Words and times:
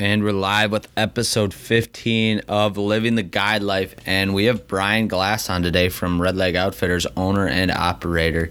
And 0.00 0.24
we're 0.24 0.32
live 0.32 0.72
with 0.72 0.88
episode 0.96 1.52
15 1.52 2.40
of 2.48 2.78
Living 2.78 3.16
the 3.16 3.22
Guide 3.22 3.62
Life. 3.62 3.94
And 4.06 4.32
we 4.32 4.46
have 4.46 4.66
Brian 4.66 5.08
Glass 5.08 5.50
on 5.50 5.62
today 5.62 5.90
from 5.90 6.22
Red 6.22 6.36
Leg 6.36 6.56
Outfitters, 6.56 7.06
owner 7.18 7.46
and 7.46 7.70
operator. 7.70 8.50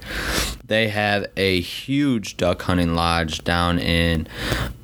They 0.63 0.89
have 0.89 1.25
a 1.35 1.59
huge 1.59 2.37
duck 2.37 2.61
hunting 2.61 2.93
lodge 2.93 3.43
down 3.43 3.79
in 3.79 4.27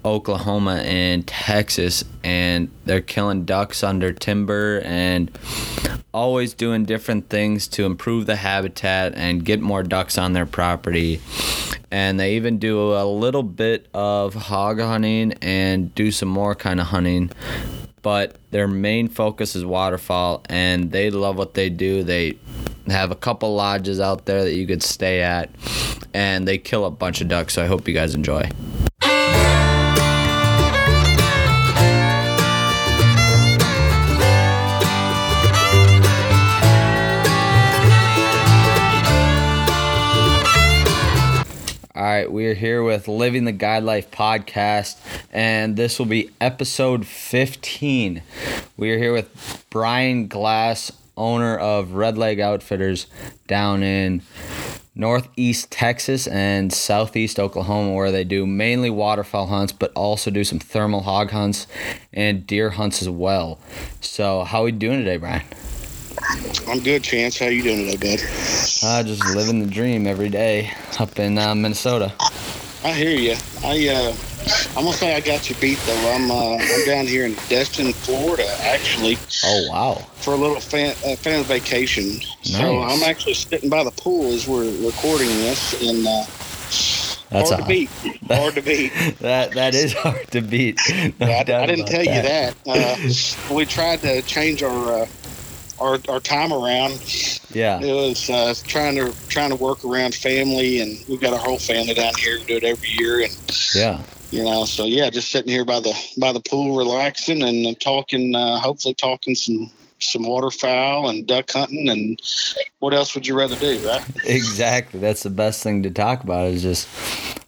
Oklahoma 0.03 0.77
and 0.77 1.27
Texas. 1.27 2.03
And 2.23 2.71
they're 2.85 2.99
killing 2.99 3.45
ducks 3.45 3.83
under 3.83 4.11
timber 4.11 4.81
and 4.83 5.29
always 6.15 6.53
doing 6.53 6.85
different 6.85 7.27
things 7.27 7.67
to 7.67 7.83
improve 7.83 8.25
the 8.25 8.37
habitat 8.37 9.13
and 9.15 9.43
get 9.43 9.59
more 9.59 9.83
ducks 9.83 10.17
on 10.17 10.31
their 10.31 10.45
property. 10.45 11.19
And 11.91 12.17
they 12.17 12.37
even 12.37 12.57
do 12.57 12.93
a 12.93 13.03
little 13.03 13.43
bit 13.43 13.87
of 13.93 14.33
hog 14.33 14.79
hunting 14.79 15.33
and 15.41 15.93
do 15.93 16.11
some 16.11 16.29
more 16.29 16.55
kind 16.55 16.79
of 16.79 16.87
hunting. 16.87 17.31
But 18.01 18.37
their 18.51 18.67
main 18.67 19.09
focus 19.09 19.57
is 19.57 19.65
waterfowl 19.65 20.43
and 20.47 20.91
they 20.91 21.09
love 21.09 21.37
what 21.37 21.53
they 21.53 21.69
do. 21.69 22.01
They 22.03 22.37
have 22.87 23.11
a 23.11 23.15
couple 23.15 23.53
lodges 23.53 23.99
out 23.99 24.25
there 24.25 24.45
that 24.45 24.53
you 24.53 24.65
could 24.65 24.83
stay 24.83 25.21
at 25.21 25.49
and 26.13 26.47
they 26.47 26.57
kill 26.57 26.85
a 26.85 26.91
bunch 26.91 27.19
of 27.19 27.27
ducks 27.27 27.53
so 27.53 27.63
i 27.63 27.65
hope 27.65 27.87
you 27.87 27.93
guys 27.93 28.15
enjoy 28.15 28.49
All 41.95 42.03
right, 42.03 42.29
we 42.29 42.45
are 42.47 42.53
here 42.53 42.83
with 42.83 43.07
Living 43.07 43.45
the 43.45 43.53
Guide 43.53 43.83
Life 43.83 44.11
podcast, 44.11 44.97
and 45.31 45.77
this 45.77 45.97
will 45.97 46.05
be 46.05 46.29
episode 46.41 47.07
15. 47.07 48.21
We 48.75 48.91
are 48.91 48.97
here 48.97 49.13
with 49.13 49.65
Brian 49.69 50.27
Glass, 50.27 50.91
owner 51.15 51.57
of 51.57 51.93
Red 51.93 52.17
Leg 52.17 52.41
Outfitters 52.41 53.07
down 53.47 53.81
in 53.81 54.23
northeast 54.93 55.71
Texas 55.71 56.27
and 56.27 56.73
southeast 56.73 57.39
Oklahoma, 57.39 57.93
where 57.93 58.11
they 58.11 58.25
do 58.25 58.45
mainly 58.45 58.89
waterfowl 58.89 59.47
hunts, 59.47 59.71
but 59.71 59.93
also 59.95 60.29
do 60.29 60.43
some 60.43 60.59
thermal 60.59 61.03
hog 61.03 61.31
hunts 61.31 61.65
and 62.11 62.45
deer 62.45 62.71
hunts 62.71 63.01
as 63.01 63.07
well. 63.07 63.57
So, 64.01 64.43
how 64.43 64.63
are 64.63 64.65
we 64.65 64.73
doing 64.73 64.99
today, 64.99 65.15
Brian? 65.15 65.45
I'm 66.67 66.79
good, 66.79 67.03
Chance. 67.03 67.39
How 67.39 67.47
you 67.47 67.63
doing 67.63 67.89
today, 67.89 68.17
bud? 68.17 68.25
I 68.83 68.99
uh, 68.99 69.03
just 69.03 69.25
living 69.35 69.59
the 69.59 69.67
dream 69.67 70.07
every 70.07 70.29
day 70.29 70.71
up 70.99 71.19
in 71.19 71.37
uh, 71.37 71.53
Minnesota. 71.55 72.13
I 72.83 72.93
hear 72.93 73.17
you. 73.17 73.35
I 73.63 73.87
uh, 73.89 74.15
I'm 74.77 74.83
gonna 74.83 74.93
say 74.93 75.15
I 75.15 75.19
got 75.19 75.49
you 75.49 75.55
beat 75.55 75.79
though. 75.85 76.11
I'm 76.13 76.29
uh, 76.29 76.57
I'm 76.57 76.85
down 76.85 77.07
here 77.07 77.25
in 77.25 77.33
Destin, 77.49 77.93
Florida, 77.93 78.47
actually. 78.61 79.17
Oh 79.43 79.67
wow! 79.69 79.93
For 80.15 80.33
a 80.33 80.37
little 80.37 80.59
fan 80.59 80.91
uh, 81.05 81.15
family 81.15 81.43
vacation. 81.45 82.05
Nice. 82.05 82.57
So 82.57 82.81
I'm 82.81 83.03
actually 83.03 83.33
sitting 83.33 83.69
by 83.69 83.83
the 83.83 83.91
pool 83.91 84.27
as 84.33 84.47
we're 84.47 84.69
recording 84.85 85.27
this, 85.27 85.81
and 85.81 86.05
uh, 86.07 86.25
that's 87.29 87.49
hard 87.49 87.59
a, 87.59 87.63
to 87.63 87.67
beat. 87.67 87.89
That, 88.25 88.39
hard 88.39 88.55
to 88.55 88.61
beat. 88.61 88.93
That 89.19 89.51
that 89.53 89.75
is 89.75 89.93
hard 89.93 90.27
to 90.31 90.41
beat. 90.41 90.79
No 91.19 91.27
I, 91.27 91.39
I, 91.39 91.65
didn't 91.65 91.85
tell 91.85 92.03
that. 92.03 92.15
you 92.15 92.21
that. 92.21 93.51
Uh, 93.51 93.53
we 93.53 93.65
tried 93.65 94.01
to 94.01 94.21
change 94.23 94.63
our 94.63 95.01
uh, 95.01 95.07
our, 95.79 95.99
our 96.09 96.19
time 96.19 96.51
around. 96.51 96.93
Yeah. 97.53 97.79
It 97.79 97.93
was 97.93 98.29
uh, 98.29 98.53
trying 98.65 98.95
to 98.95 99.13
trying 99.27 99.49
to 99.49 99.55
work 99.55 99.83
around 99.83 100.15
family, 100.15 100.79
and 100.79 100.97
we've 101.07 101.21
got 101.21 101.33
our 101.33 101.39
whole 101.39 101.59
family 101.59 101.93
down 101.93 102.13
here. 102.15 102.39
We 102.39 102.45
do 102.45 102.57
it 102.57 102.63
every 102.63 102.89
year, 102.89 103.21
and 103.21 103.71
yeah. 103.73 104.01
You 104.31 104.43
know, 104.43 104.65
so 104.65 104.85
yeah, 104.85 105.09
just 105.09 105.31
sitting 105.31 105.51
here 105.51 105.65
by 105.65 105.79
the 105.79 105.93
by 106.17 106.33
the 106.33 106.41
pool, 106.41 106.75
relaxing 106.75 107.43
and 107.43 107.79
talking. 107.79 108.35
Uh, 108.35 108.59
hopefully, 108.59 108.95
talking 108.95 109.35
some 109.35 109.71
some 109.99 110.23
waterfowl 110.23 111.09
and 111.09 111.25
duck 111.25 111.49
hunting 111.51 111.89
and 111.89 112.21
what 112.79 112.93
else 112.93 113.15
would 113.15 113.25
you 113.25 113.37
rather 113.37 113.55
do, 113.55 113.79
right? 113.87 114.03
Exactly. 114.25 114.99
That's 114.99 115.23
the 115.23 115.29
best 115.29 115.63
thing 115.63 115.83
to 115.83 115.89
talk 115.89 116.23
about 116.23 116.47
is 116.47 116.61
just 116.61 116.87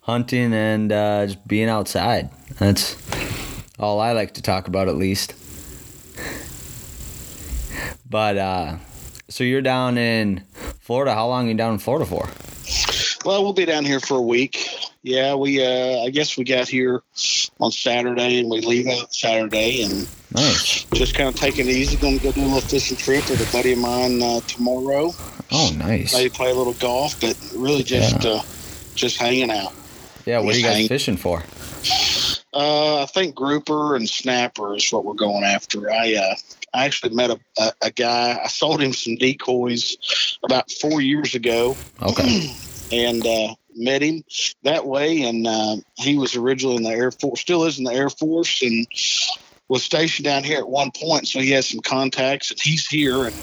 hunting 0.02 0.54
and 0.54 0.92
uh, 0.92 1.26
just 1.26 1.48
being 1.48 1.70
outside. 1.70 2.30
That's 2.60 2.96
all 3.80 4.00
I 4.00 4.14
like 4.14 4.36
to 4.36 4.42
talk 4.42 4.68
about, 4.68 4.88
at 4.88 4.96
least. 4.96 5.34
But 8.18 8.36
uh, 8.40 8.78
so 9.30 9.44
you're 9.44 9.62
down 9.62 10.00
in 10.00 10.44
Florida. 10.80 11.14
How 11.14 11.28
long 11.28 11.46
are 11.46 11.50
you 11.50 11.54
down 11.54 11.74
in 11.74 11.78
Florida 11.78 12.04
for? 12.04 12.28
Well, 13.24 13.44
we'll 13.44 13.54
be 13.54 13.66
down 13.66 13.86
here 13.86 14.00
for 14.00 14.18
a 14.18 14.22
week. 14.24 14.68
Yeah, 15.04 15.36
we. 15.36 15.64
Uh, 15.64 16.00
I 16.00 16.10
guess 16.10 16.36
we 16.36 16.44
got 16.44 16.68
here 16.68 17.04
on 17.60 17.72
Saturday, 17.72 18.40
and 18.40 18.50
we 18.50 18.62
leave 18.62 18.88
out 18.88 19.14
Saturday, 19.14 19.84
and 19.84 20.10
nice. 20.34 20.86
just 20.96 21.14
kind 21.14 21.30
of 21.30 21.36
taking 21.36 21.68
it 21.68 21.72
easy. 21.74 21.96
Going 21.96 22.18
to 22.18 22.24
go 22.24 22.32
do 22.32 22.42
a 22.42 22.46
little 22.46 22.62
fishing 22.62 22.98
trip 22.98 23.30
with 23.30 23.48
a 23.48 23.52
buddy 23.56 23.74
of 23.74 23.78
mine 23.78 24.20
uh, 24.24 24.40
tomorrow. 24.48 25.12
Oh, 25.52 25.72
nice. 25.78 26.16
Maybe 26.16 26.32
play 26.32 26.50
a 26.50 26.56
little 26.56 26.74
golf, 26.74 27.22
but 27.22 27.38
really 27.56 27.84
just 27.84 28.24
yeah. 28.24 28.32
uh, 28.32 28.42
just 28.96 29.18
hanging 29.18 29.52
out. 29.52 29.74
Yeah, 30.26 30.40
what 30.40 30.56
just 30.56 30.56
are 30.56 30.58
you 30.58 30.66
guys 30.66 30.78
hang- 30.78 30.88
fishing 30.88 31.18
for? 31.18 31.44
Uh, 32.52 33.04
I 33.04 33.06
think 33.06 33.36
grouper 33.36 33.96
and 33.96 34.10
snapper 34.10 34.76
is 34.76 34.92
what 34.92 35.06
we're 35.06 35.14
going 35.14 35.44
after. 35.44 35.92
I 35.92 36.16
uh, 36.16 36.36
I 36.78 36.86
actually 36.86 37.16
met 37.16 37.32
a, 37.32 37.40
a, 37.58 37.72
a, 37.86 37.92
guy. 37.92 38.40
I 38.44 38.48
sold 38.48 38.82
him 38.82 38.94
some 38.94 39.16
decoys 39.16 40.38
about 40.44 40.72
four 40.72 41.02
years 41.02 41.34
ago. 41.34 41.76
Okay. 42.04 42.56
and 42.92 43.26
uh, 43.26 43.56
met 43.76 44.04
him 44.04 44.24
that 44.62 44.86
way, 44.86 45.24
and 45.24 45.48
uh, 45.48 45.78
he 45.96 46.18
was 46.18 46.36
originally 46.36 46.76
in 46.76 46.84
the 46.84 46.92
Air 46.92 47.10
Force, 47.10 47.42
still 47.42 47.66
is 47.66 47.80
in 47.80 47.84
the 47.84 47.94
Air 47.94 48.12
Force, 48.12 48.62
and 48.62 48.86
was 49.68 49.84
stationed 49.84 50.26
down 50.26 50.44
here 50.44 50.60
at 50.60 50.70
one 50.70 50.92
point. 50.92 51.28
So 51.28 51.40
he 51.40 51.50
has 51.52 51.68
some 51.68 51.80
contacts, 51.80 52.52
and 52.52 52.60
he's 52.60 52.88
here. 52.88 53.26
And 53.26 53.36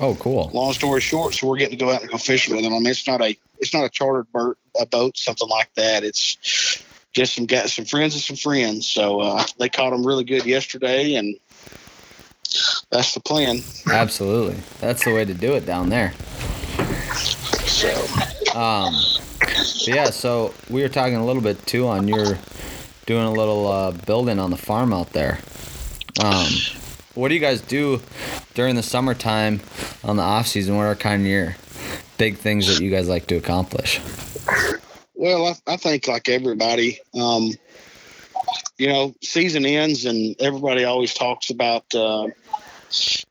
oh, 0.00 0.14
cool. 0.14 0.50
Long 0.54 0.72
story 0.72 1.02
short, 1.02 1.34
so 1.34 1.46
we're 1.46 1.58
getting 1.58 1.78
to 1.78 1.84
go 1.84 1.92
out 1.92 2.00
and 2.00 2.10
go 2.10 2.16
fishing 2.16 2.56
with 2.56 2.64
him. 2.64 2.72
I 2.72 2.78
mean, 2.78 2.86
it's 2.86 3.06
not 3.06 3.20
a 3.20 3.36
it's 3.58 3.74
not 3.74 3.84
a 3.84 3.90
chartered 3.90 4.32
boat, 4.32 4.56
a 4.80 4.86
boat, 4.86 5.18
something 5.18 5.48
like 5.48 5.72
that. 5.74 6.04
It's 6.04 6.82
just 7.12 7.34
some 7.34 7.44
got 7.44 7.68
some 7.68 7.84
friends 7.84 8.14
and 8.14 8.22
some 8.22 8.36
friends. 8.36 8.86
So 8.86 9.20
uh, 9.20 9.44
they 9.58 9.68
caught 9.68 9.92
him 9.92 10.06
really 10.06 10.24
good 10.24 10.46
yesterday, 10.46 11.14
and 11.16 11.36
that's 12.90 13.14
the 13.14 13.20
plan. 13.20 13.58
Absolutely, 13.90 14.60
that's 14.80 15.04
the 15.04 15.12
way 15.12 15.24
to 15.24 15.34
do 15.34 15.54
it 15.54 15.66
down 15.66 15.88
there. 15.88 16.12
So, 17.66 18.58
um, 18.58 18.94
yeah. 19.86 20.10
So 20.10 20.54
we 20.68 20.82
were 20.82 20.88
talking 20.88 21.16
a 21.16 21.24
little 21.24 21.42
bit 21.42 21.64
too 21.66 21.86
on 21.86 22.08
your 22.08 22.38
doing 23.06 23.24
a 23.24 23.32
little 23.32 23.66
uh, 23.66 23.92
building 23.92 24.38
on 24.38 24.50
the 24.50 24.56
farm 24.56 24.92
out 24.92 25.12
there. 25.12 25.38
Um, 26.22 26.48
what 27.14 27.28
do 27.28 27.34
you 27.34 27.40
guys 27.40 27.60
do 27.60 28.00
during 28.54 28.74
the 28.74 28.82
summertime 28.82 29.60
on 30.04 30.16
the 30.16 30.22
off 30.22 30.46
season? 30.46 30.76
What 30.76 30.84
are 30.84 30.94
kind 30.94 31.22
of 31.22 31.28
your 31.28 31.56
big 32.18 32.36
things 32.36 32.66
that 32.66 32.82
you 32.82 32.90
guys 32.90 33.08
like 33.08 33.26
to 33.28 33.36
accomplish? 33.36 34.00
Well, 35.14 35.46
I, 35.46 35.72
I 35.72 35.76
think 35.76 36.06
like 36.06 36.28
everybody, 36.28 37.00
um, 37.18 37.50
you 38.76 38.88
know, 38.88 39.14
season 39.22 39.66
ends 39.66 40.04
and 40.04 40.36
everybody 40.40 40.84
always 40.84 41.14
talks 41.14 41.50
about, 41.50 41.84
uh, 41.94 42.28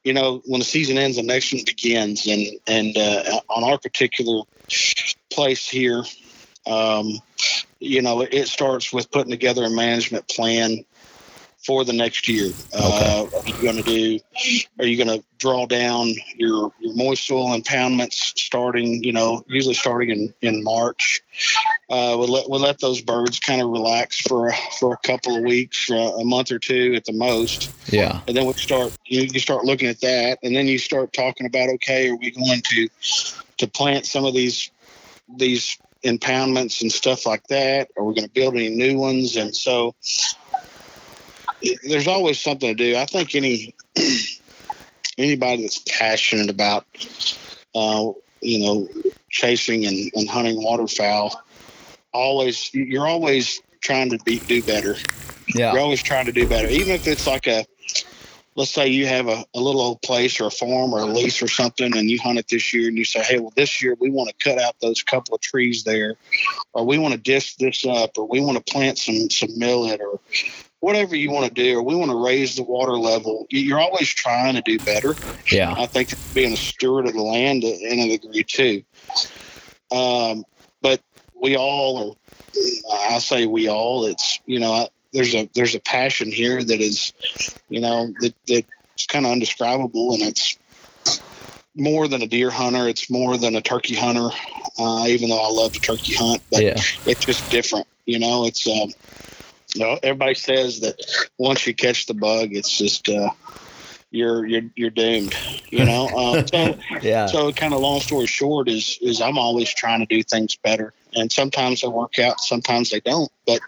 you 0.04 0.14
know, 0.14 0.42
when 0.46 0.60
the 0.60 0.66
season 0.66 0.98
ends, 0.98 1.18
the 1.18 1.24
next 1.24 1.54
one 1.54 1.64
begins. 1.66 2.28
And, 2.28 2.46
and, 2.68 2.98
uh, 2.98 3.42
on 3.50 3.64
our 3.64 3.78
particular 3.78 4.44
place 5.32 5.68
here, 5.68 6.04
um, 6.66 7.20
you 7.80 8.02
know, 8.02 8.22
it, 8.22 8.34
it 8.34 8.48
starts 8.48 8.92
with 8.92 9.12
putting 9.12 9.32
together 9.32 9.64
a 9.64 9.70
management 9.70 10.28
plan 10.28 10.84
for 11.68 11.84
the 11.84 11.94
next 11.94 12.30
year. 12.30 12.50
Uh, 12.74 13.26
Okay. 13.28 13.30
are 13.36 13.44
you 13.46 13.62
going 13.62 13.76
to 13.76 13.84
do? 13.84 14.20
Are 14.80 14.86
you 14.86 14.96
going 15.04 15.20
to 15.20 15.24
draw 15.38 15.66
down 15.68 16.14
your 16.38 16.72
your 16.80 16.96
moist 16.96 17.28
soil 17.28 17.50
impoundments 17.50 18.14
starting? 18.40 19.04
You 19.04 19.12
know, 19.12 19.44
usually 19.50 19.74
starting 19.76 20.10
in 20.10 20.34
in 20.42 20.64
March. 20.64 21.22
Uh, 21.90 22.16
we'll 22.18 22.30
let 22.30 22.50
we'll 22.50 22.62
let 22.62 22.80
those 22.80 23.02
birds 23.02 23.40
kind 23.40 23.62
of 23.62 23.70
relax 23.70 24.22
for 24.22 24.54
for 24.80 24.94
a 24.94 24.98
couple 25.06 25.36
of 25.36 25.44
weeks, 25.44 25.86
for 25.86 25.96
a, 25.96 26.24
month 26.24 26.52
or 26.52 26.60
two 26.60 26.94
at 26.96 27.04
the 27.06 27.14
most, 27.14 27.70
Yeah. 27.92 28.22
and 28.28 28.36
then 28.36 28.46
we 28.46 28.54
start 28.58 28.94
you, 29.06 29.22
you 29.24 29.40
start 29.40 29.66
looking 29.66 29.90
at 29.90 30.00
that, 30.02 30.40
and 30.44 30.56
then 30.56 30.68
you 30.68 30.78
start 30.80 31.12
talking 31.12 31.46
about 31.46 31.70
okay, 31.70 32.10
are 32.10 32.16
we 32.16 32.32
going 32.32 32.62
to 32.62 32.90
to 33.58 33.68
plant 33.68 34.06
some 34.06 34.26
of 34.26 34.34
these 34.34 34.72
these 35.38 35.78
impoundments 36.04 36.82
and 36.82 36.92
stuff 36.92 37.26
like 37.26 37.46
that? 37.48 37.90
Are 37.98 38.04
we 38.04 38.14
going 38.14 38.28
to 38.28 38.34
build 38.34 38.56
any 38.56 38.70
new 38.70 38.98
ones? 38.98 39.36
And 39.36 39.56
so 39.56 39.96
there's 41.84 42.08
always 42.08 42.40
something 42.40 42.76
to 42.76 42.76
do. 42.76 42.98
I 42.98 43.06
think 43.06 43.36
any 43.36 43.76
anybody 45.18 45.64
that's 45.64 45.84
passionate 45.88 46.50
about 46.50 46.86
uh, 47.76 48.12
you 48.42 48.60
know 48.66 48.88
chasing 49.30 49.86
and, 49.86 50.12
and 50.14 50.30
hunting 50.30 50.62
waterfowl 50.64 51.42
always 52.14 52.74
you're 52.74 53.08
always 53.08 53.62
trying 53.82 54.10
to 54.12 54.20
be 54.26 54.40
do 54.40 54.64
better. 54.64 54.96
Yeah. 55.56 55.72
You're 55.72 55.82
always 55.82 56.04
trying 56.04 56.26
to 56.26 56.34
do 56.34 56.46
better, 56.46 56.68
even 56.68 56.94
if 56.94 57.08
it's 57.08 57.26
like 57.26 57.48
a 57.48 57.66
let's 58.58 58.72
say 58.72 58.88
you 58.88 59.06
have 59.06 59.28
a, 59.28 59.46
a 59.54 59.60
little 59.60 59.80
old 59.80 60.02
place 60.02 60.42
or 60.42 60.48
a 60.48 60.52
farm 60.52 60.94
or 60.94 61.02
a 61.02 61.06
lease 61.06 61.42
or 61.42 61.48
something 61.48 61.96
and 61.96 62.10
you 62.10 62.20
hunt 62.20 62.40
it 62.40 62.48
this 62.50 62.74
year 62.74 62.90
and 62.90 62.98
you 62.98 63.06
say 63.06 63.22
hey 63.22 63.40
well 63.40 63.54
this 63.56 63.82
year 63.82 63.96
we 64.00 64.10
want 64.10 64.30
to 64.30 64.36
cut 64.44 64.60
out 64.60 64.76
those 64.82 65.04
couple 65.04 65.36
of 65.36 65.42
trees 65.42 65.84
there 65.84 66.16
or 66.74 66.84
we 66.84 66.98
want 66.98 67.14
to 67.14 67.20
disc 67.20 67.58
this 67.58 67.86
up 67.86 68.18
or 68.18 68.28
we 68.28 68.42
want 68.42 68.58
to 68.58 68.74
plant 68.74 68.98
some 68.98 69.30
some 69.30 69.58
millet 69.58 70.02
or 70.02 70.20
whatever 70.80 71.16
you 71.16 71.32
want 71.32 71.48
to 71.48 71.54
do 71.54 71.78
or 71.78 71.84
we 71.84 71.96
want 71.96 72.12
to 72.12 72.24
raise 72.24 72.56
the 72.56 72.64
water 72.64 72.94
level 72.94 73.48
you're 73.50 73.80
always 73.80 74.10
trying 74.10 74.56
to 74.56 74.62
do 74.62 74.78
better 74.80 75.16
yeah 75.52 75.74
i 75.78 75.86
think 75.86 76.14
being 76.34 76.54
a 76.54 76.58
steward 76.58 77.08
of 77.08 77.14
the 77.14 77.22
land 77.22 77.64
in 77.64 78.00
a 78.00 78.18
degree 78.18 78.44
too 78.44 78.84
um, 79.92 80.44
but 80.82 81.02
we 81.42 81.56
all 81.56 82.12
are 82.12 82.16
i 83.12 83.20
say 83.20 83.46
we 83.46 83.68
all 83.70 84.06
it's 84.06 84.40
you 84.46 84.60
know 84.60 84.88
there's 85.14 85.34
a 85.34 85.50
there's 85.56 85.76
a 85.76 85.80
passion 85.80 86.32
here 86.32 86.64
that 86.64 86.82
is, 86.82 87.14
you 87.70 87.82
know, 87.82 88.14
that 88.22 88.34
that's 88.48 89.06
kind 89.08 89.26
of 89.26 89.32
indescribable, 89.32 90.14
and 90.14 90.22
it's 90.22 90.58
more 91.76 92.08
than 92.08 92.22
a 92.22 92.28
deer 92.28 92.50
hunter. 92.50 92.88
It's 92.88 93.10
more 93.10 93.38
than 93.38 93.56
a 93.56 93.62
turkey 93.62 93.96
hunter. 93.96 94.30
Uh, 94.80 95.06
even 95.08 95.30
though 95.30 95.42
I 95.42 95.50
love 95.50 95.72
to 95.74 95.80
turkey 95.80 96.14
hunt, 96.14 96.44
but 96.52 96.62
yeah. 96.62 96.76
it's 97.06 97.26
just 97.26 97.50
different. 97.50 97.88
You 98.06 98.20
know, 98.20 98.46
it's 98.46 98.68
um, 98.68 98.90
you 99.78 99.86
know, 99.86 100.00
everybody 100.02 100.34
says 100.34 100.80
that 100.80 101.00
once 101.38 101.68
you 101.68 101.76
catch 101.76 102.08
the 102.08 102.14
bug, 102.14 102.50
it's 102.52 102.76
just 102.76 103.10
uh, 103.10 103.30
you're 104.10 104.46
you're 104.46 104.70
you're 104.76 104.90
doomed. 104.90 105.36
You 105.70 105.86
know. 105.86 106.08
Uh, 106.08 106.46
so 106.52 106.80
yeah. 107.02 107.28
So 107.28 107.52
kind 107.52 107.74
of 107.74 107.82
long 107.82 108.00
story 108.00 108.26
short 108.26 108.70
is 108.70 108.98
is 109.02 109.22
I'm 109.22 109.38
always 109.38 109.74
trying 109.74 110.00
to 110.00 110.08
do 110.08 110.24
things 110.24 110.56
better, 110.56 110.94
and 111.14 111.32
sometimes 111.32 111.82
they 111.82 111.88
work 111.88 112.18
out, 112.18 112.40
sometimes 112.40 112.90
they 112.90 113.02
don't. 113.02 113.32
But 113.46 113.62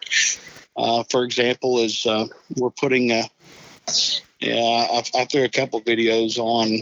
uh, 0.75 1.03
for 1.11 1.23
example, 1.25 1.79
is 1.79 2.05
uh, 2.05 2.25
we're 2.55 2.69
putting, 2.69 3.11
a, 3.11 3.29
yeah, 4.39 4.87
I, 4.89 5.03
I, 5.13 5.25
threw 5.25 5.43
a 5.43 5.49
couple 5.49 5.81
videos 5.81 6.37
on 6.37 6.81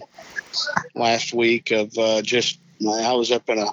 last 0.94 1.34
week 1.34 1.72
of 1.72 1.98
uh, 1.98 2.22
just, 2.22 2.60
I 2.80 3.14
was 3.14 3.32
up 3.32 3.50
in 3.50 3.58
a 3.58 3.70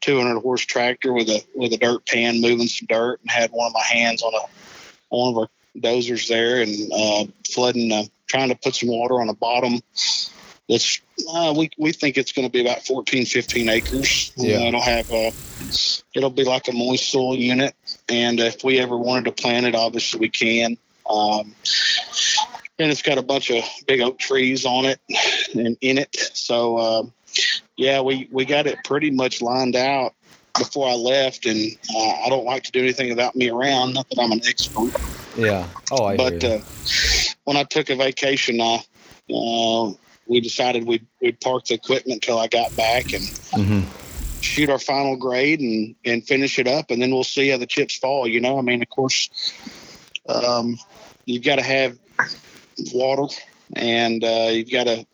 200 0.00 0.40
horse 0.40 0.62
tractor 0.62 1.12
with 1.12 1.28
a 1.28 1.44
with 1.54 1.72
a 1.72 1.76
dirt 1.76 2.06
pan 2.06 2.40
moving 2.40 2.66
some 2.66 2.86
dirt 2.88 3.20
and 3.20 3.30
had 3.30 3.50
one 3.50 3.66
of 3.66 3.72
my 3.72 3.82
hands 3.82 4.22
on 4.22 4.32
a 4.34 5.14
one 5.14 5.30
of 5.30 5.38
our 5.38 5.48
dozers 5.76 6.28
there 6.28 6.62
and 6.62 6.92
uh, 6.92 7.32
flooding, 7.50 7.92
uh, 7.92 8.04
trying 8.26 8.48
to 8.48 8.54
put 8.54 8.74
some 8.74 8.88
water 8.88 9.20
on 9.20 9.26
the 9.26 9.34
bottom. 9.34 9.80
That's 10.68 11.00
uh, 11.32 11.54
we 11.56 11.70
we 11.78 11.92
think 11.92 12.16
it's 12.16 12.32
going 12.32 12.46
to 12.46 12.52
be 12.52 12.60
about 12.60 12.86
14, 12.86 13.26
15 13.26 13.68
acres. 13.68 14.32
Yeah, 14.36 14.60
it'll 14.60 14.80
have 14.80 15.10
a 15.10 15.32
it'll 16.14 16.30
be 16.30 16.44
like 16.44 16.68
a 16.68 16.72
moist 16.72 17.10
soil 17.10 17.36
unit 17.36 17.74
and 18.08 18.40
if 18.40 18.62
we 18.62 18.78
ever 18.78 18.96
wanted 18.96 19.24
to 19.24 19.42
plant 19.42 19.66
it, 19.66 19.74
obviously 19.74 20.20
we 20.20 20.28
can. 20.28 20.76
Um, 21.08 21.54
and 22.78 22.90
it's 22.90 23.02
got 23.02 23.18
a 23.18 23.22
bunch 23.22 23.50
of 23.50 23.64
big 23.86 24.00
oak 24.00 24.18
trees 24.18 24.64
on 24.64 24.86
it 24.86 25.00
and 25.54 25.76
in 25.80 25.98
it. 25.98 26.14
So, 26.34 26.76
uh, 26.76 27.02
yeah, 27.76 28.00
we, 28.00 28.28
we 28.30 28.44
got 28.44 28.66
it 28.66 28.78
pretty 28.84 29.10
much 29.10 29.42
lined 29.42 29.76
out 29.76 30.14
before 30.58 30.88
I 30.88 30.94
left. 30.94 31.46
And 31.46 31.76
uh, 31.94 32.10
I 32.24 32.28
don't 32.28 32.44
like 32.44 32.64
to 32.64 32.72
do 32.72 32.80
anything 32.80 33.08
without 33.08 33.34
me 33.36 33.50
around. 33.50 33.94
Not 33.94 34.08
that 34.10 34.20
I'm 34.20 34.32
an 34.32 34.40
expert. 34.46 34.92
Yeah. 35.36 35.66
Oh, 35.90 36.04
I 36.04 36.16
But 36.16 36.44
uh, 36.44 36.60
when 37.44 37.56
I 37.56 37.64
took 37.64 37.90
a 37.90 37.96
vacation, 37.96 38.60
I, 38.60 38.84
uh, 39.34 39.92
we 40.26 40.40
decided 40.40 40.86
we'd, 40.86 41.06
we'd 41.20 41.40
park 41.40 41.66
the 41.66 41.74
equipment 41.74 42.24
until 42.24 42.38
I 42.38 42.48
got 42.48 42.74
back 42.76 43.12
and 43.12 43.22
mm-hmm 43.22 43.98
shoot 44.42 44.68
our 44.68 44.78
final 44.78 45.16
grade 45.16 45.60
and 45.60 45.94
and 46.04 46.26
finish 46.26 46.58
it 46.58 46.66
up, 46.66 46.90
and 46.90 47.00
then 47.00 47.10
we'll 47.10 47.24
see 47.24 47.48
how 47.48 47.56
the 47.56 47.66
chips 47.66 47.96
fall. 47.96 48.26
You 48.26 48.40
know, 48.40 48.58
I 48.58 48.62
mean, 48.62 48.82
of 48.82 48.88
course, 48.88 49.30
um, 50.28 50.78
you've 51.24 51.44
got 51.44 51.56
to 51.56 51.62
have 51.62 51.98
water 52.92 53.34
and 53.74 54.22
uh, 54.22 54.48
you've 54.50 54.70
got 54.70 54.84
to 54.84 55.06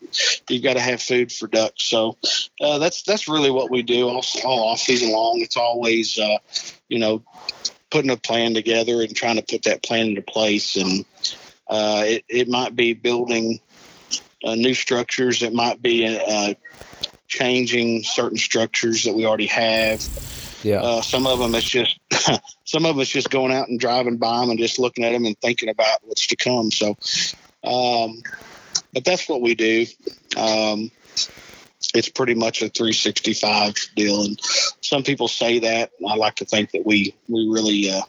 you've 0.48 0.62
got 0.62 0.74
to 0.74 0.80
have 0.80 1.02
food 1.02 1.32
for 1.32 1.46
ducks. 1.46 1.84
So 1.84 2.16
uh, 2.60 2.78
that's 2.78 3.02
that's 3.02 3.28
really 3.28 3.50
what 3.50 3.70
we 3.70 3.82
do 3.82 4.08
all, 4.08 4.24
all 4.44 4.68
off 4.68 4.80
season 4.80 5.12
long. 5.12 5.40
It's 5.40 5.56
always 5.56 6.18
uh, 6.18 6.38
you 6.88 6.98
know 6.98 7.22
putting 7.90 8.10
a 8.10 8.16
plan 8.16 8.54
together 8.54 9.02
and 9.02 9.14
trying 9.14 9.36
to 9.36 9.42
put 9.42 9.62
that 9.62 9.82
plan 9.82 10.08
into 10.08 10.22
place. 10.22 10.76
And 10.76 11.04
uh, 11.68 12.02
it 12.06 12.24
it 12.28 12.48
might 12.48 12.74
be 12.74 12.94
building 12.94 13.60
uh, 14.44 14.54
new 14.54 14.74
structures. 14.74 15.42
It 15.42 15.52
might 15.52 15.80
be 15.82 16.06
uh, 16.06 16.54
changing 17.26 18.02
certain 18.02 18.38
structures 18.38 19.04
that 19.04 19.14
we 19.14 19.26
already 19.26 19.46
have. 19.46 20.02
Yeah. 20.62 20.80
Uh, 20.80 21.02
some 21.02 21.26
of 21.26 21.38
them 21.38 21.54
it's 21.54 21.68
just 21.68 21.98
some 22.64 22.84
of 22.84 22.98
it's 22.98 23.10
just 23.10 23.30
going 23.30 23.52
out 23.52 23.68
and 23.68 23.78
driving 23.78 24.16
by 24.16 24.40
them 24.40 24.50
and 24.50 24.58
just 24.58 24.78
looking 24.78 25.04
at 25.04 25.12
them 25.12 25.24
and 25.24 25.38
thinking 25.38 25.68
about 25.68 25.98
what's 26.02 26.26
to 26.28 26.36
come. 26.36 26.70
So, 26.70 26.96
um, 27.64 28.22
but 28.92 29.04
that's 29.04 29.28
what 29.28 29.40
we 29.40 29.54
do. 29.54 29.86
Um, 30.36 30.90
it's 31.94 32.08
pretty 32.08 32.34
much 32.34 32.62
a 32.62 32.68
365 32.68 33.74
deal, 33.96 34.22
and 34.22 34.38
some 34.80 35.02
people 35.02 35.28
say 35.28 35.58
that. 35.60 35.90
I 36.06 36.16
like 36.16 36.36
to 36.36 36.44
think 36.44 36.72
that 36.72 36.84
we 36.84 37.14
we 37.28 37.48
really 37.48 37.90
uh, 37.90 38.02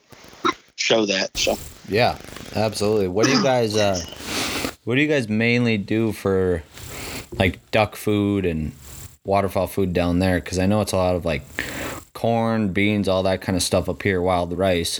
show 0.75 1.05
that. 1.05 1.37
So. 1.37 1.57
Yeah, 1.87 2.17
absolutely. 2.55 3.07
What 3.07 3.25
do 3.25 3.31
you 3.33 3.43
guys? 3.43 3.75
Uh, 3.75 3.99
what 4.83 4.95
do 4.95 5.01
you 5.01 5.07
guys 5.07 5.29
mainly 5.29 5.77
do 5.77 6.11
for 6.11 6.63
like 7.33 7.71
duck 7.71 7.95
food 7.95 8.45
and 8.45 8.73
waterfowl 9.23 9.67
food 9.67 9.93
down 9.93 10.19
there 10.19 10.39
because 10.39 10.59
I 10.59 10.65
know 10.65 10.81
it's 10.81 10.91
a 10.91 10.97
lot 10.97 11.15
of 11.15 11.25
like 11.25 11.43
corn, 12.13 12.73
beans, 12.73 13.07
all 13.07 13.23
that 13.23 13.41
kind 13.41 13.55
of 13.55 13.63
stuff 13.63 13.87
up 13.87 14.01
here, 14.01 14.21
wild 14.21 14.57
rice. 14.57 14.99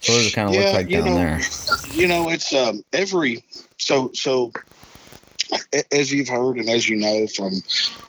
So 0.00 0.12
what 0.12 0.18
does 0.18 0.26
it 0.26 0.34
kind 0.34 0.48
of 0.48 0.54
yeah, 0.54 0.60
look 0.62 0.74
like 0.74 0.88
down 0.88 1.04
know, 1.04 1.14
there? 1.14 1.40
You 1.92 2.08
know, 2.08 2.28
it's 2.30 2.52
um, 2.52 2.82
every 2.92 3.44
so 3.78 4.10
so 4.14 4.52
as 5.92 6.12
you've 6.12 6.28
heard 6.28 6.58
and 6.58 6.68
as 6.68 6.88
you 6.88 6.96
know 6.96 7.26
from 7.26 7.52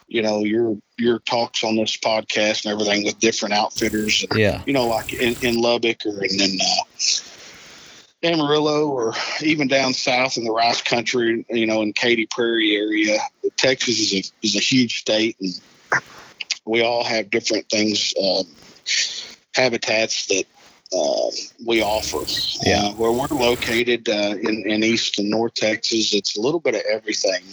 you 0.07 0.21
know 0.21 0.43
your 0.43 0.77
your 0.97 1.19
talks 1.19 1.63
on 1.63 1.75
this 1.75 1.97
podcast 1.97 2.65
and 2.65 2.73
everything 2.73 3.03
with 3.03 3.19
different 3.19 3.53
outfitters. 3.53 4.25
And, 4.29 4.39
yeah. 4.39 4.63
You 4.65 4.73
know, 4.73 4.87
like 4.87 5.13
in, 5.13 5.35
in 5.41 5.61
Lubbock 5.61 6.05
or 6.05 6.21
and 6.21 6.39
then. 6.39 6.57
Uh, 6.61 6.83
Amarillo 8.23 8.87
or 8.87 9.13
even 9.43 9.67
down 9.67 9.93
south 9.93 10.37
in 10.37 10.43
the 10.43 10.51
rice 10.51 10.81
country, 10.81 11.45
you 11.51 11.67
know, 11.67 11.83
in 11.83 11.93
Katy 11.93 12.25
Prairie 12.31 12.75
area. 12.75 13.19
Texas 13.57 13.99
is 13.99 14.13
a, 14.13 14.23
is 14.41 14.55
a 14.55 14.59
huge 14.59 15.01
state 15.01 15.37
and 15.39 15.53
we 16.65 16.81
all 16.81 17.03
have 17.03 17.29
different 17.29 17.69
things, 17.69 18.13
uh, 18.21 18.43
habitats 19.53 20.25
that 20.27 20.45
uh, 20.94 21.30
we 21.66 21.81
offer. 21.81 22.19
Yeah. 22.66 22.88
Uh, 22.88 22.92
where 22.94 23.12
we're 23.12 23.28
located 23.38 24.07
uh, 24.10 24.36
in, 24.42 24.63
in 24.69 24.84
East 24.84 25.19
and 25.19 25.30
North 25.30 25.54
Texas, 25.54 26.13
it's 26.13 26.38
a 26.38 26.42
little 26.42 26.60
bit 26.60 26.75
of 26.75 26.81
everything. 26.89 27.44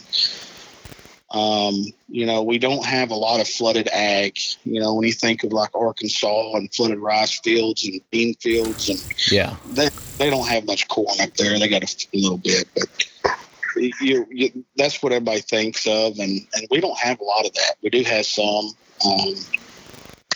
Um, 1.30 1.86
you 2.08 2.26
know, 2.26 2.44
we 2.44 2.58
don't 2.58 2.84
have 2.84 3.10
a 3.10 3.16
lot 3.16 3.40
of 3.40 3.48
flooded 3.48 3.88
ag. 3.88 4.38
You 4.62 4.80
know, 4.80 4.94
when 4.94 5.06
you 5.06 5.12
think 5.12 5.42
of 5.42 5.52
like 5.52 5.74
Arkansas 5.74 6.52
and 6.54 6.72
flooded 6.72 6.98
rice 6.98 7.40
fields 7.40 7.84
and 7.84 8.00
bean 8.10 8.34
fields, 8.34 8.88
and 8.88 9.02
yeah, 9.32 9.56
they 9.72 9.88
they 10.18 10.30
don't 10.30 10.46
have 10.46 10.64
much 10.64 10.86
corn 10.86 11.20
up 11.20 11.34
there. 11.34 11.58
They 11.58 11.68
got 11.68 11.82
a, 11.82 12.06
a 12.14 12.18
little 12.18 12.38
bit, 12.38 12.68
but 12.76 12.86
you, 14.00 14.26
you, 14.30 14.64
that's 14.76 15.02
what 15.02 15.12
everybody 15.12 15.40
thinks 15.40 15.88
of, 15.88 16.20
and 16.20 16.46
and 16.54 16.68
we 16.70 16.80
don't 16.80 16.98
have 16.98 17.18
a 17.18 17.24
lot 17.24 17.46
of 17.46 17.52
that. 17.54 17.74
We 17.82 17.90
do 17.90 18.04
have 18.04 18.26
some. 18.26 18.70
Um, 19.04 19.34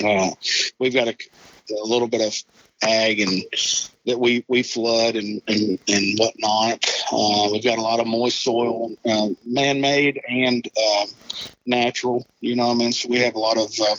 uh, 0.05 0.31
we've 0.81 0.95
got 0.95 1.09
a, 1.09 1.17
a 1.71 1.85
little 1.85 2.09
bit 2.09 2.21
of 2.23 2.35
ag 2.83 3.21
and 3.21 3.43
that 4.07 4.19
we, 4.19 4.45
we 4.49 4.63
flood 4.63 5.17
and, 5.17 5.43
and, 5.49 5.79
and 5.89 6.19
whatnot. 6.19 6.85
Uh, 7.13 7.49
we've 7.53 7.65
got 7.65 7.79
a 7.79 7.83
lot 7.83 8.01
of 8.01 8.07
moist 8.07 8.43
soil, 8.43 8.91
uh, 9.05 9.29
man-made 9.45 10.21
and 10.29 10.67
uh, 10.77 11.07
natural. 11.67 12.27
You 12.41 12.57
know, 12.57 12.71
I 12.71 12.75
mean, 12.75 12.93
so 12.93 13.09
we 13.09 13.19
have 13.19 13.35
a 13.35 13.39
lot 13.39 13.59
of 13.59 13.71
uh, 13.81 13.97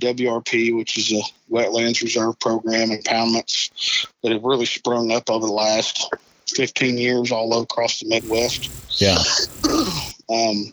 WRP, 0.00 0.76
which 0.76 0.98
is 0.98 1.12
a 1.12 1.22
wetlands 1.52 2.02
reserve 2.02 2.38
program 2.40 2.88
impoundments 2.90 4.06
that 4.22 4.32
have 4.32 4.42
really 4.42 4.66
sprung 4.66 5.12
up 5.12 5.30
over 5.30 5.46
the 5.46 5.52
last 5.52 6.12
15 6.48 6.98
years 6.98 7.30
all 7.30 7.62
across 7.62 8.00
the 8.00 8.08
Midwest. 8.08 8.70
Yeah. 9.00 9.18
um, 10.28 10.72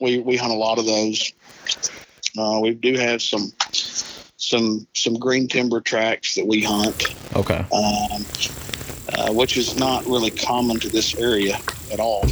we 0.00 0.18
we 0.18 0.36
hunt 0.36 0.52
a 0.52 0.56
lot 0.56 0.78
of 0.78 0.86
those. 0.86 1.32
Uh, 2.36 2.58
we 2.62 2.72
do 2.72 2.94
have 2.96 3.20
some 3.22 3.52
some 4.42 4.86
some 4.94 5.14
green 5.14 5.46
timber 5.46 5.80
tracks 5.80 6.34
that 6.34 6.46
we 6.46 6.62
hunt. 6.62 7.14
Okay. 7.36 7.64
Um, 7.72 8.26
uh, 9.14 9.32
which 9.32 9.56
is 9.56 9.78
not 9.78 10.04
really 10.06 10.30
common 10.30 10.80
to 10.80 10.88
this 10.88 11.14
area 11.16 11.58
at 11.92 12.00
all. 12.00 12.22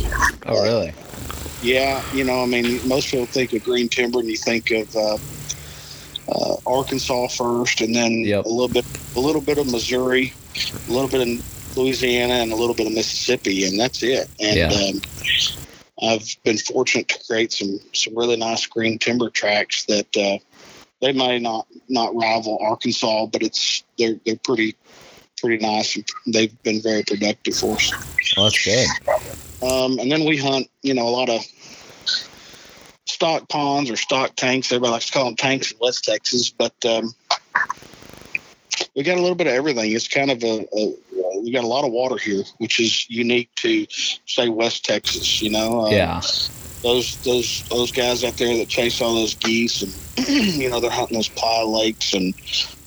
Oh, 0.47 0.63
really? 0.63 0.93
Yeah, 1.63 2.03
you 2.15 2.25
know, 2.25 2.43
I 2.43 2.47
mean, 2.47 2.81
most 2.89 3.11
people 3.11 3.27
think 3.27 3.53
of 3.53 3.63
green 3.63 3.89
timber, 3.89 4.21
and 4.21 4.29
you 4.29 4.37
think 4.37 4.71
of 4.71 4.97
uh, 4.97 5.19
uh, 6.29 6.57
Arkansas 6.67 7.29
first, 7.29 7.81
and 7.83 7.95
then 7.95 8.21
yep. 8.21 8.45
a 8.45 8.49
little 8.49 8.69
bit, 8.69 8.87
a 9.15 9.21
little 9.21 9.43
bit 9.43 9.59
of 9.59 9.71
Missouri, 9.71 10.33
a 10.89 10.93
little 10.93 11.09
bit 11.09 11.21
of 11.21 11.77
Louisiana, 11.77 12.35
and 12.35 12.53
a 12.53 12.57
little 12.57 12.75
bit 12.75 12.87
of 12.87 12.95
Mississippi, 12.95 13.67
and 13.67 13.79
that's 13.79 14.03
it. 14.03 14.29
And 14.41 14.57
yeah. 14.57 14.69
um, 14.69 15.01
I've 16.03 16.37
been 16.45 16.57
fortunate 16.57 17.09
to 17.09 17.19
create 17.27 17.53
some 17.53 17.79
some 17.93 18.17
really 18.17 18.37
nice 18.37 18.67
green 18.67 18.99
timber 18.99 19.29
tracks 19.29 19.85
that 19.85 20.17
uh, 20.17 20.39
they 21.01 21.13
may 21.13 21.39
not 21.39 21.67
not 21.89 22.15
rival 22.15 22.59
Arkansas, 22.61 23.27
but 23.27 23.43
it's 23.43 23.85
they're 23.99 24.17
they're 24.25 24.37
pretty 24.37 24.77
pretty 25.41 25.65
nice. 25.65 25.99
They've 26.27 26.63
been 26.63 26.81
very 26.81 27.03
productive 27.03 27.57
for 27.57 27.77
us. 27.77 27.93
Well, 28.37 28.47
that's 28.47 28.65
good. 28.65 28.89
Um, 29.63 29.99
and 29.99 30.11
then 30.11 30.25
we 30.25 30.37
hunt, 30.37 30.69
you 30.83 30.95
know, 30.95 31.09
a 31.09 31.11
lot 31.11 31.29
of 31.29 31.43
stock 33.07 33.49
ponds 33.49 33.91
or 33.91 33.97
stock 33.97 34.37
tanks. 34.37 34.73
Everybody 34.73 34.93
likes 34.93 35.07
to 35.07 35.13
call 35.13 35.25
them 35.27 35.37
tanks 35.37 35.73
in 35.73 35.79
West 35.81 36.05
Texas, 36.05 36.51
but 36.51 36.75
um, 36.85 37.15
we 38.95 39.03
got 39.03 39.19
a 39.19 39.21
little 39.21 39.35
bit 39.35 39.47
of 39.47 39.55
everything. 39.55 39.93
It's 39.93 40.09
kind 40.09 40.31
of 40.31 40.43
a, 40.43 40.67
a 40.77 40.95
we 41.43 41.53
got 41.53 41.65
a 41.65 41.69
lot 41.69 41.85
of 41.85 41.93
water 41.93 42.17
here, 42.17 42.43
which 42.59 42.81
is 42.81 43.09
unique 43.09 43.51
to 43.57 43.87
say 44.27 44.49
West 44.49 44.85
Texas. 44.85 45.43
You 45.43 45.51
know, 45.51 45.87
uh, 45.87 45.91
yeah. 45.91 46.21
Those 46.83 47.17
those 47.25 47.65
those 47.69 47.93
guys 47.93 48.25
out 48.25 48.37
there 48.37 48.57
that 48.57 48.69
chase 48.69 49.01
all 49.01 49.15
those 49.15 49.35
geese 49.35 49.83
and 49.83 50.29
you 50.29 50.71
know 50.71 50.81
they're 50.81 50.91
hunting 50.91 51.19
those 51.19 51.29
playa 51.29 51.67
lakes 51.67 52.15
and 52.15 52.35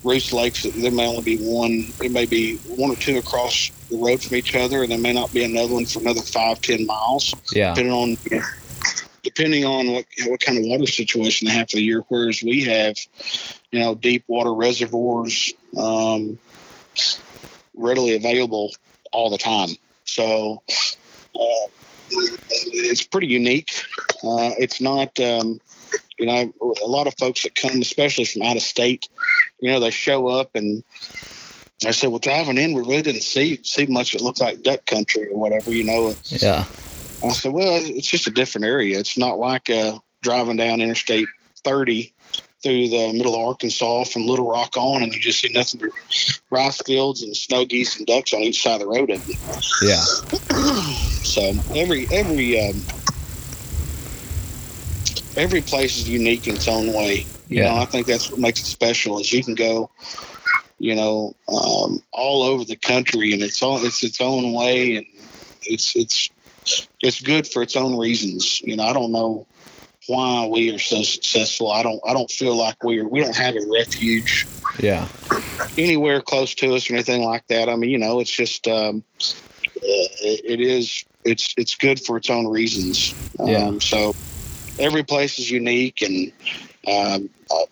roost 0.04 0.34
lakes. 0.34 0.64
There 0.64 0.92
may 0.92 1.08
only 1.08 1.22
be 1.22 1.38
one. 1.38 1.94
There 2.00 2.10
may 2.10 2.26
be 2.26 2.58
one 2.58 2.92
or 2.92 2.96
two 2.96 3.18
across 3.18 3.72
the 3.90 3.98
road 3.98 4.22
from 4.22 4.36
each 4.36 4.56
other, 4.56 4.82
and 4.82 4.92
there 4.92 5.00
may 5.00 5.14
not 5.14 5.32
be 5.32 5.44
another 5.44 5.74
one 5.74 5.86
for 5.86 6.00
another 6.00 6.22
five 6.22 6.62
ten 6.62 6.86
miles. 6.86 7.36
Yeah. 7.54 7.74
Depending 7.74 7.94
on 7.94 8.18
depending 9.22 9.66
on 9.66 9.92
what 9.92 10.06
what 10.26 10.40
kind 10.42 10.58
of 10.58 10.66
water 10.66 10.88
situation 10.88 11.48
they 11.48 11.54
have 11.54 11.70
for 11.70 11.78
the 11.78 11.84
year. 11.84 12.04
Whereas 12.08 12.42
we 12.42 12.64
have, 12.64 12.96
you 13.72 13.80
know, 13.80 13.96
deep 13.96 14.24
water 14.28 14.54
reservoirs. 14.54 15.54
Um, 15.78 16.40
readily 17.76 18.16
available 18.16 18.72
all 19.12 19.30
the 19.30 19.38
time. 19.38 19.70
So 20.06 20.62
uh, 21.36 21.68
it's 22.14 23.04
pretty 23.04 23.28
unique. 23.28 23.72
Uh, 24.24 24.52
it's 24.58 24.82
not, 24.82 25.20
um, 25.20 25.60
you 26.18 26.26
know, 26.26 26.54
a 26.84 26.88
lot 26.88 27.08
of 27.08 27.16
folks 27.18 27.44
that 27.44 27.56
come, 27.56 27.82
especially 27.82 28.26
from 28.26 28.44
out 28.44 28.56
of 28.56 28.62
state, 28.62 29.10
you 29.60 29.72
know, 29.72 29.80
they 29.80 29.92
show 29.92 30.28
up 30.28 30.52
and 30.56 30.84
I 31.86 31.92
said, 31.92 32.10
well, 32.10 32.20
driving 32.20 32.58
in, 32.58 32.74
we 32.74 32.82
really 32.82 33.02
didn't 33.02 33.24
see 33.24 33.60
see 33.64 33.86
much 33.88 34.14
that 34.14 34.22
looked 34.22 34.40
like 34.40 34.64
duck 34.64 34.86
country 34.86 35.30
or 35.30 35.38
whatever, 35.38 35.72
you 35.72 35.84
know. 35.84 36.16
Yeah. 36.26 36.66
I 37.24 37.30
said, 37.30 37.54
well, 37.54 37.80
it's 37.84 38.08
just 38.08 38.28
a 38.28 38.32
different 38.32 38.66
area. 38.66 39.00
It's 39.00 39.18
not 39.18 39.40
like 39.40 39.70
uh, 39.70 40.00
driving 40.22 40.58
down 40.58 40.82
Interstate 40.82 41.28
30 41.64 42.14
through 42.64 42.88
the 42.88 43.12
middle 43.14 43.36
of 43.36 43.48
Arkansas 43.48 44.06
from 44.06 44.26
Little 44.26 44.50
Rock 44.50 44.76
on, 44.78 45.04
and 45.04 45.14
you 45.14 45.20
just 45.20 45.42
see 45.42 45.52
nothing 45.54 45.82
but 45.82 45.90
rice 46.50 46.82
fields 46.82 47.22
and 47.22 47.36
snow 47.36 47.66
geese 47.66 47.98
and 47.98 48.08
ducks 48.08 48.34
on 48.34 48.40
each 48.42 48.64
side 48.64 48.82
of 48.82 48.88
the 48.88 48.88
road. 48.88 49.12
Yeah. 49.82 50.02
so 51.24 51.54
every 51.76 52.08
every 52.10 52.70
um, 52.70 52.82
every 55.36 55.62
place 55.62 55.98
is 55.98 56.10
unique 56.10 56.48
in 56.48 56.56
its 56.56 56.68
own 56.68 56.94
way. 56.94 57.26
You 57.48 57.62
yeah. 57.62 57.70
know, 57.70 57.82
I 57.82 57.86
think 57.86 58.08
that's 58.08 58.32
what 58.32 58.40
makes 58.40 58.62
it 58.62 58.66
special. 58.66 59.20
Is 59.20 59.32
you 59.32 59.44
can 59.44 59.56
go, 59.56 59.90
you 60.80 60.96
know, 60.96 61.36
um, 61.50 62.02
all 62.12 62.44
over 62.44 62.64
the 62.64 62.78
country, 62.78 63.34
and 63.34 63.44
it's 63.44 63.62
all 63.62 63.84
it's 63.86 64.04
its 64.04 64.22
own 64.22 64.54
way, 64.54 64.96
and 64.96 65.06
it's 65.64 65.96
it's 65.98 66.30
it's 67.02 67.22
good 67.22 67.46
for 67.46 67.62
its 67.62 67.76
own 67.76 67.98
reasons. 67.98 68.62
You 68.62 68.78
know, 68.78 68.84
I 68.84 68.94
don't 68.94 69.12
know 69.12 69.46
why 70.08 70.48
we 70.48 70.74
are 70.74 70.80
so 70.80 71.02
successful. 71.04 71.72
I 71.72 71.84
don't 71.84 72.00
I 72.06 72.14
don't 72.14 72.30
feel 72.30 72.56
like 72.56 72.84
we're 72.84 73.08
we 73.08 73.22
don't 73.22 73.36
have 73.36 73.56
a 73.56 73.66
refuge. 73.72 74.48
Yeah. 74.80 75.08
Anywhere 75.78 76.22
close 76.22 76.56
to 76.56 76.76
us 76.76 76.90
or 76.90 76.94
anything 76.94 77.24
like 77.24 77.48
that. 77.48 77.70
I 77.70 77.76
mean, 77.76 77.90
you 77.90 77.98
know, 77.98 78.20
it's 78.20 78.32
just 78.32 78.68
um, 78.68 79.04
it, 79.76 80.42
it 80.46 80.62
is 80.62 81.06
it's 81.24 81.54
it's 81.58 81.76
good 81.76 82.00
for 82.00 82.18
its 82.18 82.30
own 82.30 82.48
reasons. 82.48 83.14
Yeah. 83.40 83.68
Um, 83.68 83.82
so 83.82 84.16
every 84.80 85.04
place 85.04 85.40
is 85.40 85.50
unique, 85.50 86.02
and 86.02 86.32
um, 86.88 87.30
uh, 87.52 87.66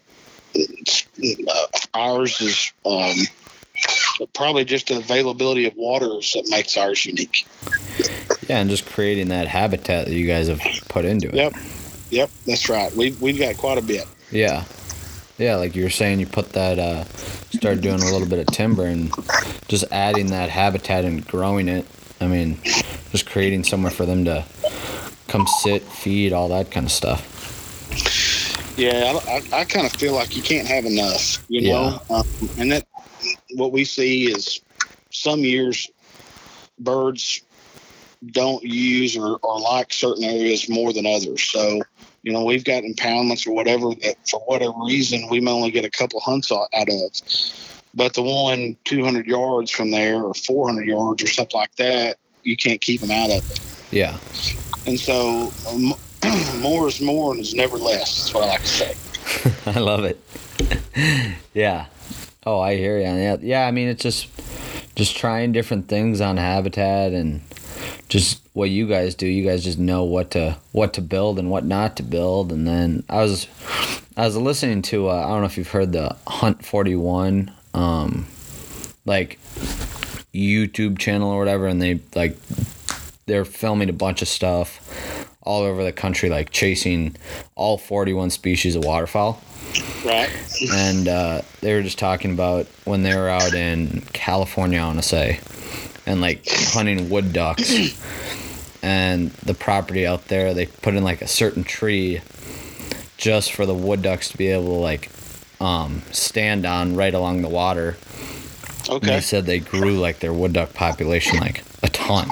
uh, 1.47 1.67
ours 1.93 2.41
is 2.41 2.71
um, 2.85 4.27
probably 4.33 4.65
just 4.65 4.87
the 4.87 4.97
availability 4.97 5.65
of 5.65 5.75
waters 5.75 6.33
that 6.33 6.47
makes 6.49 6.77
ours 6.77 7.05
unique. 7.05 7.47
Yeah, 8.47 8.59
and 8.59 8.69
just 8.69 8.85
creating 8.85 9.29
that 9.29 9.47
habitat 9.47 10.07
that 10.07 10.13
you 10.13 10.27
guys 10.27 10.47
have 10.47 10.61
put 10.87 11.05
into 11.05 11.27
it. 11.29 11.35
Yep. 11.35 11.53
Yep, 12.11 12.29
that's 12.45 12.69
right. 12.69 12.93
We've 12.95 13.19
we've 13.21 13.39
got 13.39 13.57
quite 13.57 13.77
a 13.77 13.81
bit. 13.81 14.05
Yeah, 14.31 14.65
yeah. 15.37 15.55
Like 15.55 15.75
you 15.75 15.83
were 15.83 15.89
saying, 15.89 16.19
you 16.19 16.27
put 16.27 16.51
that, 16.53 16.77
uh, 16.77 17.05
start 17.05 17.81
doing 17.81 18.01
a 18.01 18.11
little 18.11 18.27
bit 18.27 18.39
of 18.39 18.47
timber 18.47 18.85
and 18.85 19.11
just 19.67 19.85
adding 19.91 20.27
that 20.27 20.49
habitat 20.49 21.05
and 21.05 21.25
growing 21.25 21.67
it. 21.69 21.85
I 22.19 22.27
mean, 22.27 22.59
just 23.11 23.25
creating 23.25 23.63
somewhere 23.63 23.91
for 23.91 24.05
them 24.05 24.25
to 24.25 24.45
come 25.27 25.47
sit, 25.61 25.81
feed, 25.83 26.33
all 26.33 26.49
that 26.49 26.69
kind 26.69 26.85
of 26.85 26.91
stuff. 26.91 27.27
Yeah, 28.77 29.19
I, 29.27 29.31
I, 29.31 29.59
I 29.61 29.65
kind 29.65 29.85
of 29.85 29.93
feel 29.93 30.13
like 30.13 30.35
you 30.35 30.43
can't 30.43 30.67
have 30.67 30.85
enough, 30.85 31.43
you 31.47 31.71
know. 31.71 32.01
Yeah. 32.09 32.15
Um, 32.17 32.27
and 32.57 32.71
that 32.71 32.87
what 33.55 33.71
we 33.71 33.85
see 33.85 34.31
is 34.31 34.61
some 35.11 35.39
years 35.39 35.89
birds 36.79 37.41
don't 38.27 38.63
use 38.63 39.17
or, 39.17 39.39
or 39.41 39.59
like 39.59 39.91
certain 39.93 40.23
areas 40.23 40.69
more 40.69 40.93
than 40.93 41.05
others. 41.05 41.41
So 41.43 41.81
you 42.23 42.31
know, 42.31 42.43
we've 42.45 42.63
got 42.63 42.83
impoundments 42.83 43.47
or 43.47 43.51
whatever 43.51 43.89
that 44.01 44.15
for 44.29 44.39
whatever 44.41 44.73
reason 44.85 45.27
we 45.29 45.39
may 45.39 45.51
only 45.51 45.71
get 45.71 45.85
a 45.85 45.89
couple 45.89 46.19
hunts 46.19 46.51
out 46.51 46.69
of. 46.73 47.11
But 47.93 48.13
the 48.13 48.21
one 48.21 48.77
200 48.85 49.25
yards 49.25 49.71
from 49.71 49.91
there 49.91 50.23
or 50.23 50.33
400 50.33 50.87
yards 50.87 51.23
or 51.23 51.27
something 51.27 51.59
like 51.59 51.75
that, 51.75 52.17
you 52.43 52.55
can't 52.55 52.79
keep 52.79 53.01
them 53.01 53.11
out 53.11 53.29
of 53.29 53.51
it. 53.51 53.59
Yeah. 53.91 54.17
And 54.85 54.99
so 54.99 55.51
um, 55.67 55.93
more 56.61 56.87
is 56.87 57.01
more 57.01 57.33
and 57.33 57.41
is 57.41 57.53
never 57.53 57.77
less. 57.77 58.17
That's 58.17 58.33
what 58.33 58.43
I 58.43 58.47
like 58.47 58.61
to 58.61 58.67
say. 58.67 58.95
I 59.65 59.79
love 59.79 60.05
it. 60.05 60.19
yeah. 61.53 61.87
Oh, 62.45 62.59
I 62.59 62.75
hear 62.75 62.97
you. 62.97 63.03
Yeah. 63.03 63.37
Yeah. 63.39 63.67
I 63.67 63.71
mean, 63.71 63.87
it's 63.87 64.01
just, 64.03 64.27
just 64.95 65.15
trying 65.15 65.51
different 65.51 65.87
things 65.87 66.21
on 66.21 66.37
habitat 66.37 67.13
and 67.13 67.41
just 68.09 68.41
what 68.53 68.69
you 68.69 68.87
guys 68.87 69.15
do. 69.15 69.27
You 69.27 69.45
guys 69.45 69.63
just 69.63 69.79
know 69.79 70.03
what 70.03 70.31
to 70.31 70.57
what 70.71 70.93
to 70.93 71.01
build 71.01 71.39
and 71.39 71.49
what 71.49 71.65
not 71.65 71.95
to 71.97 72.03
build. 72.03 72.51
And 72.51 72.67
then 72.67 73.03
I 73.09 73.17
was 73.17 73.47
I 74.17 74.25
was 74.25 74.35
listening 74.35 74.81
to 74.83 75.09
uh, 75.09 75.13
I 75.13 75.27
don't 75.29 75.41
know 75.41 75.45
if 75.45 75.57
you've 75.57 75.69
heard 75.69 75.91
the 75.91 76.15
Hunt 76.27 76.65
Forty 76.65 76.95
One 76.95 77.51
um, 77.73 78.27
like 79.05 79.39
YouTube 80.33 80.99
channel 80.99 81.29
or 81.29 81.39
whatever, 81.39 81.67
and 81.67 81.81
they 81.81 81.99
like 82.15 82.37
they're 83.25 83.45
filming 83.45 83.89
a 83.89 83.93
bunch 83.93 84.21
of 84.21 84.27
stuff 84.27 85.27
all 85.43 85.63
over 85.63 85.83
the 85.83 85.91
country, 85.91 86.29
like 86.29 86.51
chasing 86.51 87.15
all 87.55 87.77
41 87.77 88.29
species 88.29 88.75
of 88.75 88.85
waterfowl. 88.85 89.41
Right. 90.05 90.29
And 90.73 91.07
uh, 91.07 91.41
they 91.61 91.73
were 91.73 91.81
just 91.81 91.97
talking 91.97 92.31
about 92.31 92.67
when 92.85 93.03
they 93.03 93.15
were 93.15 93.29
out 93.29 93.53
in 93.53 94.01
California, 94.13 94.79
I 94.79 94.85
want 94.85 94.99
to 94.99 95.07
say, 95.07 95.39
and 96.05 96.21
like 96.21 96.43
hunting 96.47 97.09
wood 97.09 97.33
ducks. 97.33 97.97
and 98.83 99.31
the 99.31 99.53
property 99.53 100.05
out 100.05 100.27
there, 100.27 100.53
they 100.53 100.65
put 100.65 100.95
in 100.95 101.03
like 101.03 101.21
a 101.21 101.27
certain 101.27 101.63
tree 101.63 102.21
just 103.17 103.53
for 103.53 103.65
the 103.65 103.73
wood 103.73 104.01
ducks 104.01 104.29
to 104.29 104.37
be 104.37 104.47
able 104.47 104.63
to 104.65 104.79
like 104.79 105.09
um, 105.59 106.01
stand 106.11 106.65
on 106.65 106.95
right 106.95 107.13
along 107.13 107.41
the 107.41 107.49
water. 107.49 107.97
Okay. 108.89 108.95
And 108.95 109.03
they 109.03 109.21
said 109.21 109.45
they 109.45 109.59
grew 109.59 109.99
like 109.99 110.19
their 110.19 110.33
wood 110.33 110.53
duck 110.53 110.73
population 110.73 111.39
like 111.39 111.63
a 111.83 111.89
ton 111.89 112.31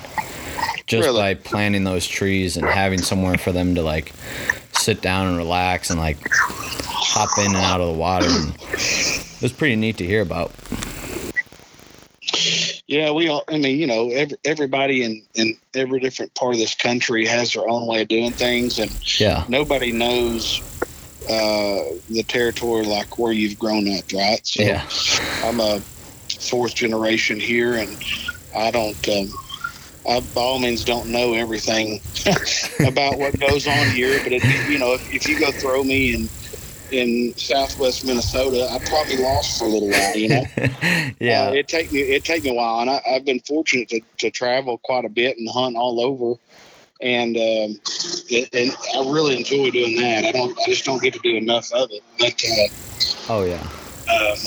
just 0.89 1.05
really? 1.05 1.19
by 1.19 1.33
planting 1.35 1.83
those 1.83 2.07
trees 2.07 2.57
and 2.57 2.65
having 2.67 2.99
somewhere 2.99 3.37
for 3.37 3.51
them 3.51 3.75
to 3.75 3.81
like 3.83 4.11
sit 4.73 5.01
down 5.01 5.27
and 5.27 5.37
relax 5.37 5.91
and 5.91 5.99
like 5.99 6.17
hop 6.83 7.29
in 7.37 7.55
and 7.55 7.55
out 7.57 7.79
of 7.79 7.93
the 7.93 7.93
water. 7.93 8.25
And 8.27 8.55
it 8.55 9.41
was 9.41 9.53
pretty 9.53 9.75
neat 9.75 9.97
to 9.97 10.05
hear 10.05 10.21
about. 10.21 10.51
Yeah, 12.87 13.11
we 13.11 13.29
all. 13.29 13.43
I 13.47 13.59
mean, 13.59 13.77
you 13.77 13.85
know, 13.85 14.09
every, 14.09 14.37
everybody 14.45 15.03
in 15.03 15.21
in 15.35 15.55
every 15.75 15.99
different 15.99 16.33
part 16.33 16.55
of 16.55 16.59
this 16.59 16.73
country 16.73 17.23
has 17.27 17.53
their 17.53 17.69
own 17.69 17.85
way 17.85 18.01
of 18.01 18.07
doing 18.07 18.31
things, 18.31 18.79
and 18.79 18.91
yeah, 19.19 19.45
nobody 19.47 19.91
knows 19.91 20.59
uh, 21.29 21.83
the 22.09 22.23
territory 22.27 22.85
like 22.85 23.19
where 23.19 23.31
you've 23.31 23.59
grown 23.59 23.87
up, 23.95 24.05
right? 24.11 24.45
So 24.45 24.63
yeah, 24.63 24.89
I'm 25.43 25.59
a 25.59 25.81
fourth 26.39 26.73
generation 26.73 27.39
here, 27.39 27.75
and 27.75 27.95
I 28.55 28.71
don't. 28.71 29.07
Um, 29.07 29.31
I 30.09 30.19
by 30.21 30.41
all 30.41 30.59
means 30.59 30.83
don't 30.83 31.07
know 31.07 31.33
everything 31.33 32.01
about 32.87 33.19
what 33.19 33.39
goes 33.39 33.67
on 33.67 33.89
here, 33.91 34.19
but 34.23 34.33
it, 34.33 34.43
you 34.69 34.79
know, 34.79 34.93
if, 34.93 35.13
if 35.13 35.27
you 35.27 35.39
go 35.39 35.51
throw 35.51 35.83
me 35.83 36.15
in 36.15 36.29
in 36.91 37.33
Southwest 37.37 38.03
Minnesota, 38.03 38.67
I 38.71 38.79
probably 38.79 39.17
lost 39.17 39.59
for 39.59 39.65
a 39.65 39.67
little 39.67 39.89
while. 39.89 40.15
You 40.15 40.29
know, 40.29 40.43
yeah, 41.19 41.49
uh, 41.49 41.51
it 41.53 41.67
take 41.67 41.91
me 41.91 41.99
it 42.01 42.23
take 42.23 42.43
me 42.43 42.49
a 42.49 42.53
while, 42.53 42.79
and 42.81 42.89
I, 42.89 43.01
have 43.05 43.25
been 43.25 43.39
fortunate 43.41 43.89
to, 43.89 44.01
to 44.17 44.31
travel 44.31 44.79
quite 44.79 45.05
a 45.05 45.09
bit 45.09 45.37
and 45.37 45.47
hunt 45.47 45.75
all 45.75 46.01
over, 46.01 46.39
and 47.01 47.35
um, 47.37 47.79
it, 48.29 48.49
and 48.53 48.71
I 48.95 49.11
really 49.11 49.37
enjoy 49.37 49.69
doing 49.69 49.97
that. 49.97 50.25
I 50.25 50.31
don't 50.31 50.57
I 50.59 50.65
just 50.65 50.85
don't 50.85 51.01
get 51.01 51.13
to 51.13 51.19
do 51.19 51.35
enough 51.35 51.71
of 51.71 51.89
it. 51.91 52.01
But 52.17 52.43
uh, 52.43 53.33
oh 53.33 53.43
yeah, 53.43 53.61
um, 54.11 54.37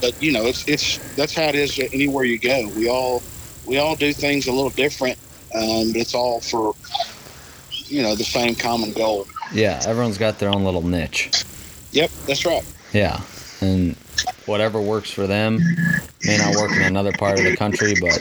but 0.00 0.20
you 0.22 0.32
know, 0.32 0.46
it's 0.46 0.66
it's 0.66 0.96
that's 1.14 1.34
how 1.34 1.44
it 1.44 1.54
is 1.54 1.78
anywhere 1.78 2.24
you 2.24 2.38
go. 2.38 2.70
We 2.74 2.88
all 2.88 3.22
we 3.68 3.78
all 3.78 3.94
do 3.94 4.12
things 4.12 4.46
a 4.46 4.52
little 4.52 4.70
different, 4.70 5.18
um, 5.54 5.92
but 5.92 6.00
it's 6.00 6.14
all 6.14 6.40
for 6.40 6.74
you 7.86 8.02
know 8.02 8.14
the 8.14 8.24
same 8.24 8.54
common 8.54 8.92
goal. 8.92 9.26
Yeah, 9.52 9.80
everyone's 9.86 10.18
got 10.18 10.38
their 10.38 10.48
own 10.48 10.64
little 10.64 10.82
niche. 10.82 11.30
Yep, 11.92 12.10
that's 12.26 12.44
right. 12.44 12.64
Yeah, 12.92 13.20
and 13.60 13.94
whatever 14.46 14.80
works 14.80 15.10
for 15.10 15.26
them 15.26 15.60
may 16.24 16.38
not 16.38 16.56
work 16.56 16.72
in 16.72 16.82
another 16.82 17.12
part 17.12 17.38
of 17.38 17.44
the 17.44 17.56
country, 17.56 17.94
but 18.00 18.18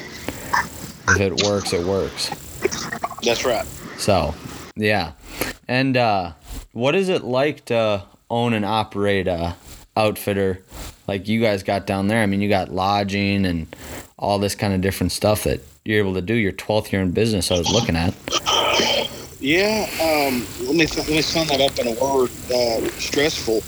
if 1.09 1.19
it 1.19 1.43
works, 1.43 1.73
it 1.73 1.85
works. 1.85 2.29
That's 3.23 3.45
right. 3.45 3.65
So, 3.97 4.35
yeah. 4.75 5.13
And 5.67 5.97
uh, 5.97 6.33
what 6.71 6.95
is 6.95 7.09
it 7.09 7.23
like 7.23 7.65
to 7.65 8.03
own 8.29 8.53
and 8.53 8.65
operate 8.65 9.27
a 9.27 9.55
outfitter 9.95 10.61
like 11.07 11.27
you 11.27 11.41
guys 11.41 11.63
got 11.63 11.87
down 11.87 12.07
there? 12.07 12.21
I 12.21 12.25
mean, 12.25 12.41
you 12.41 12.49
got 12.49 12.69
lodging 12.71 13.45
and 13.45 13.73
all 14.19 14.39
this 14.39 14.55
kind 14.55 14.73
of 14.73 14.81
different 14.81 15.11
stuff 15.11 15.43
that 15.45 15.61
you're 15.85 15.99
able 15.99 16.15
to 16.15 16.21
do. 16.21 16.33
Your 16.33 16.51
12th 16.51 16.91
year 16.91 17.01
in 17.01 17.11
business, 17.11 17.51
I 17.51 17.57
was 17.57 17.71
looking 17.71 17.95
at. 17.95 18.13
Yeah, 19.39 19.87
um, 20.01 20.45
let 20.65 20.75
me 20.75 20.85
let 20.97 21.09
me 21.09 21.21
sum 21.21 21.47
that 21.47 21.61
up 21.61 21.77
in 21.77 21.87
a 21.87 21.91
word: 22.01 22.31
uh, 22.51 22.89
stressful. 22.99 23.61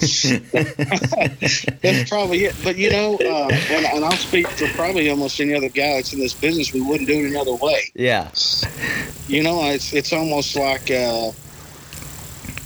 that's 1.80 2.08
probably 2.08 2.46
it. 2.46 2.56
But 2.64 2.76
you 2.76 2.90
know, 2.90 3.14
uh, 3.14 3.48
and, 3.70 3.86
and 3.86 4.04
I'll 4.04 4.12
speak 4.12 4.48
for 4.48 4.66
probably 4.68 5.08
almost 5.10 5.38
any 5.40 5.54
other 5.54 5.68
guy 5.68 5.96
that's 5.96 6.12
in 6.12 6.18
this 6.18 6.34
business. 6.34 6.72
We 6.72 6.80
wouldn't 6.80 7.08
do 7.08 7.24
it 7.24 7.30
another 7.30 7.54
way. 7.54 7.92
Yeah. 7.94 8.30
You 9.28 9.44
know, 9.44 9.64
it's 9.70 9.92
it's 9.92 10.12
almost 10.12 10.56
like. 10.56 10.90
Uh, 10.90 11.30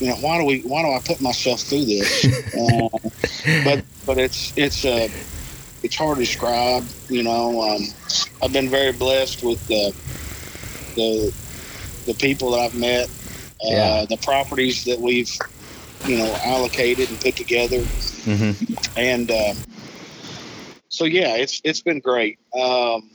you 0.00 0.08
know 0.08 0.16
why 0.16 0.38
do 0.38 0.44
we 0.44 0.60
why 0.62 0.82
do 0.82 0.88
I 0.92 1.00
put 1.04 1.20
myself 1.20 1.60
through 1.62 1.84
this? 1.86 2.26
Uh, 2.58 2.88
but 3.64 3.84
but 4.04 4.18
it's 4.18 4.52
it's 4.56 4.84
uh, 4.84 5.08
it's 5.82 5.96
hard 5.96 6.18
to 6.18 6.24
describe. 6.24 6.88
You 7.08 7.22
know, 7.22 7.60
um, 7.62 7.82
I've 8.42 8.52
been 8.52 8.70
very 8.70 8.92
blessed 8.92 9.42
with 9.42 9.64
the 9.68 9.92
the 10.96 11.32
the 12.06 12.14
people 12.14 12.52
that 12.52 12.60
I've 12.60 12.74
met, 12.74 13.08
uh, 13.64 13.70
Yeah. 13.70 14.06
the 14.08 14.16
properties 14.22 14.84
that 14.84 15.00
we've 15.00 15.30
you 16.04 16.16
know 16.16 16.36
allocated 16.44 17.10
and 17.10 17.20
put 17.20 17.36
together, 17.36 17.84
hmm 18.24 18.52
and 18.96 19.30
uh, 19.30 19.54
so 20.88 21.04
yeah, 21.04 21.36
it's 21.36 21.60
it's 21.64 21.82
been 21.82 22.00
great. 22.00 22.38
Um, 22.54 23.10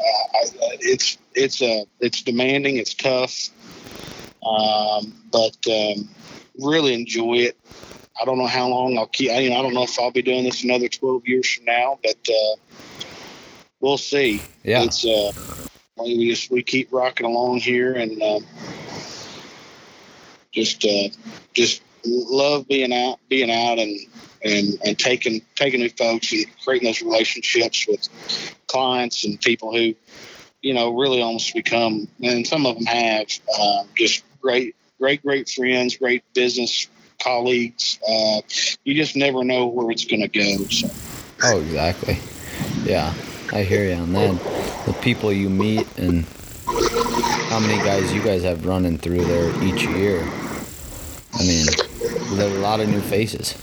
I, 0.00 0.44
I- 0.44 0.78
it's 0.80 1.18
it's 1.34 1.62
uh, 1.62 1.84
it's 2.00 2.22
demanding, 2.22 2.76
it's 2.76 2.94
tough, 2.94 3.50
um, 4.44 5.14
but 5.30 5.56
um, 5.68 6.08
really 6.60 6.94
enjoy 6.94 7.34
it. 7.34 7.56
I 8.20 8.24
don't 8.24 8.38
know 8.38 8.46
how 8.46 8.68
long 8.68 8.96
I'll 8.96 9.06
keep. 9.06 9.30
I, 9.30 9.40
you 9.40 9.50
know, 9.50 9.58
I 9.58 9.62
don't 9.62 9.74
know 9.74 9.82
if 9.82 9.98
I'll 9.98 10.10
be 10.10 10.22
doing 10.22 10.44
this 10.44 10.62
another 10.62 10.88
twelve 10.88 11.26
years 11.26 11.52
from 11.52 11.64
now, 11.64 11.98
but 12.02 12.16
uh, 12.28 12.56
we'll 13.80 13.98
see. 13.98 14.42
Yeah. 14.62 14.84
It's 14.84 15.04
uh, 15.04 15.32
we 15.98 16.30
just 16.30 16.50
we 16.50 16.62
keep 16.62 16.92
rocking 16.92 17.26
along 17.26 17.60
here 17.60 17.94
and 17.94 18.22
um, 18.22 18.46
just 20.52 20.84
uh, 20.84 21.08
just 21.52 21.82
love 22.04 22.68
being 22.68 22.92
out, 22.92 23.18
being 23.28 23.50
out 23.50 23.78
and 23.78 23.98
and 24.44 24.78
and 24.84 24.98
taking 24.98 25.42
taking 25.54 25.80
new 25.80 25.88
folks 25.88 26.32
and 26.32 26.46
creating 26.64 26.86
those 26.86 27.02
relationships 27.02 27.86
with 27.88 28.08
clients 28.66 29.24
and 29.24 29.40
people 29.40 29.72
who 29.72 29.94
you 30.62 30.74
know 30.74 30.94
really 30.94 31.22
almost 31.22 31.54
become 31.54 32.06
and 32.22 32.46
some 32.46 32.66
of 32.66 32.76
them 32.76 32.86
have 32.86 33.26
uh, 33.58 33.84
just 33.96 34.22
great 34.44 34.76
great 35.00 35.22
great 35.22 35.48
friends, 35.48 35.96
great 35.96 36.22
business 36.34 36.88
colleagues. 37.20 37.98
Uh, 38.06 38.40
you 38.84 38.94
just 38.94 39.16
never 39.16 39.42
know 39.42 39.66
where 39.66 39.90
it's 39.90 40.04
going 40.04 40.20
to 40.20 40.28
go. 40.28 40.64
So. 40.66 40.88
Oh, 41.42 41.60
exactly. 41.60 42.18
Yeah, 42.84 43.12
I 43.52 43.62
hear 43.62 43.88
you 43.88 43.94
on 43.94 44.12
that. 44.12 44.38
The 44.86 44.92
people 45.00 45.32
you 45.32 45.48
meet 45.48 45.86
and 45.98 46.24
how 47.48 47.60
many 47.60 47.78
guys 47.78 48.12
you 48.12 48.22
guys 48.22 48.42
have 48.42 48.66
running 48.66 48.98
through 48.98 49.24
there 49.24 49.48
each 49.64 49.84
year. 49.84 50.20
I 51.32 51.42
mean, 51.42 51.66
there's 52.36 52.54
a 52.54 52.60
lot 52.60 52.80
of 52.80 52.88
new 52.88 53.00
faces. 53.00 53.54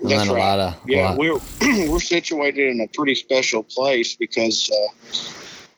And 0.00 0.10
That's 0.10 0.30
right. 0.30 0.58
of 0.58 0.76
Yeah, 0.86 1.10
lot- 1.10 1.18
we're 1.18 1.38
we're 1.90 2.00
situated 2.00 2.70
in 2.70 2.80
a 2.80 2.88
pretty 2.88 3.14
special 3.14 3.62
place 3.62 4.16
because 4.16 4.70
uh, 4.70 5.16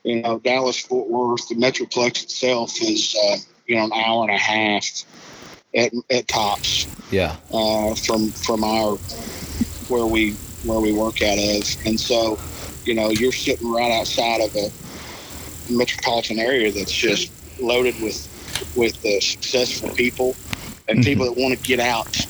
you 0.04 0.22
know 0.22 0.38
Dallas 0.38 0.78
Fort 0.78 1.08
Worth, 1.08 1.48
the 1.48 1.56
metroplex 1.56 2.22
itself 2.22 2.80
is 2.80 3.16
uh, 3.28 3.36
you 3.70 3.76
know 3.76 3.84
an 3.84 3.92
hour 3.92 4.22
and 4.24 4.32
a 4.32 4.36
half 4.36 4.84
at 5.76 5.92
at 6.10 6.26
tops 6.26 6.88
yeah, 7.12 7.36
uh, 7.52 7.94
from 7.94 8.32
from 8.32 8.64
our 8.64 8.98
where 9.86 10.06
we 10.06 10.36
where 10.64 10.80
we 10.80 10.92
work 10.92 11.22
out 11.22 11.38
of, 11.38 11.62
and 11.86 11.98
so 11.98 12.36
you 12.84 12.94
know 12.94 13.10
you're 13.10 13.30
sitting 13.32 13.70
right 13.70 13.92
outside 13.92 14.40
of 14.40 14.50
a 14.56 14.70
metropolitan 15.72 16.40
area 16.40 16.72
that's 16.72 16.92
just 16.92 17.32
loaded 17.60 17.94
with 18.00 18.28
with 18.74 18.94
uh, 19.06 19.20
successful 19.20 19.90
people 19.94 20.34
and 20.88 20.98
Mhm. 20.98 21.04
people 21.04 21.24
that 21.26 21.40
want 21.40 21.54
to 21.54 21.60
get 21.60 21.78
out. 21.78 22.26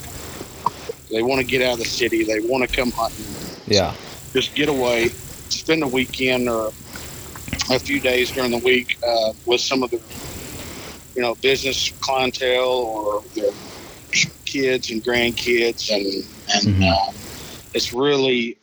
They 1.10 1.22
want 1.22 1.40
to 1.40 1.46
get 1.46 1.62
out 1.62 1.72
of 1.74 1.78
the 1.78 1.84
city. 1.86 2.22
They 2.24 2.40
want 2.40 2.62
to 2.70 2.76
come 2.76 2.92
hunting. 2.92 3.34
yeah, 3.66 3.94
Just 4.34 4.54
get 4.54 4.68
away, 4.68 5.08
spend 5.48 5.82
a 5.82 5.88
weekend 5.88 6.48
or 6.48 6.72
a 7.70 7.78
few 7.78 7.98
days 8.00 8.30
during 8.32 8.50
the 8.50 8.58
week 8.58 8.88
uh, 9.06 9.32
with 9.46 9.60
some 9.60 9.82
of 9.82 9.90
the 9.90 10.00
you 11.14 11.22
know 11.22 11.34
business 11.36 11.92
clientele 12.00 12.68
or 12.68 13.22
their 13.34 13.50
kids 14.44 14.90
and 14.90 15.02
grandkids, 15.02 15.90
and 15.90 16.24
and 16.54 16.82
Mhm. 16.82 16.92
uh, 16.92 17.12
it's 17.74 17.92
really 17.92 18.56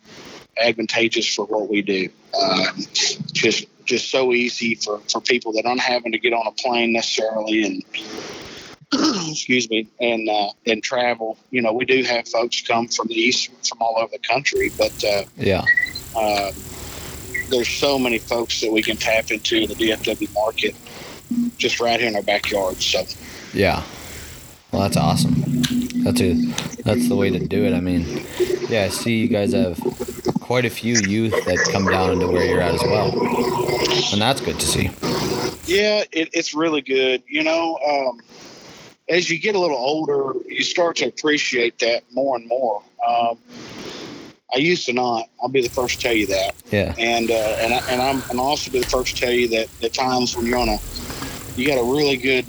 advantageous 0.60 1.26
for 1.34 1.44
what 1.46 1.68
we 1.68 1.82
do. 1.82 2.08
Um, 2.38 2.86
just 3.32 3.66
just 3.84 4.10
so 4.10 4.34
easy 4.34 4.74
for, 4.74 5.00
for 5.10 5.20
people 5.22 5.52
that 5.54 5.64
aren't 5.64 5.80
having 5.80 6.12
to 6.12 6.18
get 6.18 6.34
on 6.34 6.46
a 6.46 6.52
plane 6.52 6.92
necessarily 6.92 7.62
and 7.64 7.82
excuse 9.30 9.68
me 9.70 9.88
and 10.00 10.28
uh, 10.28 10.50
and 10.66 10.82
travel. 10.82 11.38
You 11.50 11.62
know, 11.62 11.72
we 11.72 11.84
do 11.84 12.02
have 12.04 12.28
folks 12.28 12.60
come 12.62 12.88
from 12.88 13.08
the 13.08 13.14
east 13.14 13.50
from 13.66 13.78
all 13.80 13.96
over 13.98 14.10
the 14.12 14.18
country, 14.18 14.70
but 14.76 14.92
uh, 15.04 15.24
yeah, 15.36 15.64
uh, 16.14 16.52
there's 17.50 17.68
so 17.68 17.98
many 17.98 18.18
folks 18.18 18.60
that 18.60 18.70
we 18.70 18.82
can 18.82 18.96
tap 18.96 19.30
into 19.30 19.56
in 19.56 19.68
the 19.68 19.74
DFW 19.74 20.32
market 20.34 20.74
just 21.56 21.80
right 21.80 21.98
here 21.98 22.08
in 22.08 22.16
our 22.16 22.22
backyard. 22.22 22.76
So 22.76 23.04
yeah. 23.52 23.82
Well, 24.72 24.82
that's 24.82 24.96
awesome. 24.98 25.32
That's 26.04 26.20
a 26.20 26.34
that's 26.82 27.08
the 27.08 27.16
way 27.16 27.30
to 27.30 27.38
do 27.38 27.64
it. 27.64 27.72
I 27.72 27.80
mean, 27.80 28.26
yeah, 28.68 28.84
I 28.84 28.88
see 28.88 29.18
you 29.18 29.28
guys 29.28 29.54
have 29.54 29.80
quite 30.40 30.66
a 30.66 30.70
few 30.70 30.94
youth 30.94 31.32
that 31.46 31.68
come 31.72 31.86
down 31.86 32.10
into 32.10 32.28
where 32.28 32.44
you're 32.44 32.60
at 32.60 32.74
as 32.74 32.82
well, 32.82 33.12
and 34.12 34.20
that's 34.20 34.42
good 34.42 34.58
to 34.60 34.66
see. 34.66 34.90
yeah, 35.64 36.04
it, 36.12 36.28
it's 36.32 36.54
really 36.54 36.82
good. 36.82 37.22
You 37.26 37.44
know, 37.44 37.78
um, 37.78 38.20
as 39.08 39.30
you 39.30 39.38
get 39.38 39.54
a 39.54 39.58
little 39.58 39.76
older, 39.78 40.34
you 40.46 40.62
start 40.62 40.96
to 40.96 41.06
appreciate 41.06 41.78
that 41.78 42.02
more 42.12 42.36
and 42.36 42.46
more. 42.46 42.82
Um, 43.06 43.38
I 44.52 44.58
used 44.58 44.84
to 44.86 44.92
not. 44.92 45.28
I'll 45.42 45.48
be 45.48 45.62
the 45.62 45.70
first 45.70 45.96
to 45.96 46.08
tell 46.08 46.14
you 46.14 46.26
that. 46.26 46.54
Yeah, 46.70 46.94
and 46.98 47.30
uh, 47.30 47.34
and 47.34 47.72
I, 47.72 47.78
and 47.90 48.02
I'm 48.02 48.22
and 48.30 48.38
I'll 48.38 48.48
also 48.48 48.70
be 48.70 48.80
the 48.80 48.86
first 48.86 49.16
to 49.16 49.20
tell 49.22 49.32
you 49.32 49.48
that 49.48 49.68
the 49.80 49.88
times 49.88 50.36
when 50.36 50.44
you're 50.44 50.58
on 50.58 50.68
a 50.68 50.78
you 51.58 51.66
got 51.66 51.78
a 51.78 51.84
really 51.84 52.16
good 52.16 52.46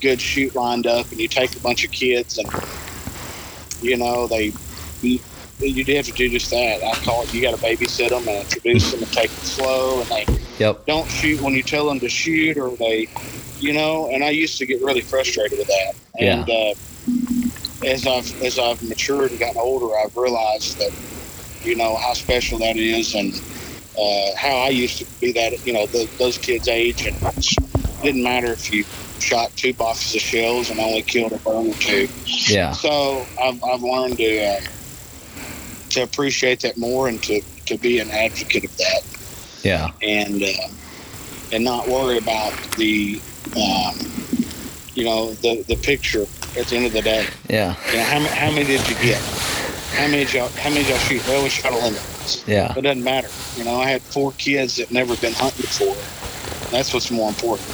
good 0.00 0.20
shoot 0.20 0.54
lined 0.54 0.86
up 0.86 1.10
and 1.10 1.20
you 1.20 1.28
take 1.28 1.54
a 1.56 1.60
bunch 1.60 1.84
of 1.84 1.90
kids 1.92 2.38
and 2.38 2.50
you 3.80 3.96
know 3.96 4.26
they 4.26 4.52
you, 5.02 5.20
you 5.60 5.84
do 5.84 5.94
have 5.94 6.06
to 6.06 6.12
do 6.12 6.28
just 6.28 6.50
that. 6.50 6.82
I 6.84 6.94
call 7.04 7.22
it 7.22 7.32
you 7.32 7.40
got 7.42 7.52
to 7.52 7.64
babysit 7.64 8.10
them 8.10 8.26
and 8.26 8.38
introduce 8.38 8.90
them 8.90 9.02
and 9.02 9.12
take 9.12 9.30
it 9.30 9.44
slow 9.44 10.00
and 10.00 10.10
they 10.10 10.26
yep, 10.58 10.84
don't 10.86 11.08
shoot 11.08 11.40
when 11.40 11.54
you 11.54 11.62
tell 11.62 11.86
them 11.86 12.00
to 12.00 12.08
shoot 12.08 12.58
or 12.58 12.76
they 12.76 13.08
you 13.58 13.72
know 13.72 14.10
and 14.12 14.24
I 14.24 14.30
used 14.30 14.58
to 14.58 14.66
get 14.66 14.82
really 14.82 15.02
frustrated 15.02 15.58
with 15.58 15.68
that. 15.68 15.94
And 16.18 16.50
uh, 16.50 17.86
as 17.86 18.06
I've 18.06 18.42
as 18.42 18.58
I've 18.58 18.82
matured 18.82 19.30
and 19.30 19.38
gotten 19.38 19.60
older 19.60 19.96
I've 19.96 20.16
realized 20.16 20.78
that 20.78 20.90
you 21.62 21.76
know 21.76 21.96
how 21.96 22.14
special 22.14 22.58
that 22.58 22.76
is 22.76 23.14
and 23.14 23.32
uh, 23.98 24.36
how 24.36 24.56
I 24.56 24.68
used 24.68 24.98
to 24.98 25.06
be 25.20 25.32
that 25.32 25.64
you 25.64 25.72
know 25.72 25.86
the, 25.86 26.08
those 26.18 26.36
kids 26.38 26.68
age 26.68 27.06
and 27.06 27.16
didn't 28.02 28.22
matter 28.22 28.52
if 28.52 28.72
you 28.72 28.84
shot 29.18 29.50
two 29.56 29.74
boxes 29.74 30.14
of 30.14 30.20
shells 30.20 30.70
and 30.70 30.80
only 30.80 31.02
killed 31.02 31.32
a 31.32 31.38
bird 31.38 31.66
or 31.66 31.74
two 31.74 32.08
yeah, 32.48 32.72
so 32.72 33.26
I've, 33.40 33.62
I've 33.64 33.82
learned 33.82 34.16
to 34.18 34.44
uh, 34.44 34.60
to 35.90 36.02
appreciate 36.02 36.60
that 36.60 36.78
more 36.78 37.08
and 37.08 37.22
to, 37.24 37.40
to 37.66 37.76
be 37.78 37.98
an 37.98 38.10
advocate 38.10 38.64
of 38.64 38.76
that 38.78 39.02
yeah, 39.62 39.90
and 40.02 40.42
uh, 40.42 40.68
and 41.52 41.64
not 41.64 41.86
worry 41.88 42.16
about 42.16 42.52
the 42.76 43.20
um, 43.56 43.94
you 44.94 45.04
know 45.04 45.34
the 45.34 45.62
the 45.68 45.76
picture 45.76 46.22
at 46.56 46.66
the 46.66 46.76
end 46.76 46.86
of 46.86 46.92
the 46.92 47.02
day. 47.02 47.26
yeah, 47.48 47.74
You 47.90 47.98
know 47.98 48.04
how 48.04 48.18
many 48.20 48.28
how 48.34 48.50
many 48.50 48.64
did 48.64 48.88
you 48.88 48.94
get? 48.96 49.20
How 49.94 50.06
many 50.06 50.24
did 50.24 50.32
y'all 50.32 50.48
how 50.48 50.70
many 50.70 50.82
did 50.82 50.88
y'all 50.90 50.98
shoot? 50.98 51.26
Well, 51.26 51.42
we 51.42 51.50
shot 51.50 51.72
a 51.72 51.76
limit. 51.76 52.44
yeah, 52.46 52.72
It 52.76 52.80
doesn't 52.82 53.04
matter. 53.04 53.28
You 53.56 53.64
know, 53.64 53.80
I 53.80 53.88
had 53.90 54.02
four 54.02 54.32
kids 54.32 54.76
that 54.76 54.90
never 54.90 55.14
been 55.16 55.34
hunting 55.34 55.60
before. 55.62 55.96
That's 56.70 56.94
what's 56.94 57.10
more 57.10 57.28
important. 57.28 57.68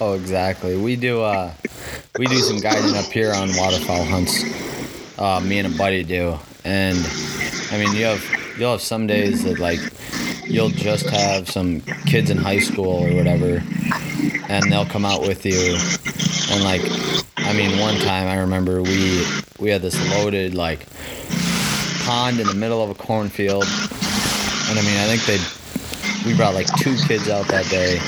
Oh, 0.00 0.12
exactly. 0.12 0.76
We 0.76 0.96
do 0.96 1.22
uh, 1.22 1.52
we 2.18 2.26
do 2.26 2.36
some 2.36 2.60
guiding 2.60 2.94
up 2.96 3.06
here 3.06 3.32
on 3.32 3.48
waterfowl 3.56 4.04
hunts. 4.04 4.44
Uh, 5.18 5.40
me 5.40 5.58
and 5.58 5.74
a 5.74 5.76
buddy 5.76 6.04
do, 6.04 6.38
and 6.64 6.98
I 7.72 7.78
mean, 7.78 7.96
you 7.96 8.04
have 8.04 8.24
you'll 8.58 8.72
have 8.72 8.82
some 8.82 9.06
days 9.06 9.42
that 9.44 9.58
like 9.58 9.80
you'll 10.44 10.68
just 10.68 11.08
have 11.10 11.48
some 11.48 11.80
kids 12.06 12.30
in 12.30 12.36
high 12.36 12.60
school 12.60 13.04
or 13.04 13.14
whatever, 13.14 13.62
and 14.48 14.70
they'll 14.70 14.86
come 14.86 15.04
out 15.04 15.22
with 15.22 15.44
you, 15.44 15.76
and 16.54 16.64
like, 16.64 16.82
I 17.38 17.52
mean, 17.54 17.80
one 17.80 17.98
time 17.98 18.28
I 18.28 18.36
remember 18.36 18.82
we 18.82 19.26
we 19.58 19.70
had 19.70 19.82
this 19.82 19.98
loaded 20.10 20.54
like 20.54 20.86
pond 22.04 22.38
in 22.40 22.46
the 22.46 22.54
middle 22.54 22.82
of 22.82 22.90
a 22.90 22.94
cornfield, 22.94 23.64
and 23.64 24.78
I 24.78 24.82
mean, 24.82 24.98
I 24.98 25.06
think 25.06 25.24
they 25.24 25.38
we 26.28 26.36
brought 26.36 26.54
like 26.54 26.66
two 26.76 26.94
kids 27.06 27.30
out 27.30 27.48
that 27.48 27.64
day 27.70 27.98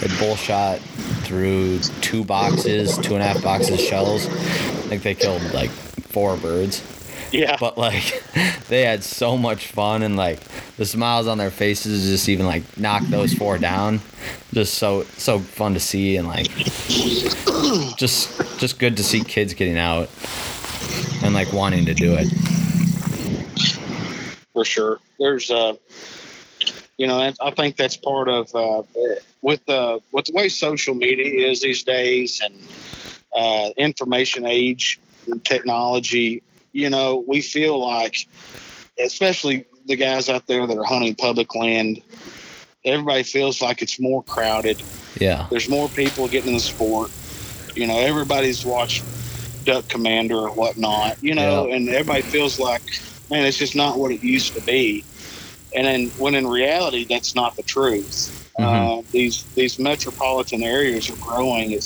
they 0.00 0.18
bull 0.18 0.34
shot 0.34 0.80
through 1.22 1.78
two 2.00 2.24
boxes, 2.24 2.98
two 2.98 3.14
and 3.14 3.22
a 3.22 3.26
half 3.26 3.40
boxes 3.40 3.74
of 3.74 3.78
shells. 3.78 4.26
I 4.26 4.88
think 4.88 5.04
they 5.04 5.14
killed 5.14 5.42
like 5.54 5.70
four 5.70 6.36
birds. 6.36 6.82
Yeah. 7.30 7.56
But 7.60 7.78
like 7.78 8.20
they 8.68 8.82
had 8.82 9.04
so 9.04 9.38
much 9.38 9.68
fun 9.68 10.02
and 10.02 10.16
like 10.16 10.40
the 10.76 10.84
smiles 10.84 11.28
on 11.28 11.38
their 11.38 11.52
faces 11.52 12.10
just 12.10 12.28
even 12.28 12.46
like 12.46 12.64
knock 12.76 13.04
those 13.04 13.32
four 13.32 13.58
down. 13.58 14.00
Just 14.52 14.74
so 14.74 15.04
so 15.04 15.38
fun 15.38 15.74
to 15.74 15.80
see 15.80 16.16
and 16.16 16.26
like 16.26 16.48
just 17.96 18.58
just 18.58 18.80
good 18.80 18.96
to 18.96 19.04
see 19.04 19.22
kids 19.22 19.54
getting 19.54 19.78
out 19.78 20.10
and 21.22 21.32
like 21.32 21.52
wanting 21.52 21.86
to 21.86 21.94
do 21.94 22.16
it. 22.18 22.26
for 24.52 24.64
sure. 24.64 24.98
There's, 25.20 25.52
uh, 25.52 25.74
you 26.98 27.06
know, 27.06 27.18
I- 27.40 27.50
think 27.52 27.76
that's 27.76 27.96
part 27.96 28.28
of 28.28 28.54
uh, 28.54 28.82
with 29.40 29.64
the 29.66 30.00
with 30.12 30.26
the 30.26 30.32
way 30.32 30.48
social 30.48 30.94
media 30.94 31.48
is 31.50 31.60
these 31.60 31.82
days 31.82 32.40
and 32.42 32.54
uh, 33.36 33.70
information 33.76 34.46
age 34.46 35.00
and 35.26 35.44
technology. 35.44 36.42
You 36.72 36.90
know, 36.90 37.24
we 37.26 37.40
feel 37.40 37.78
like, 37.78 38.26
especially 38.98 39.66
the 39.86 39.96
guys 39.96 40.28
out 40.28 40.46
there 40.46 40.66
that 40.66 40.78
are 40.78 40.84
hunting 40.84 41.14
public 41.14 41.54
land, 41.54 42.00
everybody 42.84 43.22
feels 43.22 43.60
like 43.60 43.82
it's 43.82 44.00
more 44.00 44.22
crowded. 44.22 44.82
Yeah. 45.20 45.46
There's 45.50 45.68
more 45.68 45.88
people 45.88 46.28
getting 46.28 46.48
in 46.48 46.54
the 46.54 46.60
sport. 46.60 47.10
You 47.74 47.86
know, 47.86 47.98
everybody's 47.98 48.64
watched 48.64 49.04
Duck 49.64 49.88
Commander 49.88 50.36
or 50.36 50.50
whatnot. 50.50 51.18
You 51.22 51.34
know, 51.34 51.66
Yeah. 51.66 51.76
and 51.76 51.88
everybody 51.88 52.22
feels 52.22 52.58
like, 52.58 52.82
man, 53.30 53.44
it's 53.44 53.58
just 53.58 53.76
not 53.76 53.98
what 53.98 54.12
it 54.12 54.22
used 54.22 54.54
to 54.54 54.60
be. 54.62 55.04
And 55.74 55.86
then, 55.86 56.12
when 56.16 56.34
in 56.34 56.46
reality, 56.46 57.06
that's 57.08 57.34
not 57.34 57.56
the 57.56 57.62
truth. 57.62 58.30
Uh, 58.58 58.62
Mhm. 58.62 59.06
these 59.12 59.44
these 59.54 59.78
metropolitan 59.78 60.62
areas 60.62 61.08
are 61.08 61.16
growing 61.16 61.72
at 61.72 61.84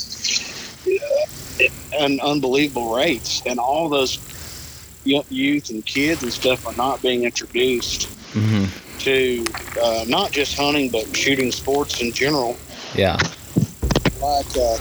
uh, 0.87 1.65
an 1.99 2.19
unbelievable 2.21 2.93
rates, 2.93 3.41
and 3.45 3.59
all 3.59 3.87
those 3.89 4.19
youth 5.03 5.69
and 5.69 5.85
kids 5.85 6.21
and 6.21 6.33
stuff 6.33 6.65
are 6.65 6.73
not 6.75 7.01
being 7.01 7.23
introduced 7.23 8.09
hmm 8.33 8.65
to 8.99 9.45
uh, 9.81 10.03
not 10.07 10.31
just 10.31 10.57
hunting 10.57 10.89
but 10.89 11.15
shooting 11.15 11.49
sports 11.51 12.01
in 12.01 12.11
general 12.11 12.57
Yeah. 12.93 13.15
like 14.21 14.45
uh, 14.57 14.77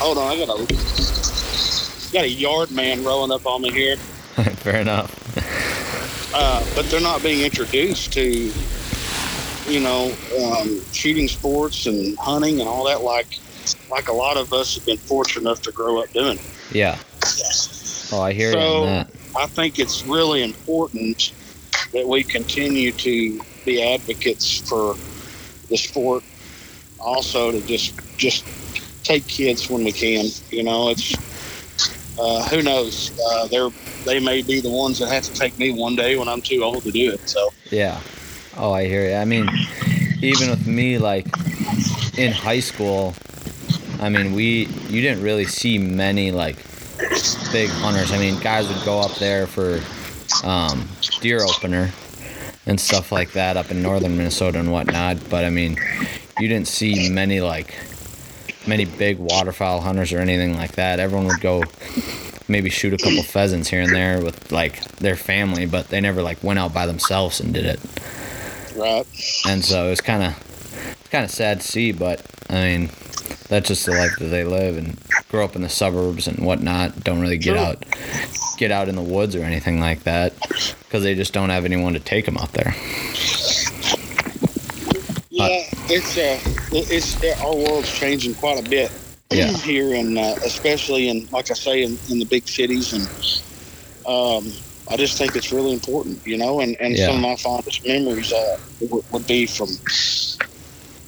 hold 0.00 0.18
on, 0.18 0.32
I 0.32 0.36
got 0.44 0.48
a 0.50 2.12
got 2.12 2.24
a 2.24 2.28
yard 2.28 2.70
man 2.72 3.02
rolling 3.04 3.30
up 3.32 3.46
on 3.46 3.62
me 3.62 3.70
here. 3.70 3.96
Fair 4.36 4.80
enough. 4.80 5.10
Uh, 6.34 6.64
but 6.76 6.88
they're 6.90 7.00
not 7.00 7.22
being 7.22 7.40
introduced 7.44 8.12
to 8.12 8.52
you 9.66 9.80
know 9.80 10.12
um, 10.42 10.80
shooting 10.92 11.28
sports 11.28 11.86
and 11.86 12.16
hunting 12.18 12.60
and 12.60 12.68
all 12.68 12.84
that 12.86 13.02
like 13.02 13.34
like 13.90 14.08
a 14.08 14.12
lot 14.12 14.36
of 14.36 14.52
us 14.52 14.74
have 14.76 14.84
been 14.86 14.98
fortunate 14.98 15.42
enough 15.42 15.60
to 15.62 15.72
grow 15.72 16.00
up 16.00 16.12
doing. 16.12 16.38
Yeah. 16.72 16.98
Oh, 18.12 18.20
I 18.22 18.32
hear 18.32 18.48
you 18.48 18.52
So- 18.54 19.04
I 19.38 19.46
think 19.46 19.78
it's 19.78 20.04
really 20.04 20.42
important 20.42 21.32
that 21.92 22.06
we 22.06 22.24
continue 22.24 22.90
to 22.92 23.40
be 23.64 23.82
advocates 23.94 24.58
for 24.68 24.96
the 25.68 25.76
sport. 25.76 26.24
Also, 26.98 27.52
to 27.52 27.60
just 27.62 27.94
just 28.16 28.44
take 29.04 29.26
kids 29.28 29.70
when 29.70 29.84
we 29.84 29.92
can. 29.92 30.26
You 30.50 30.64
know, 30.64 30.90
it's 30.90 31.12
uh, 32.20 32.48
who 32.48 32.62
knows? 32.62 33.18
Uh, 33.18 33.46
they're 33.48 33.70
they 34.04 34.20
may 34.20 34.42
be 34.42 34.60
the 34.60 34.70
ones 34.70 34.98
that 34.98 35.08
have 35.08 35.24
to 35.24 35.32
take 35.34 35.58
me 35.58 35.72
one 35.72 35.94
day 35.96 36.16
when 36.16 36.28
I'm 36.28 36.40
too 36.40 36.62
old 36.62 36.82
to 36.84 36.90
do 36.90 37.12
it. 37.12 37.28
So 37.28 37.52
Yeah. 37.70 38.00
Oh, 38.56 38.72
I 38.72 38.86
hear 38.86 39.08
you. 39.08 39.14
I 39.14 39.24
mean, 39.24 39.48
even 40.22 40.50
with 40.50 40.66
me, 40.66 40.98
like 40.98 41.26
in 42.18 42.32
high 42.32 42.60
school, 42.60 43.14
I 44.00 44.08
mean, 44.08 44.34
we 44.34 44.66
you 44.88 45.00
didn't 45.00 45.22
really 45.22 45.46
see 45.46 45.78
many 45.78 46.30
like 46.30 46.56
big 47.52 47.70
hunters. 47.70 48.12
I 48.12 48.18
mean, 48.18 48.38
guys 48.40 48.68
would 48.68 48.84
go 48.84 49.00
up 49.00 49.14
there 49.16 49.46
for 49.46 49.80
um, 50.44 50.88
deer 51.20 51.42
opener 51.42 51.90
and 52.66 52.78
stuff 52.80 53.12
like 53.12 53.32
that 53.32 53.56
up 53.56 53.70
in 53.70 53.82
northern 53.82 54.16
Minnesota 54.16 54.58
and 54.58 54.70
whatnot. 54.70 55.16
But 55.30 55.44
I 55.44 55.50
mean, 55.50 55.76
you 56.38 56.48
didn't 56.48 56.68
see 56.68 57.08
many 57.08 57.40
like 57.40 57.74
many 58.66 58.84
big 58.84 59.18
waterfowl 59.18 59.80
hunters 59.80 60.12
or 60.12 60.18
anything 60.18 60.54
like 60.54 60.72
that. 60.72 61.00
Everyone 61.00 61.26
would 61.26 61.40
go 61.40 61.64
maybe 62.48 62.68
shoot 62.68 62.92
a 62.92 62.98
couple 62.98 63.22
pheasants 63.22 63.68
here 63.68 63.80
and 63.80 63.94
there 63.94 64.22
with 64.22 64.50
like 64.50 64.84
their 64.96 65.16
family, 65.16 65.66
but 65.66 65.88
they 65.88 66.00
never 66.00 66.22
like 66.22 66.42
went 66.42 66.58
out 66.58 66.74
by 66.74 66.86
themselves 66.86 67.40
and 67.40 67.54
did 67.54 67.64
it 67.64 67.80
right, 68.76 69.06
and 69.46 69.64
so 69.64 69.86
it 69.86 69.90
was 69.90 70.00
kind 70.00 70.22
of 70.22 70.96
kind 71.10 71.24
of 71.24 71.30
sad 71.30 71.60
to 71.60 71.66
see 71.66 71.92
but 71.92 72.24
i 72.48 72.54
mean 72.54 72.90
that's 73.48 73.68
just 73.68 73.86
the 73.86 73.92
life 73.92 74.16
that 74.18 74.26
they 74.26 74.44
live 74.44 74.76
and 74.76 74.98
grow 75.28 75.44
up 75.44 75.56
in 75.56 75.62
the 75.62 75.68
suburbs 75.68 76.26
and 76.26 76.44
whatnot 76.44 76.98
don't 77.02 77.20
really 77.20 77.38
get 77.38 77.52
True. 77.52 77.60
out 77.60 77.84
get 78.56 78.70
out 78.70 78.88
in 78.88 78.94
the 78.94 79.02
woods 79.02 79.34
or 79.34 79.42
anything 79.42 79.80
like 79.80 80.04
that 80.04 80.32
because 80.84 81.02
they 81.02 81.14
just 81.14 81.32
don't 81.32 81.50
have 81.50 81.64
anyone 81.64 81.94
to 81.94 82.00
take 82.00 82.26
them 82.26 82.36
out 82.36 82.52
there 82.52 82.74
it's 85.90 86.16
uh, 86.16 86.40
it's 86.72 87.16
our 87.42 87.54
world's 87.56 87.90
changing 87.90 88.34
quite 88.34 88.58
a 88.58 88.68
bit. 88.68 88.92
Yeah. 89.32 89.52
here 89.52 89.94
in 89.94 90.18
uh, 90.18 90.34
especially 90.44 91.08
in 91.08 91.28
like 91.30 91.50
I 91.50 91.54
say 91.54 91.82
in, 91.84 91.98
in 92.08 92.18
the 92.18 92.26
big 92.26 92.48
cities 92.48 92.92
and 92.92 93.08
um, 94.06 94.52
I 94.90 94.96
just 94.96 95.18
think 95.18 95.36
it's 95.36 95.52
really 95.52 95.72
important, 95.72 96.20
you 96.26 96.36
know. 96.36 96.60
And, 96.60 96.76
and 96.80 96.96
Yeah. 96.96 97.06
some 97.06 97.16
of 97.16 97.22
my 97.22 97.36
fondest 97.36 97.86
memories 97.86 98.32
uh, 98.32 98.56
would, 98.80 99.04
would 99.12 99.26
be 99.26 99.46
from 99.46 99.68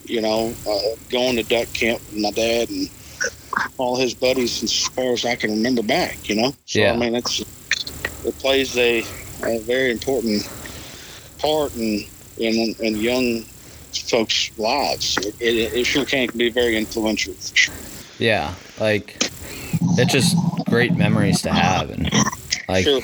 you 0.04 0.20
know 0.20 0.56
uh, 0.66 0.96
going 1.10 1.36
to 1.36 1.42
duck 1.42 1.72
camp 1.72 2.02
with 2.08 2.18
my 2.20 2.30
dad 2.30 2.70
and 2.70 2.88
all 3.78 3.96
his 3.96 4.14
buddies 4.14 4.62
as 4.62 4.72
far 4.94 5.12
as 5.12 5.24
I 5.24 5.36
can 5.36 5.50
remember 5.50 5.82
back, 5.82 6.28
you 6.28 6.36
know. 6.36 6.54
So 6.66 6.80
Yeah. 6.80 6.92
I 6.92 6.96
mean, 6.96 7.14
it's 7.16 7.40
it 8.24 8.38
plays 8.38 8.76
a, 8.76 9.04
a 9.44 9.58
very 9.64 9.90
important 9.90 10.42
part 11.40 11.74
in 11.74 12.04
in, 12.36 12.74
in 12.80 12.96
young 12.96 13.44
folks' 13.98 14.50
lives. 14.58 15.16
It, 15.18 15.34
it, 15.40 15.72
it 15.74 15.84
sure 15.84 16.04
can 16.04 16.28
be 16.36 16.50
very 16.50 16.76
influential. 16.76 17.34
For 17.34 17.56
sure. 17.56 17.74
yeah 18.18 18.54
like 18.80 19.16
it's 19.98 20.12
just 20.12 20.36
great 20.66 20.94
memories 20.96 21.42
to 21.42 21.50
have 21.52 21.90
and 21.90 22.10
like 22.68 22.84
sure. 22.84 23.00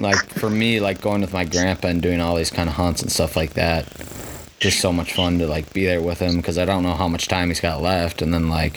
like 0.00 0.16
for 0.30 0.50
me 0.50 0.80
like 0.80 1.00
going 1.00 1.20
with 1.20 1.32
my 1.32 1.44
grandpa 1.44 1.88
and 1.88 2.02
doing 2.02 2.20
all 2.20 2.34
these 2.36 2.50
kind 2.50 2.68
of 2.68 2.74
hunts 2.74 3.02
and 3.02 3.10
stuff 3.10 3.36
like 3.36 3.54
that 3.54 3.86
just 4.58 4.80
so 4.80 4.92
much 4.92 5.12
fun 5.12 5.38
to 5.38 5.46
like 5.46 5.72
be 5.72 5.84
there 5.84 6.00
with 6.00 6.18
him 6.18 6.36
because 6.36 6.58
i 6.58 6.64
don't 6.64 6.82
know 6.82 6.94
how 6.94 7.08
much 7.08 7.28
time 7.28 7.48
he's 7.48 7.60
got 7.60 7.82
left 7.82 8.22
and 8.22 8.32
then 8.32 8.48
like 8.48 8.74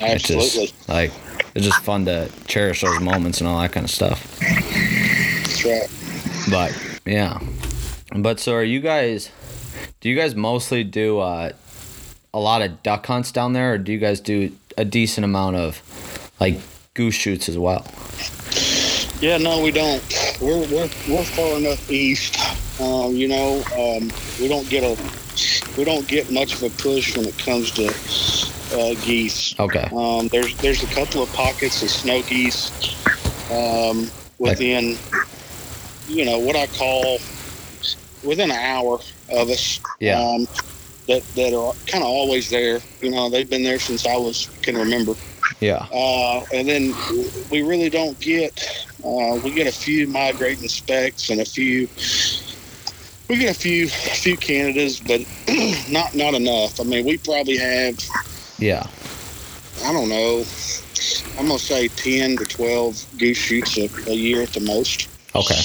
it's 0.00 0.24
just 0.24 0.88
like 0.88 1.12
it's 1.54 1.64
just 1.66 1.82
fun 1.82 2.04
to 2.04 2.30
cherish 2.46 2.82
those 2.82 3.00
moments 3.00 3.40
and 3.40 3.48
all 3.48 3.60
that 3.60 3.72
kind 3.72 3.84
of 3.84 3.90
stuff 3.90 4.38
That's 4.38 5.64
right. 5.64 6.50
but 6.50 7.00
yeah 7.04 7.40
but 8.16 8.38
so 8.40 8.54
are 8.54 8.64
you 8.64 8.80
guys 8.80 9.30
do 10.00 10.08
you 10.08 10.16
guys 10.16 10.34
mostly 10.34 10.82
do 10.84 11.18
uh, 11.18 11.52
a 12.32 12.40
lot 12.40 12.62
of 12.62 12.82
duck 12.82 13.06
hunts 13.06 13.32
down 13.32 13.52
there 13.52 13.74
or 13.74 13.78
do 13.78 13.92
you 13.92 13.98
guys 13.98 14.20
do 14.20 14.52
a 14.78 14.84
decent 14.84 15.24
amount 15.24 15.56
of 15.56 15.82
like 16.40 16.58
goose 16.94 17.14
shoots 17.14 17.48
as 17.48 17.58
well 17.58 17.86
Yeah, 19.20 19.36
no, 19.36 19.60
we 19.62 19.70
don't. 19.70 20.02
We're 20.40 20.60
we're, 20.68 20.88
we're 21.08 21.24
far 21.24 21.58
enough 21.58 21.90
east. 21.90 22.38
Um, 22.80 23.14
you 23.14 23.28
know, 23.28 23.62
um, 23.76 24.10
we 24.40 24.48
don't 24.48 24.66
get 24.70 24.82
a 24.82 24.96
we 25.76 25.84
don't 25.84 26.08
get 26.08 26.30
much 26.32 26.54
of 26.54 26.62
a 26.62 26.70
push 26.82 27.16
when 27.16 27.26
it 27.26 27.38
comes 27.38 27.70
to 27.72 27.86
uh, 28.78 28.94
geese. 29.04 29.54
okay 29.60 29.88
Um, 29.92 30.28
there's 30.28 30.56
there's 30.58 30.82
a 30.82 30.86
couple 30.94 31.22
of 31.22 31.30
pockets 31.34 31.82
of 31.82 31.90
snow 31.90 32.22
geese 32.22 32.70
um, 33.50 34.10
within, 34.38 34.96
you 36.08 36.24
know, 36.24 36.38
what 36.38 36.56
I 36.56 36.66
call 36.68 37.18
within 38.24 38.50
an 38.50 38.56
hour 38.56 39.00
of 39.32 39.48
us. 39.50 39.80
Yeah. 40.00 40.20
Um, 40.20 40.46
that 41.08 41.22
that 41.34 41.54
are 41.54 41.72
kind 41.86 42.04
of 42.04 42.08
always 42.08 42.50
there. 42.50 42.80
You 43.00 43.10
know, 43.10 43.28
they've 43.28 43.48
been 43.48 43.64
there 43.64 43.80
since 43.80 44.06
I 44.06 44.16
was 44.16 44.48
can 44.62 44.76
remember. 44.76 45.14
yeah 45.60 45.86
Uh, 45.92 46.44
and 46.54 46.68
then 46.68 46.94
we 47.50 47.62
really 47.62 47.90
don't 47.90 48.18
get 48.20 48.52
uh, 49.04 49.38
we 49.42 49.50
get 49.50 49.66
a 49.66 49.72
few 49.72 50.06
migrating 50.06 50.68
specks 50.68 51.30
and 51.30 51.40
a 51.40 51.44
few 51.44 51.88
we 53.28 53.38
get 53.38 53.56
a 53.56 53.58
few 53.58 53.86
a 53.86 53.88
few 53.88 54.36
Canadas, 54.36 55.00
but 55.00 55.20
not 55.90 56.14
not 56.14 56.34
enough. 56.34 56.80
I 56.80 56.84
mean, 56.84 57.04
we 57.04 57.18
probably 57.18 57.56
have 57.58 57.98
yeah 58.58 58.86
I 59.84 59.92
don't 59.92 60.08
know. 60.08 60.44
I'm 61.38 61.46
gonna 61.46 61.58
say 61.58 61.88
ten 61.88 62.36
to 62.36 62.44
twelve 62.44 63.04
goose 63.18 63.38
shoots 63.38 63.78
a, 63.78 63.88
a 64.08 64.14
year 64.14 64.42
at 64.42 64.52
the 64.52 64.60
most. 64.60 65.08
Okay 65.34 65.60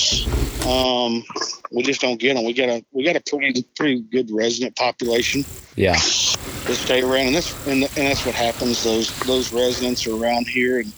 Um, 0.65 1.23
we 1.71 1.84
just 1.84 2.01
don't 2.01 2.19
get 2.19 2.36
them. 2.36 2.45
We 2.45 2.54
got 2.54 2.69
a 2.69 2.84
we 2.91 3.04
got 3.04 3.15
a 3.15 3.21
pretty 3.21 3.63
pretty 3.75 4.01
good 4.01 4.30
resident 4.32 4.75
population 4.75 5.45
yeah 5.75 5.93
that 5.93 6.75
stay 6.75 7.01
around, 7.01 7.28
and 7.28 7.36
that's 7.36 7.67
and, 7.67 7.84
and 7.84 8.08
that's 8.08 8.25
what 8.25 8.36
happens. 8.36 8.84
Those 8.84 9.17
those 9.19 9.54
residents 9.54 10.08
are 10.08 10.15
around 10.15 10.47
here, 10.47 10.80
and 10.80 10.91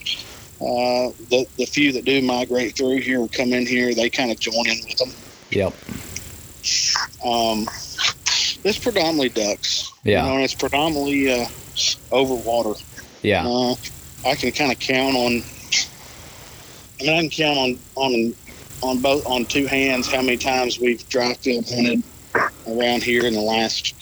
uh, 0.62 1.12
the 1.30 1.45
the 1.58 1.65
few 1.65 1.91
that 1.93 2.06
do 2.06 2.21
migrate 2.21 2.75
through 2.75 2.97
here 2.97 3.21
or 3.21 3.27
come 3.27 3.53
in 3.53 3.65
here, 3.65 3.93
they 3.93 4.10
kind 4.10 4.32
of 4.32 4.39
join 4.39 4.67
in 4.67 4.77
with 4.86 4.97
them. 4.97 5.12
yep 5.51 5.73
Um, 7.25 7.67
it's 8.63 8.77
predominantly 8.80 9.30
ducks. 9.30 9.91
Yeah. 10.03 10.23
You 10.23 10.30
know, 10.30 10.36
and 10.36 10.43
it's 10.43 10.56
predominantly 10.56 11.32
uh, 11.32 11.47
over 12.12 12.36
water. 12.36 12.80
Yeah. 13.21 13.47
Uh, 13.47 13.75
I 14.25 14.36
can 14.36 14.51
kind 14.51 14.71
of 14.71 14.80
count 14.80 15.15
on. 15.15 15.43
I 16.99 17.03
mean, 17.03 17.13
I 17.13 17.21
can 17.21 17.30
count 17.30 17.58
on 17.58 17.80
on 17.95 18.34
on 18.82 19.00
both 19.02 19.26
on 19.26 19.46
two 19.46 19.66
hands 19.66 20.08
how 20.12 20.22
many 20.22 20.38
times 20.38 20.80
we've 20.80 21.08
dry 21.10 21.34
field 21.36 21.66
hunted 21.70 22.04
around 22.68 23.04
here 23.04 23.26
in 23.26 23.34
the 23.34 23.42
last 23.42 23.94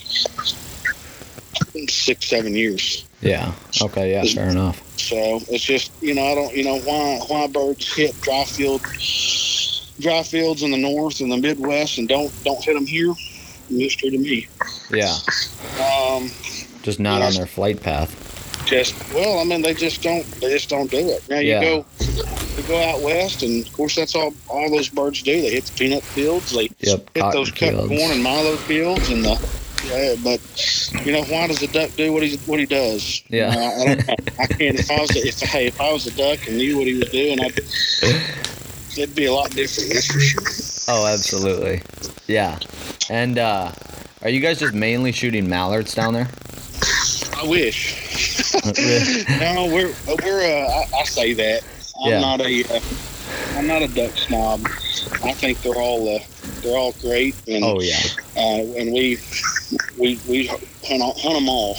six 1.88 2.26
seven 2.28 2.54
years. 2.54 3.06
Yeah. 3.20 3.52
Okay. 3.82 4.12
Yeah. 4.12 4.24
Fair 4.24 4.50
enough. 4.50 4.82
So 4.98 5.40
it's 5.48 5.64
just 5.64 5.90
you 6.02 6.14
know 6.14 6.24
I 6.24 6.34
don't 6.34 6.54
you 6.54 6.64
know 6.64 6.78
why 6.80 7.18
why 7.28 7.46
birds 7.46 7.94
hit 7.94 8.18
dry 8.20 8.44
field 8.44 8.82
dry 10.00 10.22
fields 10.22 10.62
in 10.62 10.70
the 10.70 10.76
north 10.78 11.20
and 11.20 11.30
the 11.32 11.36
Midwest 11.36 11.98
and 11.98 12.08
don't 12.08 12.32
don't 12.44 12.62
hit 12.62 12.74
them 12.74 12.86
here. 12.86 13.14
Mystery 13.70 14.10
to 14.10 14.18
me. 14.18 14.46
Yeah. 14.90 15.14
Um, 15.82 16.30
Just 16.82 17.00
not 17.00 17.20
on 17.22 17.34
their 17.34 17.46
flight 17.46 17.82
path. 17.82 18.14
just 18.66 18.94
well, 19.14 19.38
I 19.40 19.44
mean 19.44 19.62
they 19.62 19.74
just 19.74 20.02
don't 20.02 20.24
they 20.40 20.50
just 20.50 20.68
don't 20.68 20.90
do 20.90 20.98
it. 21.10 21.22
Now 21.28 21.38
you 21.38 21.50
Yeah. 21.52 21.60
go 21.62 21.86
go 22.66 22.82
out 22.82 23.00
west 23.02 23.42
and 23.42 23.66
of 23.66 23.72
course 23.72 23.94
that's 23.96 24.14
all 24.14 24.32
all 24.48 24.70
those 24.70 24.88
birds 24.88 25.22
do. 25.22 25.32
They 25.40 25.50
hit 25.50 25.64
the 25.64 25.72
peanut 25.78 26.02
fields, 26.02 26.52
they 26.54 26.68
Yep. 26.80 27.10
hit 27.14 27.32
those 27.32 27.50
cut 27.50 27.70
fields. 27.70 27.88
corn 27.88 28.10
and 28.12 28.22
milo 28.22 28.56
fields 28.56 29.08
and 29.10 29.24
the 29.24 29.38
yeah, 29.86 30.16
but 30.24 30.40
you 31.06 31.12
know 31.12 31.22
why 31.24 31.46
does 31.46 31.60
the 31.60 31.68
duck 31.68 31.90
do 31.96 32.12
what 32.12 32.22
he 32.24 32.36
what 32.46 32.58
he 32.58 32.66
does? 32.66 33.22
Yeah. 33.28 33.50
You 33.52 33.56
know, 33.56 33.62
I, 33.66 33.90
I 33.92 33.94
don't. 33.94 34.40
I 34.40 34.46
can't. 34.46 34.80
If 34.80 34.90
I 34.90 35.00
was 35.00 35.14
a, 35.14 35.18
if 35.28 35.40
hey 35.40 35.66
if 35.66 35.80
I 35.80 35.92
was 35.92 36.06
a 36.08 36.16
duck 36.16 36.48
and 36.48 36.56
knew 36.56 36.76
what 36.78 36.86
he 36.88 36.94
was 36.94 37.08
doing, 37.10 37.38
I'd, 37.40 37.56
it'd 38.98 39.14
be 39.14 39.26
a 39.26 39.32
lot 39.32 39.50
different. 39.52 39.92
That's 39.92 40.06
for 40.06 40.18
sure. 40.18 40.42
Oh, 40.88 41.06
absolutely. 41.06 41.82
Yeah. 42.26 42.58
And 43.10 43.38
uh, 43.38 43.70
are 44.22 44.28
you 44.28 44.40
guys 44.40 44.58
just 44.58 44.74
mainly 44.74 45.12
shooting 45.12 45.48
mallards 45.48 45.94
down 45.94 46.14
there? 46.14 46.28
I 47.36 47.46
wish. 47.46 48.02
No, 49.40 49.66
we're 49.72 49.94
we're. 50.22 50.42
Uh, 50.42 50.68
I, 50.68 51.00
I 51.00 51.04
say 51.04 51.32
that. 51.34 51.62
I'm 52.02 52.10
Yeah. 52.10 52.20
not 52.20 52.40
a. 52.40 52.64
Uh, 52.64 52.80
I'm 53.56 53.66
not 53.66 53.82
a 53.82 53.88
duck 53.88 54.16
snob. 54.16 54.60
I 55.24 55.32
think 55.32 55.60
they're 55.62 55.74
all 55.80 56.16
uh, 56.16 56.20
they're 56.62 56.76
all 56.76 56.92
great, 57.00 57.34
and 57.48 57.64
Oh 57.64 57.80
yeah. 57.80 57.98
uh, 58.36 58.40
and 58.78 58.92
we 58.92 59.18
we 59.98 60.18
we 60.28 60.46
hunt, 60.46 60.62
hunt 61.18 61.34
them 61.34 61.48
all. 61.48 61.76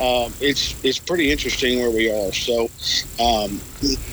Um, 0.00 0.32
it's 0.40 0.74
it's 0.82 0.98
pretty 0.98 1.30
interesting 1.30 1.78
where 1.80 1.90
we 1.90 2.10
are. 2.10 2.32
So 2.32 2.68
um, 3.20 3.60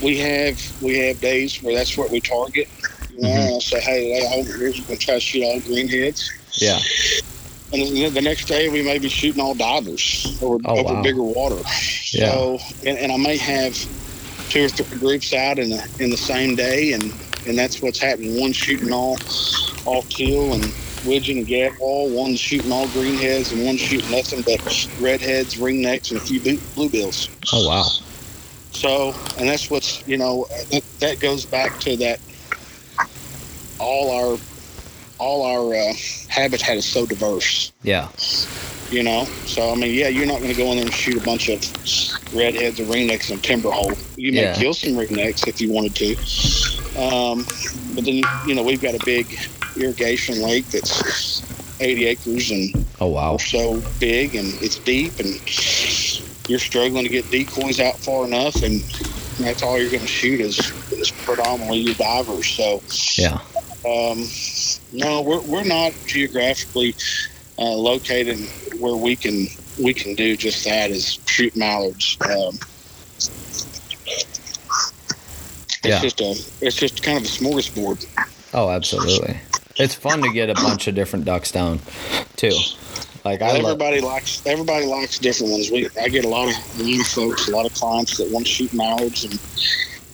we 0.02 0.18
have 0.20 0.60
we 0.82 0.98
have 1.00 1.20
days 1.20 1.62
where 1.64 1.76
that's 1.76 1.98
what 1.98 2.12
we 2.12 2.22
target. 2.22 2.68
You 3.16 3.22
know, 3.24 3.30
Mhm. 3.30 3.48
I'll 3.54 3.62
say, 3.62 3.80
hey, 3.82 4.44
we're 4.48 4.72
going 4.72 4.84
to 4.84 4.96
try 4.98 5.16
to 5.16 5.20
shoot 5.20 5.44
all 5.44 5.60
greenheads. 5.62 6.30
Yeah. 6.54 6.80
And 7.74 8.16
the 8.16 8.22
next 8.22 8.48
day 8.48 8.70
we 8.70 8.82
may 8.82 8.98
be 8.98 9.10
shooting 9.10 9.42
all 9.42 9.54
divers 9.56 10.38
over, 10.42 10.58
Oh, 10.66 10.78
over 10.80 10.94
wow. 10.96 11.02
bigger 11.04 11.22
water. 11.24 11.58
Yeah. 12.14 12.32
So, 12.32 12.60
and, 12.86 12.98
and 12.98 13.12
I 13.12 13.18
may 13.18 13.38
have 13.38 13.76
two 14.50 14.66
or 14.66 14.70
three 14.70 14.98
groups 15.00 15.34
out 15.34 15.60
in 15.60 15.70
the 15.70 15.88
in 16.00 16.10
the 16.10 16.18
same 16.18 16.56
day, 16.56 16.94
and 16.94 17.04
and 17.48 17.58
that's 17.58 17.82
what's 17.82 18.00
happening. 18.00 18.40
One 18.40 18.52
shooting 18.52 18.92
all 18.92 19.18
all 19.86 20.02
teal 20.04 20.54
and 20.54 20.74
widgeon 21.06 21.38
and 21.40 21.48
gadwall. 21.48 22.10
One 22.16 22.36
shooting 22.36 22.72
all 22.72 22.86
greenheads, 22.88 23.52
and 23.54 23.66
one 23.66 23.78
shooting 23.78 24.12
nothing 24.12 24.42
but 24.42 24.62
redheads, 25.00 25.56
ringnecks, 25.56 26.12
and 26.12 26.20
a 26.20 26.24
few 26.24 26.40
blue- 26.42 26.58
bluebills. 26.76 27.30
Oh 27.54 27.68
wow. 27.68 27.86
So, 28.72 29.14
and 29.40 29.48
that's 29.48 29.70
what's 29.70 30.06
you 30.08 30.18
know 30.18 30.46
that, 30.72 30.84
that 31.00 31.20
goes 31.20 31.46
back 31.46 31.80
to 31.80 31.96
that. 31.98 32.20
All 33.80 34.12
our 34.12 34.38
all 35.20 35.44
our 35.44 35.76
uh, 35.76 35.94
habitat 36.28 36.78
is 36.78 36.86
so 36.86 37.06
diverse 37.06 37.72
Yeah. 37.84 38.08
You 38.90 39.04
know. 39.04 39.28
So 39.46 39.72
I 39.72 39.76
mean, 39.76 39.94
yeah, 39.94 40.08
you're 40.08 40.26
not 40.28 40.40
going 40.40 40.50
to 40.50 40.56
go 40.56 40.72
in 40.72 40.78
there 40.78 40.86
and 40.86 40.94
shoot 40.94 41.18
a 41.18 41.22
bunch 41.22 41.50
of 41.50 41.64
redheads 42.32 42.80
or 42.80 42.86
ringnecks 42.86 43.30
in 43.30 43.38
a 43.38 43.42
timber 43.42 43.72
hole. 43.72 44.00
You 44.16 44.34
may 44.34 44.46
Yeah. 44.46 44.54
kill 44.54 44.74
some 44.74 44.94
ringnecks 44.94 45.48
if 45.48 45.60
you 45.62 45.72
wanted 45.72 45.96
to, 45.96 46.16
um, 47.02 47.48
but 47.94 48.06
then 48.06 48.24
you 48.42 48.56
know 48.56 48.64
we've 48.64 48.82
got 48.82 48.96
a 48.96 49.00
big 49.00 49.36
irrigation 49.76 50.42
lake 50.42 50.70
that's 50.72 51.46
80 51.80 52.06
acres 52.06 52.52
and 52.52 52.74
Oh 53.00 53.08
wow. 53.08 53.38
so 53.38 53.86
big, 54.00 54.36
and 54.36 54.62
it's 54.62 54.80
deep, 54.80 55.20
and 55.20 55.40
you're 56.48 56.60
struggling 56.60 57.04
to 57.04 57.10
get 57.10 57.30
decoys 57.30 57.80
out 57.80 58.02
far 58.04 58.26
enough, 58.26 58.62
and 58.62 58.84
that's 59.38 59.64
all 59.64 59.80
you're 59.80 59.90
going 59.90 60.02
to 60.02 60.08
shoot 60.08 60.42
is, 60.42 60.74
is 60.92 61.12
predominantly 61.12 61.80
your 61.80 61.96
divers. 61.96 62.48
So 62.50 62.84
Yeah. 63.18 63.38
um, 63.86 64.26
no, 64.92 65.22
we're, 65.22 65.42
we're 65.44 65.64
not 65.64 65.94
geographically 66.06 66.96
uh, 67.58 67.76
located 67.76 68.40
where 68.80 68.96
we 68.96 69.16
can 69.16 69.48
we 69.82 69.94
can 69.94 70.16
do 70.16 70.36
just 70.36 70.64
that 70.66 70.92
is 70.92 71.20
shoot 71.26 71.56
mallards. 71.56 72.18
Um, 72.22 72.58
it's 75.82 75.86
Yeah. 75.86 76.02
just 76.02 76.22
a 76.22 76.32
it's 76.62 76.76
just 76.76 77.04
kind 77.04 77.18
of 77.18 77.24
a 77.24 77.28
smorgasbord. 77.28 78.06
Oh, 78.54 78.70
absolutely. 78.70 79.38
It's 79.78 79.96
fun 79.96 80.22
to 80.24 80.32
get 80.34 80.50
a 80.50 80.56
bunch 80.56 80.88
of 80.88 80.96
different 80.96 81.24
ducks 81.26 81.52
down, 81.52 81.80
too. 82.36 82.52
Like 83.24 83.42
I 83.42 83.54
love. 83.54 83.64
everybody 83.64 84.02
likes 84.02 84.42
everybody 84.46 84.86
likes 84.86 85.20
different 85.20 85.52
ones. 85.54 85.72
We 85.72 85.88
I 86.02 86.08
get 86.10 86.26
a 86.26 86.28
lot 86.28 86.50
of 86.50 86.56
new 86.86 87.04
folks, 87.04 87.48
a 87.48 87.52
lot 87.52 87.66
of 87.66 87.74
clients 87.74 88.18
that 88.18 88.30
want 88.32 88.46
to 88.46 88.52
shoot 88.52 88.74
mallards, 88.74 89.24
and 89.26 89.40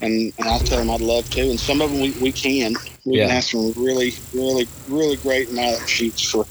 and, 0.05 0.33
and 0.37 0.47
I 0.47 0.59
tell 0.59 0.79
them 0.79 0.89
I'd 0.89 1.01
love 1.01 1.29
to, 1.31 1.41
and 1.41 1.59
some 1.59 1.81
of 1.81 1.89
them 1.91 2.01
we, 2.01 2.15
we 2.19 2.31
can. 2.31 2.75
We 3.05 3.17
Yeah. 3.17 3.25
can 3.25 3.35
have 3.35 3.43
some 3.45 3.73
really 3.75 4.13
really 4.33 4.69
really 4.87 5.17
great 5.17 5.51
mallard 5.51 5.87
shoots 5.87 6.23
for, 6.29 6.45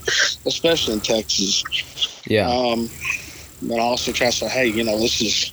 especially 0.47 0.95
in 0.95 1.01
Texas. 1.01 1.63
Yeah. 2.27 2.49
Um, 2.49 2.89
but 3.63 3.77
I 3.79 3.83
also 3.83 4.13
try 4.13 4.27
to 4.27 4.33
say, 4.33 4.49
hey, 4.49 4.67
you 4.67 4.85
know, 4.85 4.99
this 5.01 5.21
is 5.23 5.53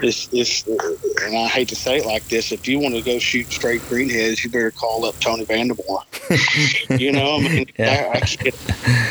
this 0.00 0.28
this, 0.28 0.64
and 1.24 1.36
I 1.36 1.48
hate 1.48 1.68
to 1.68 1.76
say 1.76 1.96
it 1.96 2.06
like 2.06 2.28
this. 2.28 2.52
If 2.52 2.66
you 2.68 2.78
want 2.78 2.94
to 2.94 3.02
go 3.02 3.18
shoot 3.18 3.52
straight 3.52 3.82
greenheads, 3.90 4.44
you 4.44 4.50
better 4.50 4.70
call 4.70 5.04
up 5.04 5.18
Tony 5.20 5.46
Vandemore. 5.46 6.98
you 7.00 7.10
know, 7.12 7.36
I 7.36 7.40
mean, 7.40 7.66
Yeah. 7.78 8.10
I, 8.14 8.18
I 8.18 8.20
can't, 8.20 8.54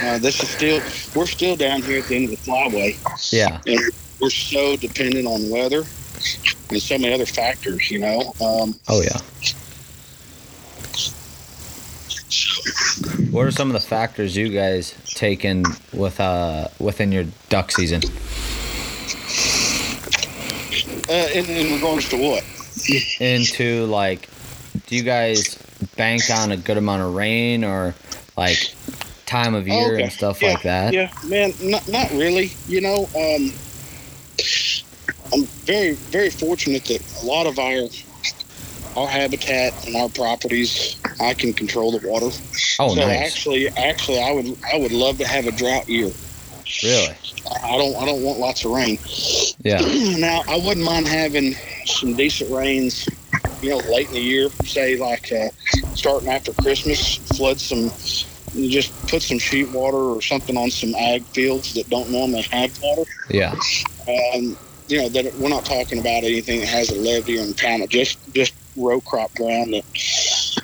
uh, 0.03 0.19
this 0.19 0.41
is 0.41 0.49
still 0.49 0.81
we're 1.15 1.25
still 1.27 1.55
down 1.57 1.81
here 1.83 1.99
at 1.99 2.07
the 2.07 2.15
end 2.15 2.25
of 2.25 2.31
the 2.31 2.37
flyway, 2.49 2.97
Yeah. 3.33 3.59
and 3.65 3.79
we're 4.21 4.29
so 4.29 4.77
dependent 4.77 5.27
on 5.27 5.49
weather 5.49 5.83
and 6.69 6.81
so 6.81 6.97
many 6.97 7.13
other 7.13 7.25
factors. 7.25 7.89
You 7.91 7.99
know, 7.99 8.19
um, 8.41 8.75
Oh 8.87 9.01
yeah. 9.01 9.17
What 13.31 13.45
are 13.45 13.51
some 13.51 13.69
of 13.69 13.73
the 13.73 13.87
factors 13.87 14.35
you 14.35 14.49
guys 14.49 14.93
take 15.05 15.45
in 15.45 15.63
with 15.93 16.19
uh 16.19 16.67
within 16.79 17.11
your 17.11 17.25
duck 17.49 17.71
season? 17.71 18.01
uh, 21.09 21.27
in, 21.33 21.45
in 21.45 21.73
regards 21.73 22.07
to 22.09 22.17
what? 22.17 22.43
Into 23.19 23.85
like, 23.85 24.29
do 24.87 24.95
you 24.95 25.03
guys 25.03 25.57
bank 25.95 26.23
on 26.29 26.51
a 26.51 26.57
good 26.57 26.77
amount 26.77 27.01
of 27.01 27.15
rain 27.15 27.63
or 27.63 27.95
like 28.37 28.57
time 29.25 29.55
of 29.55 29.67
year 29.67 29.93
Okay. 29.95 30.03
and 30.03 30.11
stuff 30.11 30.41
Yeah, 30.41 30.49
like 30.49 30.63
that? 30.63 30.93
Yeah, 30.93 31.11
man, 31.27 31.53
not 31.61 31.87
not 31.87 32.11
really. 32.11 32.51
You 32.67 32.81
know, 32.81 33.09
um, 33.15 33.51
I'm 35.33 35.45
very 35.65 35.93
very 35.93 36.29
fortunate 36.29 36.85
that 36.85 37.01
a 37.21 37.25
lot 37.25 37.47
of 37.47 37.59
our 37.59 37.89
our 38.95 39.07
habitat 39.07 39.85
and 39.85 39.95
our 39.95 40.09
properties, 40.09 40.99
I 41.19 41.33
can 41.33 41.53
control 41.53 41.97
the 41.97 42.07
water. 42.07 42.27
Oh, 42.79 42.93
so 42.93 42.95
nice. 42.95 43.27
actually, 43.27 43.69
actually, 43.69 44.21
I 44.21 44.31
would 44.31 44.57
I 44.73 44.77
would 44.77 44.91
love 44.91 45.17
to 45.19 45.27
have 45.27 45.45
a 45.45 45.51
drought 45.51 45.87
year. 45.87 46.11
Really? 46.83 47.15
I 47.63 47.77
don't 47.77 47.95
I 47.95 48.05
don't 48.05 48.21
want 48.21 48.39
lots 48.39 48.65
of 48.65 48.71
rain. 48.71 48.97
Yeah. 49.63 49.79
now 50.19 50.43
I 50.47 50.57
wouldn't 50.57 50.85
mind 50.85 51.07
having 51.07 51.53
some 51.85 52.15
decent 52.15 52.51
rains. 52.51 53.07
You 53.61 53.71
know, 53.71 53.77
late 53.91 54.07
in 54.07 54.13
the 54.13 54.21
year, 54.21 54.49
say 54.65 54.97
like 54.97 55.31
uh, 55.31 55.49
starting 55.93 56.29
after 56.29 56.53
Christmas, 56.53 57.17
flood 57.37 57.59
some, 57.59 57.89
just 58.69 59.07
put 59.07 59.21
some 59.21 59.37
sheet 59.37 59.69
water 59.71 59.97
or 59.97 60.21
something 60.21 60.55
on 60.55 60.71
some 60.71 60.95
ag 60.95 61.25
fields 61.25 61.73
that 61.73 61.89
don't 61.89 62.09
normally 62.09 62.43
have 62.43 62.71
water. 62.81 63.03
Yeah. 63.29 63.53
Um, 64.07 64.57
you 64.89 65.01
know 65.01 65.09
that 65.09 65.31
we're 65.35 65.49
not 65.49 65.65
talking 65.65 65.99
about 65.99 66.23
anything 66.23 66.59
that 66.61 66.69
has 66.69 66.89
a 66.89 66.95
levee 66.99 67.37
or 67.39 67.45
impoundment, 67.45 67.89
just 67.89 68.19
just 68.33 68.55
row 68.75 69.01
crop 69.01 69.33
ground 69.35 69.73
that 69.73 69.83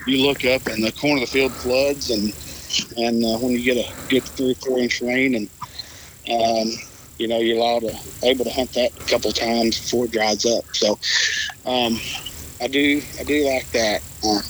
you 0.08 0.26
look 0.26 0.44
up 0.46 0.66
and 0.68 0.84
the 0.84 0.92
corner 0.94 1.16
of 1.16 1.22
the 1.22 1.28
field 1.28 1.56
floods 1.58 2.10
and 2.10 2.34
and 2.98 3.24
uh, 3.24 3.38
when 3.40 3.52
you 3.52 3.64
get 3.64 3.78
a 3.78 3.88
good 4.10 4.28
three 4.38 4.52
or 4.52 4.56
four 4.66 4.80
inch 4.80 5.02
rain 5.02 5.36
and 5.36 5.50
um, 6.32 6.68
you 7.18 7.28
know 7.28 7.40
you're 7.40 7.58
allowed 7.58 7.82
to 7.82 7.94
able 8.24 8.46
to 8.46 8.52
hunt 8.52 8.74
that 8.74 8.92
a 8.98 9.12
couple 9.12 9.32
times 9.32 9.80
before 9.80 10.06
it 10.06 10.12
dries 10.12 10.46
up. 10.46 10.66
So 10.74 10.92
um, 11.66 12.00
I 12.62 12.68
do 12.68 13.02
I 13.20 13.24
do 13.24 13.46
like 13.48 13.70
that. 13.74 14.02
Uh, 14.24 14.42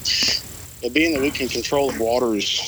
but 0.82 0.94
being 0.94 1.12
that 1.14 1.22
we 1.22 1.32
can 1.32 1.48
control 1.48 1.90
the 1.92 2.02
waters, 2.02 2.60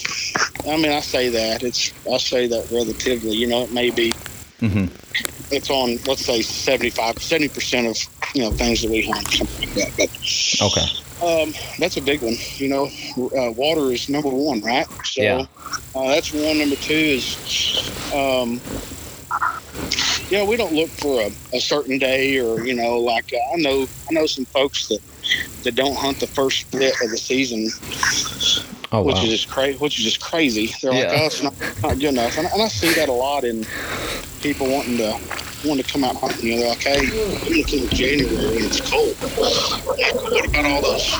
I 0.67 0.77
mean 0.77 0.93
I 0.93 1.01
say 1.01 1.31
that 1.31 1.63
it's 1.63 1.93
I 2.13 2.19
say 2.19 2.47
that 2.49 2.69
relatively. 2.71 3.37
You 3.37 3.49
know 3.49 3.63
it 3.63 3.73
may 3.73 3.91
be 3.91 4.13
Mm-hmm. 4.61 5.38
It's 5.51 5.71
on, 5.71 5.99
let's 6.07 6.25
say, 6.25 6.43
75, 6.43 7.17
70% 7.17 7.91
of, 7.91 8.35
you 8.35 8.43
know, 8.43 8.51
things 8.53 8.83
that 8.83 8.91
we 8.91 9.09
hunt, 9.09 9.29
something 9.29 9.69
like 9.69 9.75
that. 9.77 9.93
But, 9.97 10.67
okay. 10.67 10.87
Um, 11.21 11.53
that's 11.79 11.97
a 11.97 12.03
big 12.03 12.23
one. 12.23 12.37
You 12.57 12.69
know, 12.69 12.85
uh, 13.37 13.51
water 13.53 13.93
is 13.93 14.09
number 14.09 14.29
one, 14.29 14.61
right? 14.61 14.87
So 15.05 15.23
yeah. 15.23 15.47
uh, 15.95 16.09
that's 16.09 16.33
one. 16.33 16.59
Number 16.59 16.77
two 16.77 16.95
is, 16.95 17.91
um, 18.15 18.61
yeah, 20.31 20.45
we 20.45 20.57
don't 20.57 20.73
look 20.73 20.91
for 20.91 21.23
a, 21.23 21.57
a 21.57 21.61
certain 21.61 21.99
day 21.99 22.39
or 22.39 22.65
you 22.65 22.75
know, 22.75 22.99
like 22.99 23.33
uh, 23.33 23.55
I 23.55 23.57
know 23.57 23.89
I 24.09 24.13
know 24.13 24.27
some 24.27 24.45
folks 24.47 24.89
that 24.89 25.01
that 25.65 25.75
don't 25.75 25.97
hunt 25.97 26.21
the 26.21 26.27
first 26.27 26.61
split 26.61 26.95
of 27.03 27.11
the 27.11 27.19
season. 27.19 27.69
Oh, 28.91 29.03
which 29.03 29.17
wow. 29.17 29.23
is 29.25 29.31
just 29.31 29.51
crazy. 29.51 29.79
Which 29.79 29.99
is 29.99 30.05
just 30.05 30.21
crazy. 30.21 30.75
They're 30.81 30.93
yeah. 30.93 31.11
like, 31.11 31.21
"Oh, 31.21 31.27
it's 31.27 31.43
not, 31.43 31.55
not 31.83 31.95
good 31.99 32.05
enough," 32.05 32.39
and, 32.39 32.47
and 32.47 32.63
I 32.63 32.69
see 32.69 32.93
that 32.95 33.09
a 33.09 33.13
lot 33.13 33.45
in 33.45 33.67
people 34.41 34.71
wanting 34.71 34.97
to 34.97 35.13
wanting 35.67 35.85
to 35.85 35.93
come 35.93 36.05
out 36.05 36.17
hunting. 36.17 36.47
You 36.47 36.55
know, 36.55 36.61
they're 36.61 36.69
like, 36.71 36.83
"Hey, 36.83 36.99
I'm 36.99 37.53
looking 37.53 37.85
in 37.85 37.89
January 37.91 38.57
and 38.57 38.65
it's 38.65 38.81
cold." 38.81 39.15
What 39.17 40.49
about 40.49 40.65
all 40.65 40.81
those, 40.81 41.13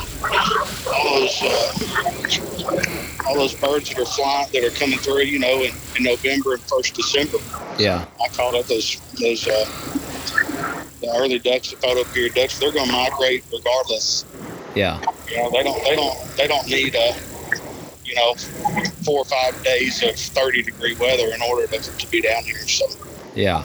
all 0.87 1.21
those, 1.21 1.43
uh, 1.43 3.27
all 3.27 3.35
those 3.35 3.55
birds 3.55 3.91
that 3.91 3.99
are 3.99 4.07
flying 4.07 4.49
that 4.53 4.65
are 4.65 4.71
coming 4.71 4.99
through? 4.99 5.25
You 5.25 5.39
know, 5.39 5.63
in, 5.63 5.75
in 5.97 6.05
November 6.05 6.55
and 6.55 6.63
first 6.63 6.95
December. 6.95 7.37
Yeah, 7.79 8.07
I 8.23 8.29
call 8.29 8.55
it 8.57 8.67
those 8.67 8.99
those 9.21 9.47
uh, 9.47 9.67
the 11.03 11.13
early 11.17 11.39
ducks, 11.39 11.71
the 11.71 11.77
photo 11.77 12.05
period 12.05 12.33
ducks. 12.33 12.59
They're 12.59 12.73
going 12.73 12.87
to 12.87 12.93
migrate 12.93 13.45
regardless. 13.53 14.25
Yeah. 14.75 15.01
You 15.29 15.37
know, 15.37 15.51
they 15.51 15.63
don't 15.63 15.85
they 15.85 15.97
don't 15.97 16.37
they 16.37 16.47
don't 16.47 16.67
need 16.67 16.95
a 16.95 17.09
you 17.09 17.28
know, 18.19 18.35
four 19.05 19.21
or 19.21 19.25
five 19.25 19.63
days 19.65 20.03
of 20.03 20.17
30 20.17 20.63
degree 20.63 20.95
weather 20.97 21.33
in 21.35 21.43
order 21.43 21.67
to, 21.67 21.79
to 21.79 22.11
be 22.11 22.21
down 22.21 22.43
here. 22.45 22.67
So. 22.69 22.87
Yeah. 23.35 23.65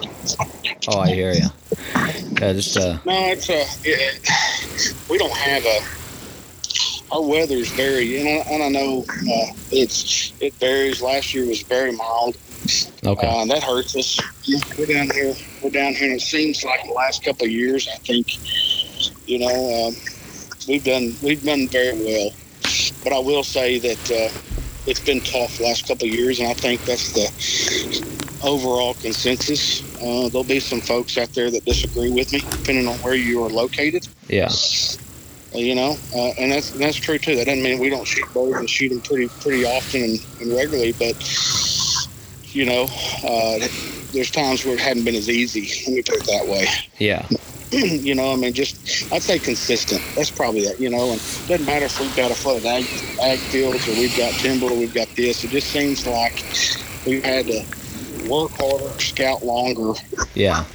Oh, 0.87 0.99
I 0.99 1.09
hear 1.13 1.33
you. 1.33 1.47
Yeah, 2.39 2.53
just 2.53 2.77
uh. 2.77 2.99
No, 3.05 3.27
it's 3.27 3.49
uh, 3.49 3.65
it, 3.83 5.03
we 5.09 5.17
don't 5.17 5.35
have 5.35 5.65
a. 5.65 5.79
Our 7.11 7.21
weather 7.21 7.55
is 7.55 7.71
very, 7.71 8.19
and 8.19 8.27
I, 8.27 8.53
and 8.53 8.63
I 8.63 8.69
know 8.69 9.05
uh, 9.09 9.53
it's 9.71 10.33
it 10.39 10.53
varies. 10.55 11.01
Last 11.01 11.33
year 11.33 11.47
was 11.47 11.61
very 11.61 11.91
mild. 11.91 12.37
Okay. 13.05 13.27
Uh, 13.27 13.45
that 13.45 13.63
hurts 13.63 13.95
us. 13.95 14.19
We're 14.77 14.85
down 14.85 15.09
here. 15.09 15.33
We're 15.61 15.69
down 15.69 15.93
here, 15.93 16.11
and 16.11 16.19
it 16.19 16.23
seems 16.23 16.63
like 16.63 16.83
the 16.83 16.93
last 16.93 17.23
couple 17.23 17.45
of 17.45 17.51
years, 17.51 17.87
I 17.87 17.95
think, 17.97 18.37
you 19.27 19.39
know, 19.39 19.87
um, 19.87 19.95
we've 20.67 20.83
done 20.83 21.15
we've 21.21 21.43
done 21.43 21.67
very 21.67 21.93
well. 21.93 22.31
But 23.03 23.13
I 23.13 23.19
will 23.19 23.43
say 23.43 23.79
that 23.79 24.11
uh, 24.11 24.29
it's 24.85 24.99
been 24.99 25.21
tough 25.21 25.57
the 25.57 25.63
last 25.63 25.87
couple 25.87 26.07
of 26.07 26.13
years, 26.13 26.39
and 26.39 26.49
I 26.49 26.53
think 26.53 26.83
that's 26.85 27.13
the 27.13 27.27
overall 28.43 28.93
consensus. 28.95 29.81
Uh, 30.01 30.29
there'll 30.29 30.43
be 30.43 30.59
some 30.59 30.81
folks 30.81 31.17
out 31.17 31.33
there 31.33 31.49
that 31.49 31.65
disagree 31.65 32.11
with 32.11 32.31
me, 32.33 32.39
depending 32.39 32.87
on 32.87 32.97
where 32.99 33.15
you 33.15 33.43
are 33.43 33.49
located. 33.49 34.07
Yeah. 34.27 34.49
Uh, 35.53 35.59
you 35.59 35.75
know, 35.75 35.95
uh, 36.15 36.31
and 36.39 36.51
that's 36.51 36.71
and 36.71 36.81
that's 36.81 36.97
true 36.97 37.17
too. 37.17 37.35
That 37.35 37.45
doesn't 37.45 37.63
mean 37.63 37.79
we 37.79 37.89
don't 37.89 38.07
shoot 38.07 38.31
birds 38.33 38.57
and 38.57 38.69
shoot 38.69 38.89
them 38.89 39.01
pretty 39.01 39.29
pretty 39.39 39.65
often 39.65 40.01
and, 40.03 40.25
and 40.41 40.55
regularly, 40.55 40.93
but 40.93 41.15
you 42.55 42.65
know, 42.65 42.83
uh, 43.23 43.67
there's 44.13 44.31
times 44.31 44.65
where 44.65 44.75
it 44.75 44.79
hadn't 44.79 45.05
been 45.05 45.15
as 45.15 45.29
easy. 45.29 45.69
Let 45.85 45.95
me 45.95 46.01
put 46.01 46.15
it 46.15 46.25
that 46.25 46.47
way. 46.47 46.67
Yeah. 46.97 47.27
you 48.03 48.13
know, 48.13 48.31
I 48.31 48.35
mean, 48.35 48.53
just 48.53 49.11
I'd 49.11 49.23
say 49.23 49.39
consistent. 49.39 49.99
That's 50.15 50.29
probably 50.29 50.61
it. 50.61 50.79
You 50.79 50.91
know, 50.91 51.11
and 51.11 51.19
it 51.19 51.47
doesn't 51.47 51.65
matter 51.65 51.85
if 51.85 51.99
we've 51.99 52.15
got 52.15 52.29
a 52.29 52.35
flooded 52.35 52.65
ag, 52.65 52.85
ag 53.19 53.39
fields 53.39 53.87
or 53.87 53.93
we've 53.93 54.15
got 54.15 54.31
timber 54.33 54.67
or 54.67 54.77
we've 54.77 54.93
got 54.93 55.07
this. 55.15 55.43
It 55.43 55.49
just 55.49 55.71
seems 55.71 56.05
like 56.05 56.43
we've 57.07 57.23
had 57.23 57.47
to 57.47 57.65
work 58.29 58.51
harder, 58.51 58.99
scout 58.99 59.43
longer. 59.43 59.93
Yeah. 60.35 60.65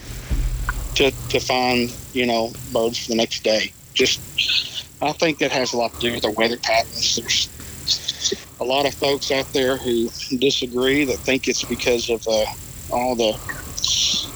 To 0.97 1.13
to 1.13 1.39
find 1.39 1.95
you 2.15 2.27
know 2.27 2.53
birds 2.73 2.99
for 2.99 3.11
the 3.11 3.17
next 3.17 3.45
day. 3.45 3.73
Just 3.95 4.85
I 5.01 5.13
think 5.13 5.39
that 5.39 5.53
has 5.53 5.75
a 5.75 5.77
lot 5.77 5.95
to 5.95 6.01
do 6.01 6.13
with 6.13 6.23
the 6.23 6.33
weather 6.33 6.57
patterns. 6.57 7.15
There's 7.15 7.49
a 8.59 8.65
lot 8.65 8.87
of 8.87 8.95
folks 8.95 9.31
out 9.31 9.53
there 9.53 9.77
who 9.77 10.11
disagree 10.39 11.05
that 11.05 11.19
think 11.19 11.47
it's 11.47 11.63
because 11.63 12.11
of 12.11 12.27
uh, 12.27 12.45
all 12.91 13.15
the 13.15 13.35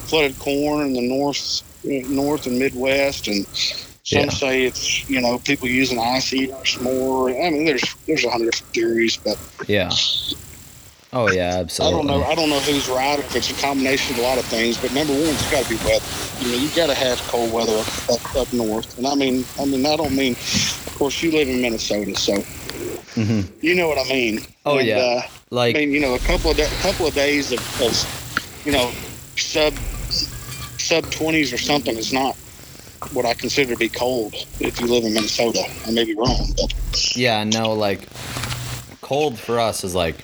flooded 0.07 0.39
corn 0.39 0.87
in 0.87 0.93
the 0.93 1.09
north 1.09 1.63
north 1.85 2.47
and 2.47 2.59
Midwest, 2.59 3.29
and 3.29 3.47
some 4.05 4.25
yeah. 4.25 4.29
say 4.31 4.65
it's 4.65 5.09
you 5.09 5.21
know 5.21 5.39
people 5.39 5.69
using 5.69 5.99
ice 5.99 6.33
eaters 6.33 6.81
more. 6.81 7.31
I 7.31 7.51
mean, 7.51 7.65
there's 7.65 7.95
there's 8.07 8.25
a 8.25 8.31
hundred 8.31 8.55
theories, 8.55 9.17
but 9.17 9.39
yeah. 9.69 9.91
Oh 11.15 11.31
yeah, 11.31 11.59
absolutely. 11.59 11.95
I 11.95 11.99
don't 11.99 12.07
know. 12.07 12.25
I 12.25 12.35
don't 12.35 12.49
know 12.49 12.61
who's 12.61 12.89
right. 12.89 13.19
If 13.19 13.37
it's 13.37 13.51
a 13.51 13.61
combination 13.61 14.15
of 14.15 14.21
a 14.21 14.23
lot 14.23 14.39
of 14.39 14.47
things, 14.47 14.79
but 14.79 14.95
number 14.95 15.13
one, 15.13 15.25
it's 15.25 15.51
got 15.51 15.65
to 15.65 15.69
be 15.69 15.77
weather. 15.85 16.05
You 16.41 16.49
know, 16.49 16.59
you 16.59 16.71
got 16.75 16.87
to 16.87 16.95
have 16.95 17.21
cold 17.29 17.53
weather 17.53 17.85
up, 18.11 18.37
up, 18.37 18.53
north, 18.53 18.97
and 18.97 19.07
I 19.07 19.15
mean, 19.15 19.45
I 19.61 19.67
mean, 19.67 19.85
I 19.85 19.97
don't 19.97 20.17
mean. 20.17 20.33
Of 20.33 20.95
course, 20.97 21.23
you 21.23 21.31
live 21.33 21.49
in 21.49 21.61
Minnesota, 21.61 22.17
so 22.17 22.35
mm-hmm. 22.35 23.41
you 23.61 23.75
know 23.75 23.89
what 23.89 23.99
I 23.99 24.09
mean. 24.09 24.41
Oh 24.65 24.79
and, 24.79 24.89
yeah, 24.89 24.97
uh, 24.97 25.23
like 25.51 25.77
I 25.77 25.81
mean, 25.81 25.93
you 25.93 26.01
know, 26.01 26.15
a 26.15 26.19
couple 26.21 26.51
of 26.51 26.59
a 26.59 26.67
couple 26.81 27.07
of 27.07 27.15
days 27.15 27.53
of, 27.53 27.61
of 27.83 28.63
you 28.65 28.73
know 28.73 28.91
sub 29.37 29.75
sub 30.83 31.05
20s 31.05 31.53
or 31.53 31.59
something 31.59 31.97
is 31.97 32.13
not 32.13 32.37
what 33.13 33.25
I 33.25 33.35
consider 33.35 33.73
to 33.73 33.79
be 33.79 33.89
cold 33.89 34.35
if 34.61 34.81
you 34.81 34.87
live 34.87 35.05
in 35.05 35.15
Minnesota. 35.15 35.65
I 35.87 35.91
may 35.91 36.05
be 36.05 36.15
wrong, 36.15 36.53
but 36.57 37.17
yeah, 37.17 37.45
no, 37.45 37.73
like 37.73 38.09
cold 39.01 39.39
for 39.39 39.59
us 39.59 39.85
is 39.85 39.95
like 39.95 40.17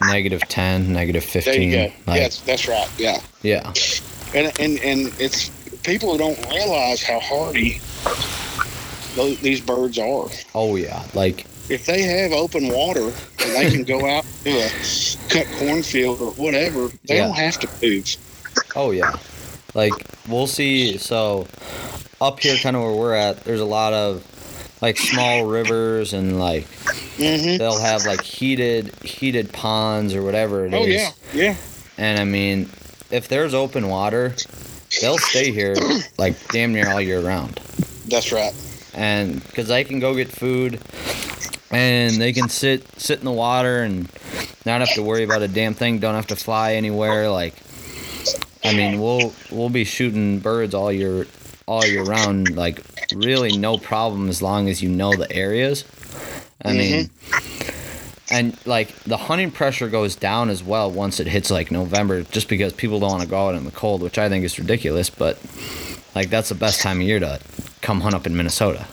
negative 0.00 0.42
10, 0.48 0.92
negative 0.92 1.24
15. 1.24 1.52
There 1.52 1.62
you 1.62 1.88
go. 1.88 1.94
Like, 2.06 2.20
yeah, 2.20 2.28
that's 2.44 2.68
right. 2.68 2.88
Yeah. 2.98 3.20
Yeah. 3.42 3.72
And, 4.34 4.52
and, 4.60 4.78
and 4.80 5.14
it's 5.20 5.50
people 5.82 6.12
who 6.12 6.18
don't 6.18 6.50
realize 6.50 7.02
how 7.02 7.20
hardy 7.20 7.80
those, 9.14 9.40
these 9.40 9.60
birds 9.60 9.98
are. 9.98 10.28
Oh, 10.54 10.76
yeah. 10.76 11.04
Like, 11.14 11.46
if 11.68 11.86
they 11.86 12.02
have 12.02 12.32
open 12.32 12.68
water 12.68 13.12
and 13.40 13.54
they 13.54 13.70
can 13.70 13.82
go 13.82 14.06
out 14.06 14.24
to 14.44 14.50
a 14.50 14.70
cut 15.28 15.46
cornfield 15.58 16.20
or 16.20 16.32
whatever, 16.32 16.88
they 17.06 17.16
yeah. 17.16 17.26
don't 17.26 17.36
have 17.36 17.58
to 17.60 17.68
move. 17.82 18.16
Oh 18.74 18.90
yeah, 18.90 19.16
like 19.74 19.92
we'll 20.28 20.46
see. 20.46 20.98
So 20.98 21.46
up 22.20 22.40
here, 22.40 22.56
kind 22.56 22.76
of 22.76 22.82
where 22.82 22.92
we're 22.92 23.14
at, 23.14 23.44
there's 23.44 23.60
a 23.60 23.66
lot 23.66 23.92
of 23.92 24.24
like 24.82 24.98
small 24.98 25.46
rivers 25.46 26.12
and 26.12 26.38
like 26.38 26.64
mm-hmm. 27.16 27.56
they'll 27.58 27.78
have 27.78 28.04
like 28.04 28.22
heated 28.22 28.94
heated 29.02 29.52
ponds 29.52 30.14
or 30.14 30.22
whatever 30.22 30.66
it 30.66 30.74
oh, 30.74 30.82
is. 30.84 30.94
yeah, 30.94 31.10
yeah. 31.32 31.56
And 31.98 32.18
I 32.18 32.24
mean, 32.24 32.68
if 33.10 33.28
there's 33.28 33.54
open 33.54 33.88
water, 33.88 34.34
they'll 35.00 35.18
stay 35.18 35.50
here 35.50 35.74
like 36.18 36.36
damn 36.48 36.72
near 36.72 36.88
all 36.90 37.00
year 37.00 37.20
round. 37.20 37.60
That's 38.08 38.32
right. 38.32 38.54
And 38.94 39.42
because 39.44 39.68
they 39.68 39.84
can 39.84 40.00
go 40.00 40.14
get 40.14 40.28
food, 40.28 40.80
and 41.70 42.14
they 42.16 42.32
can 42.32 42.48
sit 42.48 42.84
sit 43.00 43.18
in 43.18 43.24
the 43.24 43.32
water 43.32 43.82
and 43.82 44.08
not 44.64 44.80
have 44.80 44.94
to 44.94 45.02
worry 45.02 45.24
about 45.24 45.42
a 45.42 45.48
damn 45.48 45.74
thing. 45.74 45.98
Don't 45.98 46.14
have 46.14 46.28
to 46.28 46.36
fly 46.36 46.74
anywhere. 46.74 47.30
Like 47.30 47.54
I 48.66 48.74
mean, 48.74 49.00
we'll 49.02 49.32
we'll 49.50 49.70
be 49.70 49.84
shooting 49.84 50.40
birds 50.40 50.74
all 50.74 50.92
year 50.92 51.26
all 51.66 51.84
year 51.84 52.04
round, 52.04 52.56
like 52.56 52.80
really 53.14 53.56
no 53.56 53.78
problem 53.78 54.28
as 54.28 54.40
long 54.42 54.68
as 54.68 54.82
you 54.82 54.88
know 54.88 55.14
the 55.14 55.30
areas. 55.32 55.84
I 56.64 56.70
mm-hmm. 56.70 56.78
mean, 56.78 57.10
and 58.30 58.66
like 58.66 58.94
the 59.04 59.16
hunting 59.16 59.50
pressure 59.50 59.88
goes 59.88 60.16
down 60.16 60.48
as 60.50 60.62
well 60.62 60.90
once 60.90 61.20
it 61.20 61.26
hits 61.26 61.50
like 61.50 61.70
November, 61.70 62.22
just 62.22 62.48
because 62.48 62.72
people 62.72 63.00
don't 63.00 63.10
want 63.10 63.22
to 63.22 63.28
go 63.28 63.48
out 63.48 63.54
in 63.54 63.64
the 63.64 63.70
cold, 63.70 64.02
which 64.02 64.18
I 64.18 64.28
think 64.28 64.44
is 64.44 64.58
ridiculous. 64.58 65.10
But 65.10 65.38
like 66.14 66.30
that's 66.30 66.48
the 66.48 66.54
best 66.54 66.80
time 66.80 67.00
of 67.00 67.06
year 67.06 67.20
to 67.20 67.40
come 67.82 68.00
hunt 68.00 68.14
up 68.14 68.26
in 68.26 68.36
Minnesota. 68.36 68.86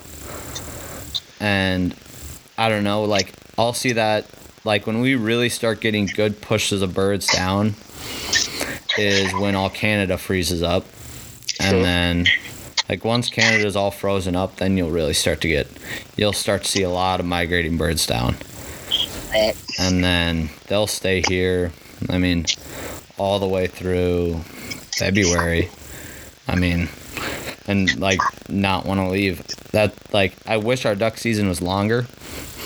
And 1.40 1.94
I 2.56 2.68
don't 2.68 2.84
know, 2.84 3.04
like 3.04 3.32
I'll 3.58 3.72
see 3.72 3.92
that 3.92 4.26
like 4.64 4.86
when 4.86 5.00
we 5.00 5.14
really 5.14 5.48
start 5.48 5.80
getting 5.80 6.06
good 6.06 6.40
pushes 6.40 6.82
of 6.82 6.94
birds 6.94 7.26
down 7.26 7.74
is 8.98 9.32
when 9.34 9.54
all 9.54 9.70
Canada 9.70 10.18
freezes 10.18 10.62
up. 10.62 10.84
And 11.60 11.84
then 11.84 12.26
like 12.88 13.04
once 13.04 13.30
Canada's 13.30 13.76
all 13.76 13.90
frozen 13.90 14.36
up, 14.36 14.56
then 14.56 14.76
you'll 14.76 14.90
really 14.90 15.14
start 15.14 15.40
to 15.42 15.48
get 15.48 15.68
you'll 16.16 16.32
start 16.32 16.64
to 16.64 16.70
see 16.70 16.82
a 16.82 16.90
lot 16.90 17.20
of 17.20 17.26
migrating 17.26 17.76
birds 17.76 18.06
down. 18.06 18.36
And 19.78 20.04
then 20.04 20.50
they'll 20.68 20.86
stay 20.86 21.22
here. 21.26 21.72
I 22.08 22.18
mean, 22.18 22.46
all 23.18 23.38
the 23.38 23.48
way 23.48 23.66
through 23.66 24.40
February. 24.96 25.70
I 26.46 26.56
mean, 26.56 26.88
and 27.66 27.98
like 27.98 28.20
not 28.48 28.86
want 28.86 29.00
to 29.00 29.08
leave. 29.08 29.46
That 29.72 29.94
like 30.12 30.34
I 30.46 30.56
wish 30.58 30.84
our 30.84 30.94
duck 30.94 31.18
season 31.18 31.48
was 31.48 31.60
longer. 31.60 32.06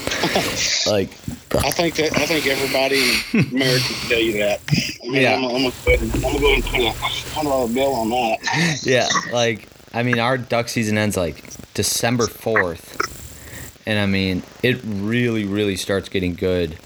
like 0.86 1.10
I 1.54 1.70
think 1.70 1.96
that 1.96 2.12
I 2.16 2.26
think 2.26 2.46
everybody 2.46 3.14
in 3.32 3.56
America 3.56 3.84
can 3.84 4.08
tell 4.08 4.18
you 4.18 4.32
that. 4.38 4.60
I 5.04 5.06
mean, 5.06 5.22
yeah, 5.22 5.36
I'm, 5.36 5.44
I'm, 5.44 5.50
gonna 5.50 5.72
I'm 5.86 6.20
gonna 6.20 6.38
go 6.38 6.54
and 6.54 6.64
put 6.64 6.80
a 6.80 6.90
hundred 6.90 7.50
dollar 7.50 7.72
bill 7.72 7.92
on 7.94 8.10
that. 8.10 8.38
Yeah, 8.82 9.08
like 9.32 9.68
I 9.92 10.02
mean, 10.02 10.18
our 10.18 10.38
duck 10.38 10.68
season 10.68 10.98
ends 10.98 11.16
like 11.16 11.44
December 11.74 12.26
fourth, 12.26 13.86
and 13.86 13.98
I 13.98 14.06
mean, 14.06 14.42
it 14.62 14.80
really, 14.84 15.44
really 15.44 15.76
starts 15.76 16.08
getting 16.08 16.34
good, 16.34 16.78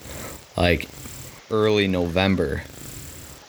like 0.57 0.89
early 1.51 1.89
November, 1.89 2.65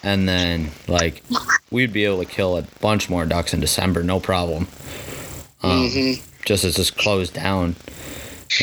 and 0.04 0.28
then 0.28 0.72
like 0.88 1.24
we'd 1.72 1.93
be 1.93 2.06
able 2.06 2.20
to 2.20 2.30
kill 2.30 2.58
a 2.58 2.64
bunch 2.82 3.10
more 3.10 3.26
ducks 3.26 3.54
in 3.54 3.60
December, 3.60 4.04
no 4.04 4.20
problem. 4.20 4.68
Um, 5.64 5.89
hmm 5.89 6.12
Just 6.45 6.66
as 6.66 6.78
it's 6.78 6.91
closed 6.91 7.34
down. 7.34 7.76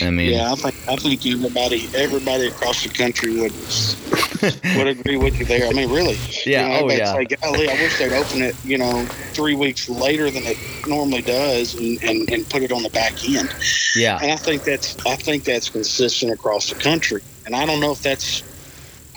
I 0.03 0.11
mean, 0.11 0.35
Yeah, 0.35 0.53
I 0.53 0.55
think 0.55 0.75
I 0.89 0.97
think 0.97 1.27
everybody 1.27 1.89
everybody 1.97 2.47
across 2.47 2.85
the 2.85 2.91
country 2.91 3.41
would 3.41 3.53
would 4.77 4.87
agree 4.87 5.17
with 5.17 5.39
you 5.41 5.47
there. 5.47 5.67
I 5.67 5.73
mean, 5.73 5.91
really. 5.91 6.17
Yeah, 6.47 6.63
You 6.63 6.87
know, 6.87 6.87
oh, 6.87 6.91
yeah. 6.91 7.25
Golly, 7.25 7.69
I 7.69 7.75
wish 7.75 7.99
they'd 7.99 8.13
open 8.13 8.43
it. 8.43 8.55
You 8.65 8.79
know, 8.79 9.05
three 9.33 9.57
weeks 9.57 9.89
later 9.89 10.31
than 10.31 10.45
it 10.45 10.59
normally 10.87 11.23
does, 11.23 11.75
and, 11.75 12.01
and, 12.05 12.31
and 12.31 12.49
put 12.49 12.63
it 12.63 12.71
on 12.71 12.83
the 12.83 12.91
back 12.91 13.13
end. 13.29 13.53
yeah, 13.97 14.19
And 14.23 14.31
I 14.31 14.37
think 14.37 14.63
that's 14.63 14.97
I 15.07 15.17
think 15.17 15.43
that's 15.45 15.69
consistent 15.69 16.33
across 16.33 16.69
the 16.69 16.77
country. 16.77 17.23
And 17.47 17.57
I 17.57 17.67
don't 17.67 17.81
know 17.81 17.91
if 17.91 18.01
that's 18.03 18.43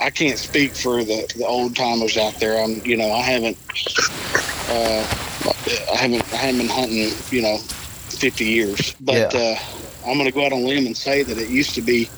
I 0.03 0.09
can't 0.09 0.37
speak 0.37 0.75
for 0.75 1.03
the, 1.03 1.31
the 1.37 1.45
old 1.45 1.77
timers 1.77 2.17
out 2.17 2.37
there. 2.39 2.61
I'm 2.61 2.85
you 2.85 2.97
know 2.97 3.09
I 3.09 3.21
haven't 3.21 3.57
uh, 4.69 5.07
I 5.91 5.95
haven't 5.95 6.33
I 6.33 6.35
haven't 6.35 6.59
been 6.59 6.69
hunting 6.69 7.11
you 7.31 7.41
know 7.41 7.57
50 7.57 8.43
years, 8.43 8.93
but 8.99 9.33
uh, 9.33 9.55
I'm 10.05 10.17
going 10.17 10.25
to 10.25 10.31
go 10.31 10.45
out 10.45 10.51
on 10.51 10.59
a 10.59 10.65
limb 10.65 10.85
and 10.85 10.95
say 10.95 11.23
that 11.23 11.37
it 11.37 11.49
used 11.49 11.73
to 11.75 11.81
be. 11.81 12.09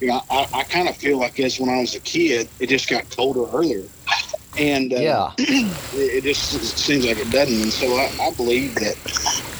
You 0.00 0.08
know, 0.08 0.20
I, 0.30 0.46
I 0.54 0.62
kind 0.62 0.88
of 0.88 0.96
feel 0.96 1.18
like 1.18 1.40
as 1.40 1.58
when 1.58 1.68
I 1.68 1.80
was 1.80 1.96
a 1.96 2.00
kid, 2.00 2.48
it 2.60 2.68
just 2.68 2.88
got 2.88 3.10
colder 3.10 3.50
earlier, 3.50 3.82
and 4.56 4.92
uh, 4.92 4.96
yeah, 4.96 5.32
it, 5.38 6.22
just 6.22 6.78
seems 6.78 7.04
like 7.04 7.18
it 7.18 7.30
doesn't. 7.30 7.62
And 7.62 7.72
so 7.72 7.96
I, 7.96 8.10
I 8.20 8.30
believe 8.32 8.74
that 8.76 8.96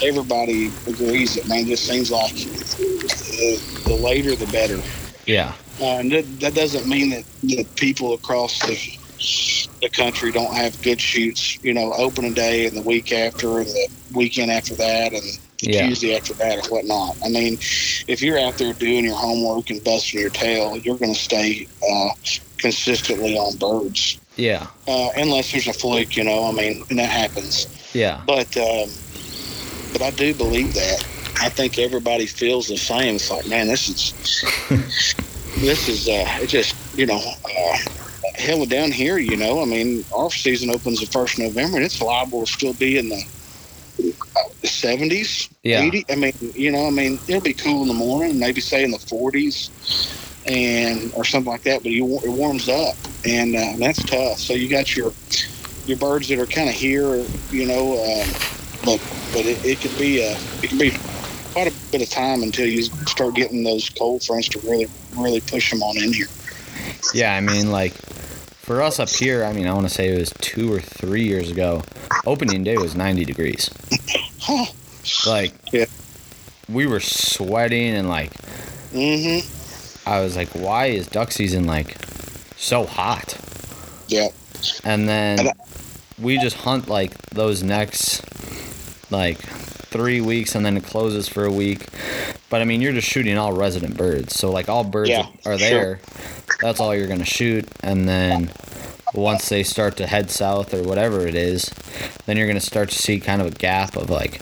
everybody 0.03 0.71
agrees 0.87 1.35
that 1.35 1.49
man, 1.49 1.61
it 1.61 1.67
just 1.67 1.87
seems 1.87 2.13
like 2.13 2.35
the, 2.35 3.83
the 3.87 3.95
later 3.95 4.37
the 4.37 4.47
better. 4.53 4.81
yeah, 5.27 5.49
Uh, 5.49 5.68
and 5.81 6.11
that, 6.13 6.41
that 6.41 6.55
doesn't 6.55 6.87
mean 6.87 7.11
that, 7.11 7.25
that 7.45 7.75
people 7.77 8.13
across 8.15 8.59
the 8.67 8.79
the 9.83 9.89
country 9.91 10.31
don't 10.31 10.55
have 10.55 10.81
good 10.83 11.01
shoots. 11.01 11.59
You 11.65 11.75
know, 11.75 11.93
opening 11.95 12.35
day 12.35 12.67
and 12.67 12.77
the 12.77 12.83
week 12.83 13.13
after, 13.13 13.59
and 13.59 13.67
the 13.67 13.89
weekend 14.13 14.51
after 14.51 14.75
that, 14.77 15.13
and 15.13 15.23
the 15.23 15.73
Yeah. 15.73 15.87
Tuesday 15.89 16.17
after 16.17 16.35
that, 16.35 16.59
or 16.59 16.69
whatnot. 16.69 17.17
I 17.25 17.29
mean, 17.29 17.55
if 18.07 18.23
you're 18.23 18.39
out 18.39 18.59
there 18.59 18.73
doing 18.75 19.05
your 19.05 19.17
homework 19.17 19.71
and 19.71 19.83
busting 19.83 20.21
your 20.21 20.31
tail, 20.31 20.77
you're 20.79 20.99
going 20.99 21.15
to 21.15 21.19
stay 21.21 21.67
uh, 21.89 22.11
consistently 22.59 23.37
on 23.37 23.57
birds. 23.57 24.19
yeah, 24.37 24.69
Uh, 24.87 25.09
unless 25.17 25.51
there's 25.51 25.67
a 25.67 25.73
fluke, 25.73 26.17
you 26.17 26.23
know. 26.25 26.45
I 26.47 26.53
mean, 26.53 26.85
and 26.91 26.99
that 27.01 27.11
happens. 27.11 27.67
yeah, 27.93 28.23
But 28.25 28.57
um, 28.57 28.89
but 29.93 30.03
I 30.03 30.11
do 30.11 30.33
believe 30.35 30.75
that. 30.75 31.05
I 31.41 31.49
think 31.49 31.79
everybody 31.79 32.27
feels 32.27 32.67
the 32.69 32.77
same. 32.77 33.15
It's 33.17 33.31
like, 33.31 33.47
man, 33.47 33.67
this 33.69 33.89
is 33.89 34.15
this 35.61 35.89
is 35.89 36.09
uh, 36.09 36.25
it 36.43 36.47
just 36.49 36.75
you 36.97 37.07
know 37.07 37.21
uh, 37.45 37.79
hell 38.35 38.65
down 38.67 38.91
here. 38.91 39.19
You 39.19 39.37
know, 39.37 39.61
I 39.63 39.65
mean, 39.65 40.05
our 40.15 40.31
season 40.31 40.71
opens 40.71 41.01
the 41.01 41.07
first 41.07 41.39
of 41.39 41.45
November, 41.45 41.77
and 41.77 41.87
it's 41.87 42.01
liable 42.01 42.45
to 42.45 42.53
still 42.53 42.75
be 42.75 42.99
in 42.99 43.09
the 43.09 43.23
seventies, 44.65 45.49
Yeah. 45.63 45.83
eighty. 45.83 46.05
I 46.11 46.15
mean, 46.17 46.33
you 46.41 46.71
know, 46.71 46.87
I 46.87 46.91
mean, 46.91 47.19
it'll 47.29 47.41
be 47.41 47.55
cool 47.55 47.83
in 47.83 47.89
the 47.89 47.95
morning, 47.95 48.39
maybe 48.39 48.61
say 48.61 48.85
in 48.85 48.91
the 48.91 48.99
forties, 48.99 49.71
and 50.47 51.13
or 51.15 51.25
something 51.25 51.51
like 51.51 51.63
that. 51.65 51.83
But 51.83 51.93
you, 51.93 52.19
it 52.25 52.31
warms 52.31 52.69
up, 52.69 52.97
and 53.25 53.55
uh, 53.57 53.75
that's 53.79 54.03
tough. 54.05 54.39
So 54.39 54.55
you 54.55 54.69
got 54.69 54.97
your 54.97 55.13
your 55.87 55.99
birds 55.99 56.29
that 56.29 56.39
are 56.39 56.47
kind 56.47 56.69
of 56.69 56.75
here, 56.75 57.25
you 57.51 57.67
know, 57.67 57.95
uh, 57.95 58.27
but 58.85 59.01
but 59.33 59.47
it, 59.47 59.65
it 59.65 59.81
could 59.81 59.97
be 59.99 60.23
a 60.23 60.33
it 60.63 60.71
could 60.71 60.79
be 60.79 60.93
quite 61.59 61.73
a 61.73 61.91
bit 61.91 62.03
of 62.03 62.09
time 62.11 62.43
until 62.43 62.67
you 62.67 62.83
start 62.83 63.35
getting 63.35 63.65
those 63.65 63.91
cold 63.91 64.23
fronts 64.23 64.49
to 64.49 64.59
really 64.61 64.87
really 65.17 65.41
push 65.41 65.71
them 65.71 65.83
on 65.83 65.97
in 66.03 66.13
here. 66.13 66.27
yeah. 67.15 67.35
I 67.35 67.41
mean, 67.41 67.73
like 67.73 67.93
for 67.93 68.81
us 68.83 69.01
up 69.01 69.09
here, 69.09 69.45
I 69.45 69.53
mean, 69.53 69.67
I 69.67 69.73
want 69.73 69.89
to 69.89 69.93
say 69.93 70.15
it 70.15 70.19
was 70.19 70.33
two 70.41 70.73
or 70.73 70.79
three 70.81 71.25
years 71.25 71.51
ago. 71.51 71.83
Opening 72.27 72.63
day 72.63 72.77
was 72.77 72.95
90 72.95 73.25
degrees. 73.25 73.71
Like, 75.27 75.53
Yeah. 75.73 75.87
we 76.69 76.87
were 76.87 77.01
sweating 77.01 77.95
and 77.95 78.09
like 78.09 78.33
Mm-hmm. 78.93 80.09
I 80.09 80.21
was 80.21 80.37
like, 80.37 80.49
why 80.51 80.87
is 80.87 81.07
duck 81.09 81.31
season 81.33 81.67
like 81.67 81.97
so 82.57 82.85
hot? 82.87 83.37
Yeah. 84.09 84.29
And 84.85 85.09
then 85.09 85.51
we 86.19 86.39
just 86.39 86.57
hunt 86.57 86.89
like 86.89 87.17
those 87.31 87.63
next 87.63 88.23
like 89.11 89.39
three 89.91 90.21
weeks 90.21 90.55
and 90.55 90.65
then 90.65 90.77
it 90.77 90.85
closes 90.85 91.29
for 91.29 91.45
a 91.45 91.51
week. 91.53 91.87
But 92.51 92.61
I 92.61 92.65
mean, 92.65 92.81
you're 92.81 92.93
just 92.93 93.09
shooting 93.09 93.37
all 93.39 93.53
resident 93.53 93.97
birds. 93.97 94.35
So 94.37 94.51
like 94.51 94.69
all 94.69 94.85
birds 94.85 95.11
Yeah, 95.11 95.27
are 95.47 95.59
sure. 95.59 95.59
there. 95.59 96.01
That's 96.61 96.81
all 96.81 96.95
you're 96.95 97.07
going 97.07 97.19
to 97.21 97.25
shoot. 97.25 97.67
And 97.83 98.09
then 98.09 98.51
once 99.15 99.49
they 99.49 99.63
start 99.63 99.97
to 99.99 100.07
head 100.07 100.31
south 100.31 100.75
or 100.75 100.83
whatever 100.83 101.27
it 101.27 101.35
is, 101.35 101.71
then 102.27 102.37
you're 102.37 102.47
going 102.47 102.59
to 102.59 102.65
start 102.65 102.91
to 102.91 102.95
see 102.97 103.21
kind 103.21 103.41
of 103.41 103.47
a 103.49 103.51
gap 103.51 103.97
of 103.97 104.11
like, 104.11 104.41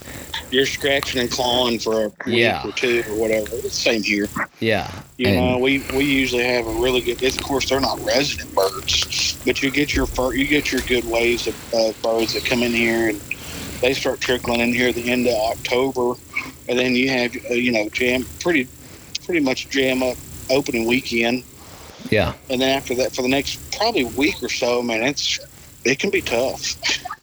You're 0.51 0.67
scratching 0.67 1.21
and 1.21 1.31
clawing 1.31 1.79
for 1.79 2.07
a 2.07 2.09
week 2.27 2.39
Yeah. 2.39 2.67
or 2.67 2.73
two 2.73 3.05
or 3.11 3.17
whatever. 3.17 3.49
It's 3.53 3.79
same 3.79 4.03
here. 4.03 4.27
yeah. 4.61 4.91
You 5.19 5.29
and- 5.29 5.37
know, 5.37 5.59
we, 5.59 5.85
we 5.95 6.05
usually 6.05 6.45
have 6.45 6.67
a 6.67 6.73
really 6.81 7.01
good. 7.01 7.23
Of 7.23 7.43
course, 7.43 7.69
they're 7.69 7.81
not 7.81 8.01
resident 8.05 8.55
birds, 8.55 9.39
but 9.45 9.63
you 9.63 9.71
get 9.71 9.95
your 9.95 10.07
you 10.35 10.47
get 10.47 10.71
your 10.73 10.81
good 10.83 11.05
waves 11.09 11.47
of 11.47 11.75
uh, 11.75 11.93
birds 12.03 12.35
that 12.35 12.45
come 12.45 12.63
in 12.63 12.73
here 12.73 13.09
and 13.11 13.21
they 13.81 13.95
start 13.95 14.21
trickling 14.21 14.61
in 14.61 14.73
here 14.73 14.89
at 14.89 14.95
the 14.95 15.11
end 15.11 15.27
of 15.27 15.35
October, 15.35 16.15
and 16.69 16.79
then 16.79 16.95
you 16.95 17.09
have 17.11 17.35
uh, 17.51 17.55
you 17.55 17.73
know 17.73 17.89
jam 17.91 18.25
pretty 18.41 18.69
pretty 19.25 19.41
much 19.41 19.69
jam 19.71 20.03
up 20.03 20.17
opening 20.51 20.87
weekend, 20.87 21.43
yeah. 22.11 22.33
and 22.49 22.61
then 22.61 22.77
after 22.77 22.95
that 22.95 23.15
for 23.15 23.23
the 23.23 23.29
next 23.29 23.59
probably 23.77 24.05
week 24.05 24.41
or 24.43 24.49
so, 24.49 24.83
man, 24.83 25.03
it's 25.03 25.39
it 25.85 25.99
can 25.99 26.11
be 26.11 26.21
tough. 26.23 26.77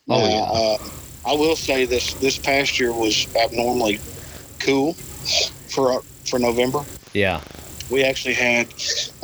Oh, 0.09 0.19
Now, 0.19 0.25
yeah. 0.25 0.41
uh, 0.51 0.77
I 1.25 1.33
will 1.33 1.55
say 1.55 1.85
this 1.85 2.13
this 2.15 2.37
past 2.37 2.79
year 2.79 2.91
was 2.93 3.27
abnormally 3.35 3.99
cool 4.59 4.93
for 5.73 6.01
for 6.25 6.39
November 6.39 6.83
Yeah. 7.13 7.41
we 7.89 8.03
actually 8.03 8.33
had 8.33 8.67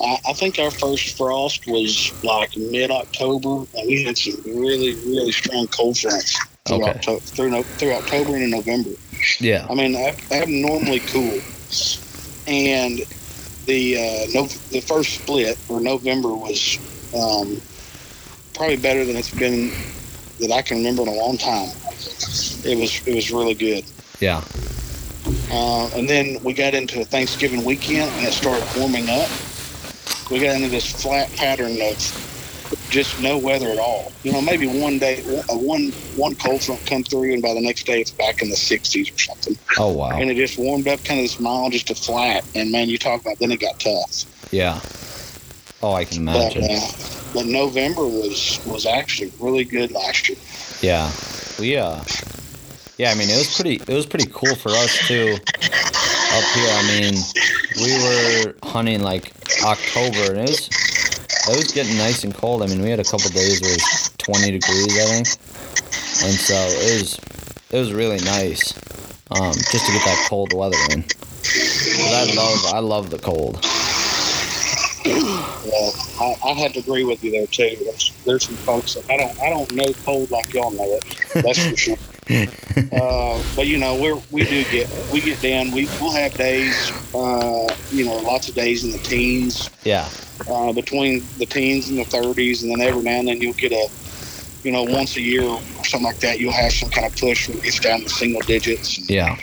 I, 0.01 0.17
I 0.29 0.33
think 0.33 0.59
our 0.59 0.71
first 0.71 1.17
frost 1.17 1.65
was 1.67 2.13
like 2.23 2.55
mid-october 2.57 3.65
and 3.77 3.87
we 3.87 4.03
had 4.03 4.17
some 4.17 4.35
really 4.45 4.95
really 5.05 5.31
strong 5.31 5.67
cold 5.67 5.97
fronts 5.97 6.37
through, 6.69 6.83
Okay. 6.83 6.91
Octo- 6.91 7.19
through, 7.19 7.49
no, 7.49 7.63
through 7.63 7.93
october 7.93 8.35
and 8.35 8.43
in 8.43 8.49
november 8.51 8.91
Yeah. 9.39 9.65
i 9.69 9.73
mean 9.75 9.95
ab- 9.95 10.19
abnormally 10.31 10.99
cool 11.01 11.39
and 12.47 12.99
the 13.65 13.97
uh, 13.97 14.27
no, 14.33 14.47
the 14.71 14.81
first 14.81 15.15
split 15.21 15.57
or 15.69 15.79
november 15.81 16.29
was 16.33 16.77
um, 17.15 17.61
probably 18.53 18.77
better 18.77 19.05
than 19.05 19.15
it's 19.15 19.29
been 19.33 19.71
that 20.39 20.51
i 20.51 20.61
can 20.61 20.77
remember 20.77 21.01
in 21.03 21.07
a 21.09 21.13
long 21.13 21.37
time 21.37 21.69
it 22.65 22.77
was 22.77 23.05
it 23.07 23.13
was 23.15 23.31
really 23.31 23.53
good 23.53 23.83
Yeah. 24.19 24.43
uh, 25.51 25.89
and 25.95 26.07
then 26.09 26.37
we 26.43 26.53
got 26.53 26.73
into 26.73 27.03
Thanksgiving 27.05 27.63
weekend 27.65 28.09
and 28.17 28.25
it 28.27 28.33
started 28.33 28.65
warming 28.77 29.09
up. 29.09 29.29
We 30.31 30.39
got 30.39 30.55
into 30.55 30.69
this 30.69 30.85
flat 31.01 31.31
pattern 31.35 31.71
of 31.81 31.97
just 32.89 33.21
no 33.21 33.37
weather 33.37 33.67
at 33.69 33.77
all. 33.79 34.11
You 34.23 34.31
know, 34.31 34.41
maybe 34.41 34.67
one 34.67 34.97
day, 34.99 35.21
uh, 35.49 35.55
one 35.57 35.91
one 36.15 36.35
cold 36.35 36.61
front 36.63 36.85
come 36.85 37.03
through, 37.03 37.33
and 37.33 37.41
by 37.41 37.53
the 37.53 37.61
next 37.61 37.85
day 37.85 38.01
it's 38.01 38.11
back 38.11 38.41
in 38.41 38.49
the 38.49 38.55
60s 38.55 39.13
or 39.13 39.17
something. 39.17 39.57
Oh, 39.77 39.91
wow. 39.93 40.09
And 40.19 40.29
it 40.29 40.35
just 40.35 40.57
warmed 40.57 40.87
up 40.87 41.03
kind 41.03 41.19
of 41.19 41.23
this 41.25 41.39
mild, 41.39 41.71
just 41.73 41.89
a 41.91 41.95
flat. 41.95 42.43
And 42.55 42.71
man, 42.71 42.89
you 42.89 42.97
talk 42.97 43.21
about 43.21 43.37
then 43.39 43.51
it 43.51 43.59
got 43.59 43.79
tough. 43.79 44.25
Yeah. 44.51 44.79
Oh, 45.81 45.93
I 45.93 46.03
can 46.05 46.25
But, 46.25 46.55
imagine. 46.55 46.63
uh, 46.75 46.91
but 47.33 47.45
November 47.45 48.03
was 48.05 48.59
was 48.65 48.85
actually 48.85 49.31
really 49.39 49.63
good 49.63 49.91
last 49.91 50.27
year. 50.27 50.37
Yeah, 50.81 51.09
we 51.59 51.77
uh, 51.77 52.03
yeah. 52.97 53.11
I 53.11 53.15
mean, 53.15 53.29
it 53.29 53.37
was 53.37 53.55
pretty. 53.55 53.75
It 53.75 53.95
was 53.95 54.05
pretty 54.05 54.29
cool 54.33 54.55
for 54.55 54.69
us 54.71 54.97
too. 55.07 55.35
Up 56.31 56.43
here, 56.53 56.69
I 56.69 56.99
mean, 56.99 57.15
we 57.77 57.93
were 58.03 58.55
hunting 58.63 59.01
like 59.01 59.31
October, 59.63 60.33
and 60.33 60.39
it 60.39 60.49
was 60.49 60.69
it 61.47 61.57
was 61.57 61.71
getting 61.71 61.97
nice 61.97 62.23
and 62.23 62.33
cold. 62.33 62.63
I 62.63 62.67
mean, 62.67 62.81
we 62.81 62.89
had 62.89 62.99
a 62.99 63.03
couple 63.03 63.29
days 63.29 63.61
where 63.61 63.71
it 63.71 63.81
was 63.81 64.11
20 64.17 64.51
degrees, 64.51 64.97
I 64.97 65.05
think, 65.05 65.27
and 66.23 66.33
so 66.33 66.55
it 66.55 67.01
was 67.01 67.19
it 67.71 67.79
was 67.79 67.93
really 67.93 68.19
nice, 68.25 68.73
um, 69.31 69.53
just 69.53 69.85
to 69.85 69.91
get 69.91 70.03
that 70.05 70.25
cold 70.29 70.53
weather 70.53 70.77
in. 70.91 71.03
I 72.01 72.33
love 72.35 72.65
I 72.73 72.79
love 72.79 73.09
the 73.09 73.19
cold. 73.19 73.63
Well, 75.05 75.93
I, 76.19 76.35
I 76.49 76.53
have 76.53 76.73
to 76.73 76.79
agree 76.79 77.03
with 77.03 77.23
you 77.23 77.31
there 77.31 77.47
too. 77.47 77.75
There's, 77.83 78.13
there's 78.25 78.43
some 78.43 78.55
folks 78.55 78.95
that 78.95 79.09
I 79.09 79.17
don't 79.17 79.41
I 79.41 79.49
don't 79.49 79.71
know 79.73 79.93
cold 80.05 80.29
like 80.31 80.53
y'all 80.53 80.71
know 80.71 80.83
it. 80.83 81.05
That's 81.33 81.65
for 81.65 81.77
sure. 81.77 81.97
uh, 82.91 83.43
but 83.55 83.65
you 83.65 83.77
know 83.77 83.99
we're 83.99 84.21
we 84.29 84.43
do 84.43 84.63
get 84.65 84.87
we 85.11 85.19
get 85.19 85.41
down. 85.41 85.71
We 85.71 85.85
we'll 85.99 86.11
have 86.11 86.33
days. 86.35 86.91
Uh, 87.13 87.73
you 87.91 88.05
know, 88.05 88.17
lots 88.17 88.47
of 88.49 88.55
days 88.55 88.83
in 88.83 88.91
the 88.91 88.99
teens, 88.99 89.69
Yeah, 89.83 90.07
uh, 90.47 90.71
between 90.73 91.23
the 91.39 91.47
teens 91.47 91.89
and 91.89 91.97
the 91.97 92.03
30s, 92.03 92.61
and 92.61 92.71
then 92.71 92.81
every 92.81 93.01
now 93.01 93.17
and 93.17 93.27
then 93.27 93.41
you'll 93.41 93.53
get 93.53 93.71
a, 93.71 93.89
you 94.63 94.71
know, 94.71 94.83
once 94.83 95.17
a 95.17 95.21
year 95.21 95.43
or 95.43 95.59
something 95.83 96.03
like 96.03 96.19
that. 96.19 96.39
You'll 96.39 96.51
have 96.51 96.71
some 96.71 96.91
kind 96.91 97.07
of 97.07 97.19
push 97.19 97.49
it 97.49 97.63
gets 97.63 97.79
down 97.79 98.01
to 98.01 98.09
single 98.09 98.41
digits. 98.41 99.09
yeah. 99.09 99.35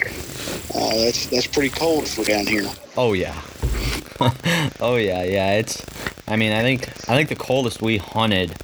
Uh, 0.72 0.94
that's 0.96 1.26
that's 1.26 1.46
pretty 1.48 1.70
cold 1.70 2.06
for 2.06 2.22
down 2.24 2.46
here. 2.46 2.70
Oh 2.96 3.14
yeah. 3.14 3.40
oh 4.80 4.96
yeah, 4.96 5.24
yeah. 5.24 5.54
It's. 5.54 5.84
I 6.28 6.36
mean, 6.36 6.52
I 6.52 6.62
think 6.62 6.88
I 7.08 7.16
think 7.16 7.30
the 7.30 7.36
coldest 7.36 7.82
we 7.82 7.96
hunted 7.96 8.54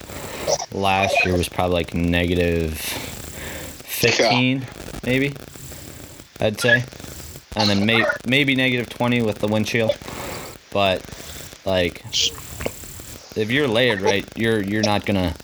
last 0.73 1.25
year 1.25 1.37
was 1.37 1.49
probably 1.49 1.75
like 1.75 1.95
negative 1.95 2.79
15, 3.93 4.67
maybe. 5.05 5.35
I'd 6.41 6.61
say, 6.61 6.85
and 7.57 7.71
then 7.71 7.87
may, 7.87 8.05
maybe 8.27 8.57
negative 8.57 8.89
20 8.89 9.23
with 9.23 9.39
the 9.39 9.47
windshield. 9.47 9.97
But 10.73 11.03
like, 11.65 12.05
if 13.37 13.51
you're 13.51 13.69
layered 13.69 14.01
right, 14.01 14.27
you're 14.37 14.63
you're 14.63 14.83
not 14.83 15.07
gonna 15.07 15.35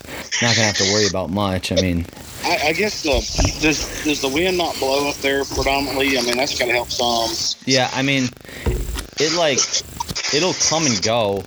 not 0.41 0.55
gonna 0.55 0.67
have 0.67 0.77
to 0.77 0.91
worry 0.91 1.07
about 1.07 1.29
much. 1.29 1.71
I 1.71 1.75
mean, 1.75 2.05
I, 2.43 2.69
I 2.69 2.73
guess 2.73 3.03
the 3.03 3.11
does 3.61 4.03
does 4.03 4.21
the 4.21 4.27
wind 4.27 4.57
not 4.57 4.77
blow 4.79 5.09
up 5.09 5.15
there 5.17 5.45
predominantly? 5.45 6.17
I 6.17 6.21
mean, 6.21 6.37
that's 6.37 6.57
gonna 6.57 6.73
help 6.73 6.89
some. 6.89 7.29
Yeah, 7.65 7.89
I 7.93 8.01
mean, 8.01 8.29
it 9.19 9.33
like 9.37 9.59
it'll 10.33 10.53
come 10.53 10.85
and 10.85 11.01
go. 11.01 11.43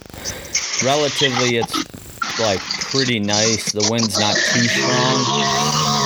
Relatively, 0.85 1.59
it's 1.59 2.41
like 2.41 2.61
pretty 2.91 3.21
nice. 3.21 3.73
The 3.73 3.87
wind's 3.91 4.19
not 4.19 4.35
too 4.35 4.65
strong, 4.65 6.02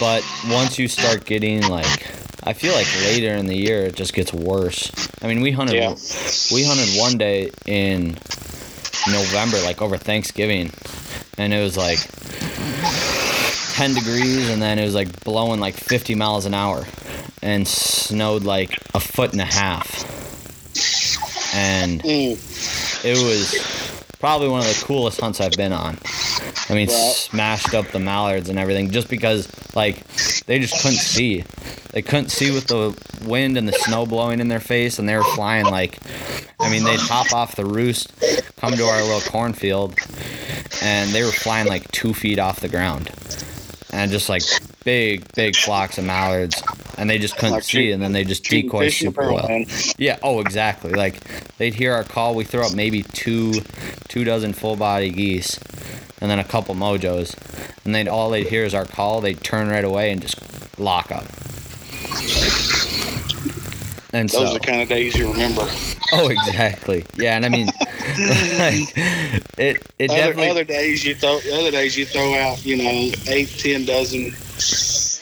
but 0.00 0.24
once 0.48 0.78
you 0.78 0.88
start 0.88 1.24
getting 1.24 1.62
like, 1.68 2.06
I 2.44 2.52
feel 2.54 2.74
like 2.74 2.86
later 3.02 3.34
in 3.34 3.46
the 3.46 3.56
year 3.56 3.84
it 3.86 3.94
just 3.94 4.14
gets 4.14 4.32
worse. 4.32 4.90
I 5.22 5.28
mean, 5.28 5.40
we 5.40 5.52
hunted 5.52 5.76
Yeah. 5.76 5.94
we 6.52 6.64
hunted 6.64 6.98
one 6.98 7.18
day 7.18 7.50
in 7.66 8.16
November, 9.10 9.60
like 9.62 9.80
over 9.82 9.96
Thanksgiving, 9.96 10.70
and 11.38 11.52
it 11.52 11.60
was 11.62 11.76
like 11.76 11.98
10 13.74 13.94
degrees, 13.94 14.48
and 14.50 14.60
then 14.60 14.78
it 14.78 14.84
was 14.84 14.94
like 14.94 15.24
blowing 15.24 15.60
like 15.60 15.74
50 15.76 16.14
miles 16.14 16.46
an 16.46 16.54
hour, 16.54 16.86
and 17.42 17.66
snowed 17.66 18.42
like 18.44 18.78
a 18.94 19.00
foot 19.00 19.32
and 19.32 19.40
a 19.40 19.44
half. 19.44 20.10
And 21.54 22.02
Mm, 22.02 23.04
it 23.04 23.16
was 23.18 24.08
probably 24.18 24.48
one 24.48 24.60
of 24.60 24.66
the 24.66 24.84
coolest 24.84 25.20
hunts 25.20 25.40
I've 25.40 25.52
been 25.52 25.72
on. 25.72 25.98
I 26.68 26.74
mean, 26.74 26.88
smashed 26.88 27.74
up 27.74 27.88
the 27.88 27.98
mallards 27.98 28.48
and 28.48 28.58
everything 28.58 28.90
just 28.90 29.08
because, 29.08 29.48
like, 29.74 30.06
they 30.46 30.58
just 30.58 30.82
couldn't 30.82 30.98
see. 30.98 31.44
They 31.92 32.02
couldn't 32.02 32.30
see 32.30 32.50
with 32.50 32.66
the 32.66 32.96
wind 33.26 33.56
and 33.58 33.68
the 33.68 33.72
snow 33.72 34.06
blowing 34.06 34.40
in 34.40 34.48
their 34.48 34.60
face, 34.60 34.98
and 34.98 35.08
they 35.08 35.16
were 35.16 35.24
flying 35.24 35.66
like, 35.66 35.98
I 36.60 36.70
mean, 36.70 36.84
they'd 36.84 37.00
hop 37.00 37.32
off 37.32 37.56
the 37.56 37.66
roost, 37.66 38.12
come 38.56 38.72
to 38.74 38.84
our 38.84 39.02
little 39.02 39.20
cornfield, 39.30 39.94
and 40.82 41.10
they 41.10 41.22
were 41.22 41.32
flying 41.32 41.66
like 41.66 41.90
two 41.92 42.14
feet 42.14 42.38
off 42.38 42.60
the 42.60 42.68
ground, 42.68 43.10
and 43.92 44.10
just 44.10 44.28
like 44.28 44.42
big, 44.84 45.30
big 45.34 45.54
flocks 45.54 45.98
of 45.98 46.04
mallards, 46.04 46.62
and 46.96 47.10
they 47.10 47.18
just 47.18 47.36
couldn't 47.36 47.52
Like 47.54 47.62
see, 47.64 47.92
and 47.92 48.02
then 48.02 48.12
they 48.12 48.24
just 48.24 48.44
decoy 48.44 48.86
fish 48.86 49.02
in 49.02 49.08
the 49.08 49.12
super 49.12 49.32
well. 49.32 49.48
man. 49.48 49.66
Yeah. 49.98 50.18
Oh, 50.22 50.40
exactly. 50.40 50.92
Like 50.92 51.20
they'd 51.58 51.74
hear 51.74 51.92
our 51.92 52.04
call. 52.04 52.34
We 52.34 52.44
throw 52.44 52.62
up 52.66 52.74
maybe 52.74 53.02
two, 53.02 53.52
two 54.08 54.24
dozen 54.24 54.52
full 54.54 54.76
body 54.76 55.10
geese, 55.10 55.58
and 56.22 56.30
then 56.30 56.38
a 56.38 56.44
couple 56.44 56.74
mojos, 56.76 57.34
and 57.84 57.92
then 57.92 58.06
all 58.06 58.30
they'd 58.30 58.46
hear 58.46 58.64
is 58.64 58.74
our 58.74 58.84
call. 58.84 59.20
They'd 59.20 59.42
turn 59.42 59.68
right 59.68 59.84
away 59.84 60.12
and 60.12 60.22
just 60.22 60.38
lock 60.78 61.10
up. 61.10 61.24
And 64.14 64.28
Those 64.28 64.50
are 64.50 64.54
the 64.54 64.60
kind 64.60 64.82
of 64.82 64.88
days 64.88 65.16
you 65.16 65.32
remember. 65.32 65.66
oh, 66.12 66.28
exactly. 66.28 67.04
Yeah, 67.16 67.34
and 67.34 67.44
I 67.44 67.48
mean, 67.48 67.66
like, 67.66 68.92
it 69.58 69.84
it 69.98 70.10
Other, 70.10 70.20
definitely 70.20 70.50
other 70.50 70.64
days 70.64 71.04
you 71.04 71.16
throw 71.16 71.40
other 71.54 71.72
days 71.72 71.96
you 71.96 72.06
throw 72.06 72.34
out 72.34 72.64
you 72.64 72.76
know 72.76 73.12
eight 73.28 73.48
ten 73.58 73.84
dozen 73.84 74.32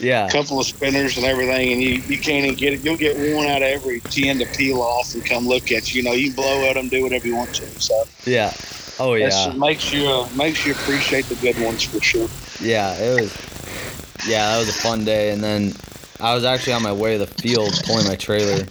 yeah 0.00 0.28
couple 0.28 0.58
of 0.58 0.66
spinners 0.66 1.16
and 1.16 1.26
everything 1.26 1.72
and 1.72 1.82
you, 1.82 2.00
you 2.02 2.18
can't 2.18 2.44
even 2.44 2.56
get 2.56 2.72
it 2.72 2.80
you'll 2.80 2.96
get 2.96 3.16
one 3.36 3.46
out 3.46 3.62
of 3.62 3.68
every 3.68 4.00
ten 4.00 4.38
to 4.38 4.46
peel 4.46 4.80
off 4.80 5.14
and 5.14 5.24
come 5.24 5.46
look 5.46 5.70
at 5.70 5.92
you 5.94 6.02
you 6.02 6.08
know 6.08 6.14
you 6.14 6.32
blow 6.32 6.64
at 6.64 6.74
them 6.74 6.88
do 6.88 7.02
whatever 7.02 7.26
you 7.26 7.36
want 7.36 7.54
to 7.54 7.66
so 7.80 8.02
yeah 8.24 8.52
oh 9.00 9.14
yeah. 9.14 9.50
it 9.50 9.56
makes 9.56 9.92
you 9.92 10.06
uh, 10.06 10.28
makes 10.36 10.64
you 10.64 10.72
appreciate 10.72 11.24
the 11.26 11.34
good 11.36 11.58
ones 11.64 11.82
for 11.82 12.00
sure. 12.00 12.28
Yeah 12.60 12.94
it 12.94 13.20
was 13.20 14.26
yeah 14.28 14.52
that 14.52 14.58
was 14.58 14.68
a 14.68 14.72
fun 14.72 15.04
day. 15.04 15.32
And 15.32 15.42
then 15.42 15.72
I 16.20 16.34
was 16.34 16.44
actually 16.44 16.74
on 16.74 16.82
my 16.82 16.92
way 16.92 17.18
to 17.18 17.24
the 17.24 17.26
field 17.26 17.72
pulling 17.84 18.06
my 18.06 18.16
trailer. 18.16 18.66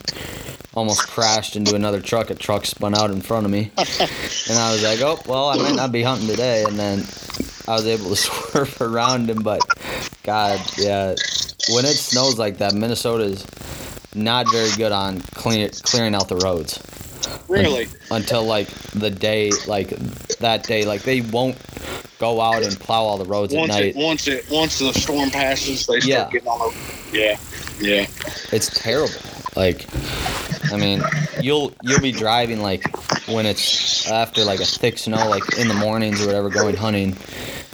Almost 0.76 1.08
crashed 1.10 1.56
into 1.56 1.76
another 1.76 2.00
truck. 2.00 2.30
A 2.30 2.36
truck 2.36 2.66
spun 2.66 2.96
out 2.96 3.10
in 3.10 3.22
front 3.22 3.46
of 3.46 3.52
me. 3.52 3.72
And 3.78 4.58
I 4.58 4.72
was 4.72 4.84
like 4.84 5.02
oh 5.02 5.20
well 5.26 5.50
I 5.50 5.58
might 5.58 5.76
not 5.76 5.92
be 5.92 6.04
hunting 6.04 6.28
today. 6.28 6.64
And 6.64 6.78
then 6.78 7.00
I 7.68 7.74
was 7.74 7.88
able 7.88 8.10
to 8.10 8.16
swerve 8.16 8.82
around 8.82 9.30
him. 9.30 9.42
But 9.44 9.62
god 10.24 10.62
yeah 10.78 11.16
when 11.70 11.86
it 11.86 11.96
snows 11.96 12.38
like 12.40 12.58
that 12.60 12.74
Minnesota 12.74 13.24
is 13.24 13.46
not 14.16 14.48
very 14.52 14.72
good 14.76 14.92
on 14.92 15.22
clear, 15.22 15.70
clearing 15.84 16.16
out 16.16 16.28
the 16.30 16.38
roads 16.38 16.80
really? 17.48 17.88
until 18.12 18.44
like 18.44 18.68
the 18.94 19.10
day 19.10 19.52
like 19.68 19.90
that 20.40 20.64
day 20.64 20.86
like 20.86 21.02
they 21.04 21.22
won't 21.22 21.58
go 22.20 22.42
out 22.42 22.64
and 22.64 22.78
plow 22.80 23.02
all 23.04 23.18
the 23.18 23.26
roads 23.26 23.54
at 23.54 23.60
once 23.60 23.70
night. 23.72 23.86
it 23.86 23.96
once 23.96 24.28
it 24.28 24.46
once 24.52 24.80
the 24.80 24.92
storm 24.94 25.30
passes 25.30 25.86
they 25.88 26.00
start 26.00 26.06
Yeah. 26.06 26.30
getting 26.32 26.48
on 26.48 26.60
the 27.12 27.18
yeah 27.18 27.38
yeah. 27.80 28.06
It's 28.52 28.70
terrible. 28.82 29.14
Like 29.56 29.86
i 30.74 30.78
mean 30.78 31.02
you'll 31.42 31.74
you'll 31.82 32.02
be 32.02 32.12
driving 32.12 32.62
like 32.62 32.84
when 33.28 33.46
it's 33.46 34.10
after 34.12 34.44
like 34.44 34.60
a 34.60 34.66
thick 34.66 34.98
snow 34.98 35.28
like 35.30 35.44
in 35.58 35.68
the 35.68 35.74
mornings 35.74 36.22
or 36.22 36.26
whatever 36.28 36.50
going 36.50 36.76
hunting 36.76 37.16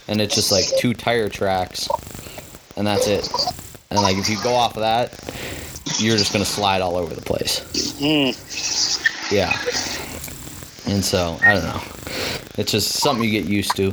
and 0.08 0.22
it's 0.22 0.36
just 0.36 0.52
like 0.52 0.66
two 0.80 0.94
tire 0.94 1.28
tracks 1.30 1.88
and 2.78 2.86
that's 2.86 3.08
it. 3.08 3.28
And 3.90 4.00
like 4.02 4.18
if 4.18 4.30
you 4.30 4.38
go 4.44 4.54
off 4.54 4.76
of 4.78 4.82
that 4.82 5.12
you're 6.00 6.18
just 6.18 6.32
gonna 6.34 6.46
slide 6.46 6.82
all 6.82 6.98
over 6.98 7.14
the 7.14 7.22
place. 7.22 7.60
Mm, 8.00 8.34
yeah. 9.32 9.52
And 10.88 11.04
so 11.04 11.38
i 11.42 11.54
don't 11.54 11.64
know. 11.64 11.82
It's 12.58 12.72
just 12.72 12.94
something 12.94 13.24
you 13.24 13.32
get 13.32 13.50
used 13.50 13.76
to. 13.76 13.92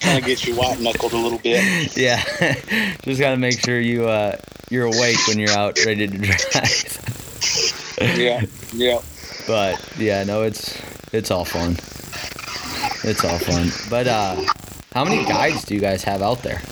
Kind 0.00 0.18
of 0.18 0.24
gets 0.24 0.46
you 0.46 0.56
white 0.56 0.80
knuckled 0.80 1.12
a 1.12 1.16
little 1.16 1.38
bit. 1.38 1.62
Yeah. 1.96 2.22
Just 3.02 3.20
gotta 3.20 3.36
make 3.36 3.60
sure 3.60 3.78
you 3.80 4.08
uh 4.08 4.36
you're 4.70 4.86
awake 4.86 5.18
when 5.28 5.38
you're 5.38 5.50
out 5.50 5.78
ready 5.84 6.06
to 6.06 6.16
drive. 6.16 7.98
Yeah 8.18 8.42
yeah. 8.72 8.98
But 9.46 9.80
yeah 9.98 10.24
no 10.24 10.42
it's 10.42 10.80
it's 11.12 11.30
all 11.30 11.44
fun. 11.44 11.72
It's 13.08 13.24
all 13.24 13.38
fun. 13.38 13.68
But 13.90 14.06
uh 14.06 14.42
how 14.92 15.04
many 15.04 15.24
guides 15.24 15.64
do 15.64 15.74
you 15.74 15.80
guys 15.80 16.02
have 16.04 16.22
out 16.22 16.42
there? 16.42 16.62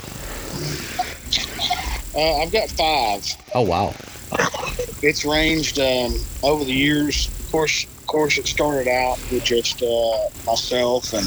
Uh, 2.15 2.43
i've 2.43 2.53
got 2.53 2.69
five. 2.71 3.25
Oh 3.55 3.63
wow. 3.63 3.95
It's 5.03 5.25
ranged 5.25 5.79
um, 5.79 6.15
over 6.43 6.65
the 6.65 6.73
years. 6.73 7.31
Of 7.51 7.53
course, 7.53 7.83
of 7.85 8.07
course, 8.07 8.39
it 8.39 8.47
started 8.47 8.87
out 8.87 9.19
with 9.33 9.43
just 9.43 9.83
uh, 9.83 10.29
myself 10.47 11.13
and 11.13 11.27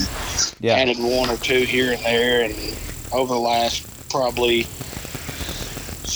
yeah 0.61 0.75
added 0.75 0.95
one 0.97 1.29
or 1.29 1.35
two 1.35 1.65
here 1.65 1.91
and 1.91 2.01
there, 2.01 2.45
and 2.45 2.55
over 3.11 3.33
the 3.33 3.39
last 3.41 3.85
probably 4.09 4.63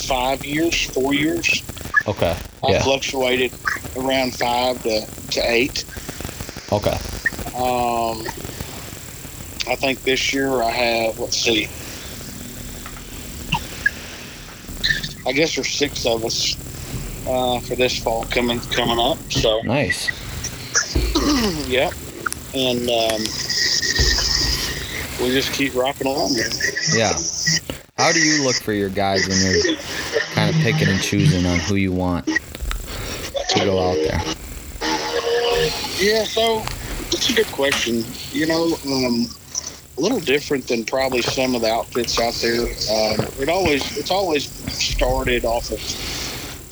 five 0.08 0.46
years, 0.46 0.86
four 0.92 1.14
years, 1.14 1.62
okay 2.08 2.38
I 2.64 2.72
yeah 2.72 2.84
fluctuated 2.84 3.52
around 3.98 4.34
five 4.34 4.82
to, 4.84 5.06
to 5.32 5.42
eight. 5.42 5.84
okay 6.72 6.98
Um, 7.54 8.24
I 9.68 9.76
think 9.76 10.04
this 10.04 10.34
year 10.34 10.64
I 10.64 10.72
have. 10.72 11.20
Let's 11.20 11.36
see. 11.36 11.68
I 15.28 15.34
guess 15.34 15.56
there's 15.56 15.68
six 15.70 16.06
of 16.06 16.24
us 16.24 16.56
uh, 17.28 17.60
for 17.60 17.76
this 17.76 17.98
fall 17.98 18.24
coming 18.26 18.60
coming 18.72 19.00
up. 19.00 19.18
So 19.32 19.62
nice 19.64 20.10
Yep. 21.68 21.94
And 22.56 22.90
um, 22.90 23.22
we 25.22 25.32
just 25.34 25.52
keep 25.54 25.76
rocking 25.76 26.08
along 26.08 26.34
here. 26.34 26.50
yeah 26.96 27.14
how 27.98 28.12
do 28.12 28.20
you 28.20 28.44
look 28.44 28.56
for 28.56 28.74
your 28.74 28.90
guys 28.90 29.28
when 29.28 29.38
you're 29.42 29.76
kind 30.34 30.50
of 30.56 30.62
picking 30.62 30.88
and 30.88 31.02
choosing 31.02 31.46
on 31.46 31.60
who 31.60 31.76
you 31.76 31.92
want 31.92 32.26
to 32.26 33.60
go 33.66 33.80
out 33.80 33.96
there 33.96 34.22
Yeah, 36.00 36.24
so 36.24 36.64
it's 37.12 37.30
a 37.30 37.34
good 37.34 37.48
question. 37.48 38.04
You 38.32 38.46
know, 38.46 38.78
um, 38.86 39.26
a 39.98 40.02
little 40.02 40.20
different 40.20 40.68
than 40.68 40.86
probably 40.86 41.22
some 41.24 41.56
of 41.56 41.62
the 41.62 41.72
outfits 41.72 42.20
out 42.20 42.34
there. 42.36 42.62
Um, 42.62 43.28
it 43.42 43.50
always 43.50 43.98
it's 43.98 44.12
always 44.12 44.46
started 44.72 45.44
off 45.44 45.72
of 45.72 45.80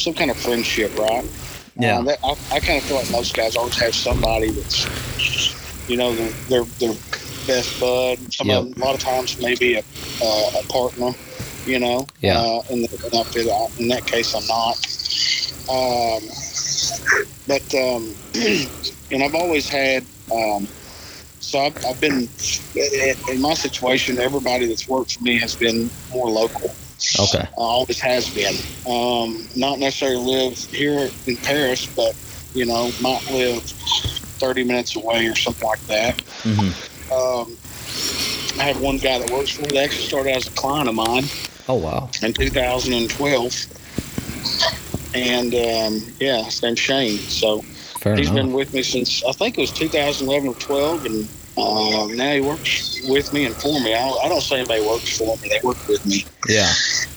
some 0.05 0.13
kind 0.13 0.31
of 0.31 0.37
friendship, 0.37 0.95
right? 0.97 1.25
yeah 1.77 1.97
Uh, 1.99 2.03
that, 2.03 2.19
I, 2.23 2.35
I 2.55 2.59
kind 2.59 2.77
of 2.77 2.85
feel 2.85 2.97
like 2.97 3.09
most 3.09 3.35
guys 3.35 3.55
always 3.55 3.77
have 3.81 3.95
somebody 3.95 4.51
that's, 4.51 4.87
you 5.89 5.97
know, 5.97 6.15
their 6.47 6.63
their, 6.79 6.93
best 7.47 7.79
bud. 7.79 8.17
Some 8.33 8.49
of 8.49 8.65
them, 8.65 8.81
a 8.81 8.85
lot 8.85 8.95
of 8.95 9.01
times 9.01 9.37
maybe 9.39 9.75
a, 9.75 9.79
uh, 9.79 10.59
a 10.59 10.63
partner. 10.71 11.11
You 11.65 11.79
know, 11.79 12.05
Yeah. 12.21 12.39
Uh, 12.39 12.61
in, 12.69 12.83
the, 12.83 13.69
in 13.79 13.87
that 13.87 14.05
case, 14.05 14.35
I'm 14.35 14.45
not. 14.45 14.75
Um, 15.67 16.21
but 17.47 17.65
um, 17.73 18.15
and 19.11 19.23
I've 19.23 19.35
always 19.35 19.67
had. 19.67 20.05
Um, 20.31 20.67
so 21.39 21.59
I've, 21.59 21.75
I've 21.87 21.99
been 21.99 22.27
in 22.75 23.41
my 23.41 23.53
situation. 23.53 24.19
Everybody 24.19 24.67
that's 24.67 24.87
worked 24.87 25.13
for 25.17 25.23
me 25.23 25.39
has 25.39 25.55
been 25.55 25.89
more 26.11 26.29
local. 26.29 26.75
Okay 27.19 27.47
Uh, 27.57 27.61
always 27.61 27.99
has 27.99 28.29
been. 28.29 28.55
Um, 28.85 29.47
not 29.55 29.79
necessarily 29.79 30.17
live 30.17 30.57
here 30.71 31.11
in 31.25 31.37
Paris, 31.37 31.87
but 31.95 32.13
you 32.53 32.65
know, 32.65 32.91
might 32.99 33.21
live 33.29 33.61
30 34.39 34.63
minutes 34.63 34.95
away 34.95 35.27
or 35.27 35.35
something 35.35 35.67
like 35.67 35.85
that. 35.87 36.15
hmm 36.43 36.69
Um, 37.13 37.57
I 38.59 38.63
have 38.63 38.79
one 38.79 38.97
guy 38.97 39.19
that 39.19 39.29
works 39.29 39.51
for 39.51 39.63
me. 39.63 39.67
That 39.73 39.85
actually 39.85 40.05
started 40.07 40.35
as 40.35 40.47
a 40.47 40.51
client 40.51 40.87
of 40.89 40.95
mine 40.95 41.25
Oh 41.67 41.75
wow. 41.75 42.09
in 42.21 42.33
2012. 42.33 43.67
And 45.13 45.53
um, 45.53 46.13
yeah, 46.19 46.43
his 46.43 46.61
name's 46.61 46.79
Shane. 46.79 47.17
So 47.29 47.61
Fair 47.99 48.15
he's 48.15 48.29
enough. 48.29 48.43
been 48.43 48.53
with 48.53 48.73
me 48.73 48.83
since 48.83 49.23
I 49.27 49.31
think 49.33 49.57
it 49.57 49.61
was 49.61 49.71
2011 49.71 50.49
or 50.49 50.55
12, 50.55 51.05
and 51.05 51.29
uh, 51.57 52.07
now 52.07 52.31
he 52.33 52.41
works 52.41 52.99
with 53.07 53.31
me 53.33 53.45
and 53.45 53.55
for 53.55 53.79
me. 53.81 53.93
I 53.93 53.99
don't, 54.07 54.25
I 54.25 54.29
don't 54.29 54.41
say 54.41 54.57
anybody 54.57 54.81
works 54.81 55.17
for 55.17 55.37
me; 55.37 55.49
they 55.49 55.59
work 55.63 55.77
with 55.87 56.05
me. 56.05 56.25
yeah. 56.49 56.71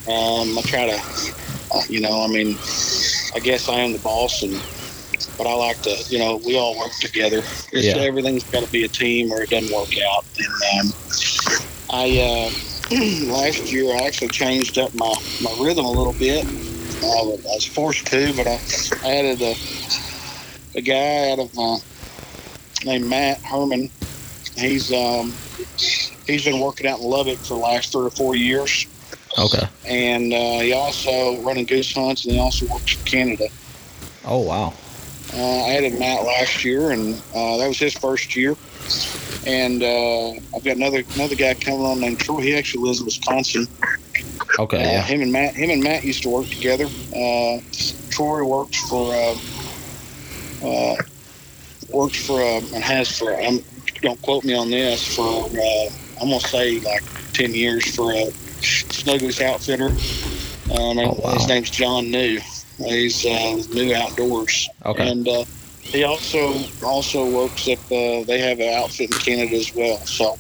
Um, 0.07 0.57
I 0.57 0.63
try 0.65 0.87
to, 0.87 1.35
uh, 1.75 1.83
you 1.89 2.01
know, 2.01 2.23
I 2.23 2.29
mean, 2.29 2.57
I 3.35 3.41
guess 3.41 3.69
I 3.69 3.81
am 3.81 3.93
the 3.93 3.99
boss, 3.99 4.43
and 4.43 4.55
but 5.37 5.47
I 5.47 5.55
like 5.55 5.83
to, 5.83 5.97
you 6.09 6.19
know, 6.19 6.41
we 6.47 6.57
all 6.57 6.79
work 6.79 6.93
together. 7.01 7.39
It's, 7.73 7.87
Yeah. 7.87 7.99
Everything's 7.99 8.45
got 8.45 8.65
to 8.65 8.71
be 8.71 8.85
a 8.85 8.89
team, 8.89 9.31
or 9.33 9.43
it 9.43 9.51
doesn't 9.51 9.75
work 9.75 9.93
out. 10.13 10.25
And 10.39 10.81
um, 10.81 10.93
I 11.91 12.19
uh, 12.21 12.51
last 13.33 13.71
year 13.73 13.95
I 13.95 14.07
actually 14.07 14.29
changed 14.29 14.79
up 14.79 14.95
my 14.95 15.13
my 15.43 15.55
rhythm 15.61 15.85
a 15.85 15.91
little 15.91 16.15
bit. 16.15 16.45
I 16.47 17.23
was, 17.23 17.41
I 17.45 17.55
was 17.55 17.65
forced 17.67 18.07
to, 18.09 18.33
but 18.35 18.47
I, 18.47 18.59
I 19.05 19.17
added 19.17 19.43
a 19.43 19.55
a 20.77 20.81
guy 20.81 21.31
out 21.31 21.39
of 21.39 21.51
uh, 21.59 21.79
named 22.85 23.07
Matt 23.09 23.41
Herman. 23.43 23.91
He's 24.59 24.93
um, 24.93 25.33
he's 26.27 26.45
been 26.45 26.61
working 26.61 26.87
out 26.87 26.99
in 27.01 27.07
Lubbock 27.07 27.39
for 27.39 27.55
the 27.55 27.61
last 27.61 27.93
three 27.93 28.07
or 28.07 28.11
four 28.11 28.35
years 28.37 28.87
Okay. 29.39 29.67
and 29.87 30.33
uh, 30.33 30.61
he 30.61 30.73
also 30.73 31.41
running 31.43 31.65
goose 31.65 31.93
hunts, 31.95 32.25
and 32.25 32.35
he 32.35 32.41
also 32.41 32.67
works 32.67 32.93
for 32.93 33.07
Canada. 33.07 33.47
Oh 34.25 34.41
wow. 34.41 34.73
Uh, 35.33 35.37
I 35.67 35.75
added 35.77 35.99
Matt 35.99 36.25
last 36.25 36.65
year, 36.65 36.91
and 36.91 37.15
uh, 37.35 37.57
that 37.59 37.69
was 37.69 37.79
his 37.79 37.95
first 37.95 38.35
year. 38.35 38.57
And 39.47 39.83
uh, 39.83 40.31
I've 40.57 40.65
got 40.65 40.77
another 40.77 41.03
another 41.15 41.35
guy 41.37 41.55
coming 41.55 41.85
on 41.85 42.01
named 42.01 42.19
Troy. 42.19 42.41
He 42.41 42.55
actually 42.57 42.85
lives 42.85 43.01
in 43.01 43.05
Wisconsin. 43.05 43.67
Okay. 44.59 44.79
Uh, 44.79 44.91
Yeah. 44.91 45.03
Him 45.03 45.21
and 45.23 45.31
Matt, 45.33 45.55
him 45.55 45.71
and 45.71 45.83
Matt 45.83 46.03
used 46.05 46.23
to 46.25 46.31
work 46.31 46.47
together. 46.49 46.87
Uh, 47.15 47.61
Troy 48.11 48.43
works 48.45 48.77
for 48.89 49.15
uh, 49.15 50.67
uh, 50.67 50.97
works 51.91 52.27
for 52.27 52.41
uh, 52.41 52.61
and 52.75 52.83
has 52.83 53.17
for. 53.17 53.39
Um, 53.41 53.63
don't 54.03 54.21
quote 54.23 54.45
me 54.45 54.55
on 54.55 54.71
this. 54.71 55.17
For 55.17 55.23
uh, 55.23 56.21
I'm 56.21 56.29
gonna 56.29 56.41
say 56.41 56.81
like 56.81 57.03
ten 57.33 57.55
years 57.55 57.95
for 57.95 58.13
a 58.13 58.31
snow 58.63 59.15
outfitter. 59.15 59.89
Um, 60.71 60.99
Oh, 60.99 61.19
wow. 61.23 61.35
His 61.35 61.49
name's 61.49 61.71
John 61.71 62.11
New. 62.11 62.41
He's 62.79 63.25
uh, 63.25 63.63
New 63.73 63.95
Outdoors. 63.95 64.69
Okay. 64.85 65.11
And 65.11 65.27
uh, 65.27 65.45
he 65.81 66.05
also 66.05 66.55
also 66.85 67.29
works 67.31 67.67
at 67.69 67.79
Uh, 67.91 68.23
they 68.25 68.39
have 68.39 68.61
an 68.61 68.75
outfit 68.75 69.11
in 69.13 69.19
Canada 69.19 69.57
as 69.57 69.75
well. 69.75 69.99
So 70.07 70.37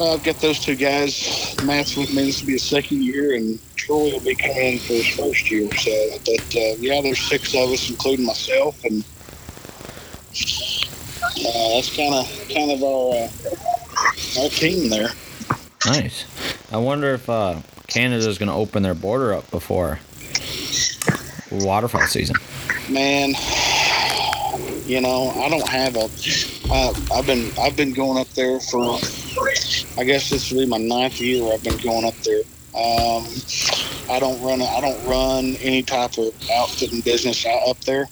uh, 0.00 0.14
I've 0.14 0.22
got 0.22 0.40
those 0.40 0.60
two 0.60 0.76
guys. 0.76 1.56
Matt's 1.64 1.96
with 1.96 2.14
me. 2.14 2.26
This 2.26 2.40
will 2.40 2.46
be 2.46 2.52
his 2.52 2.62
second 2.62 3.02
year, 3.02 3.34
and 3.34 3.58
Troy 3.74 4.12
will 4.12 4.20
be 4.20 4.36
coming 4.36 4.74
in 4.74 4.78
for 4.78 4.92
his 4.92 5.08
first 5.08 5.50
year. 5.50 5.68
So, 5.76 5.90
but 6.24 6.56
uh, 6.56 6.76
yeah, 6.78 7.00
there's 7.02 7.20
six 7.20 7.54
of 7.54 7.70
us, 7.70 7.90
including 7.90 8.26
myself, 8.26 8.82
and 8.84 9.04
uh, 11.46 11.74
that's 11.74 11.94
kind 11.94 12.14
of 12.14 12.48
kind 12.48 12.70
of 12.70 12.82
our 12.82 13.14
uh, 13.14 14.42
our 14.42 14.48
team 14.50 14.88
there. 14.90 15.10
Nice. 15.86 16.24
I 16.72 16.76
wonder 16.76 17.14
if 17.14 17.28
uh, 17.28 17.60
Canada's 17.86 18.38
gonna 18.38 18.56
open 18.56 18.82
their 18.82 18.94
border 18.94 19.32
up 19.32 19.50
before 19.50 20.00
waterfowl 21.50 22.06
season. 22.06 22.36
Man, 22.90 23.34
you 24.86 25.00
know, 25.00 25.30
I 25.30 25.48
don't 25.48 25.68
have 25.68 25.96
a. 25.96 26.08
Uh, 26.70 26.92
I've 27.14 27.26
been 27.26 27.50
I've 27.58 27.76
been 27.76 27.92
going 27.92 28.18
up 28.18 28.28
there 28.30 28.60
for. 28.60 28.98
I 29.96 30.04
guess 30.04 30.30
this 30.30 30.50
will 30.50 30.60
be 30.60 30.66
my 30.66 30.78
ninth 30.78 31.20
year. 31.20 31.52
I've 31.52 31.62
been 31.62 31.78
going 31.78 32.04
up 32.04 32.14
there. 32.24 32.42
Um, 32.74 33.26
I 34.10 34.18
don't 34.20 34.40
run. 34.42 34.62
I 34.62 34.80
don't 34.80 35.04
run 35.06 35.56
any 35.56 35.82
type 35.82 36.18
of 36.18 36.34
outfitting 36.50 37.00
business 37.00 37.44
out 37.46 37.68
up 37.68 37.80
there. 37.80 38.08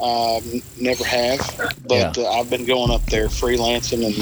Um, 0.00 0.62
never 0.80 1.04
have, 1.04 1.40
but 1.86 2.16
uh, 2.16 2.30
I've 2.30 2.48
been 2.50 2.64
going 2.64 2.90
up 2.90 3.04
there 3.06 3.28
freelancing, 3.28 4.04
and 4.06 4.16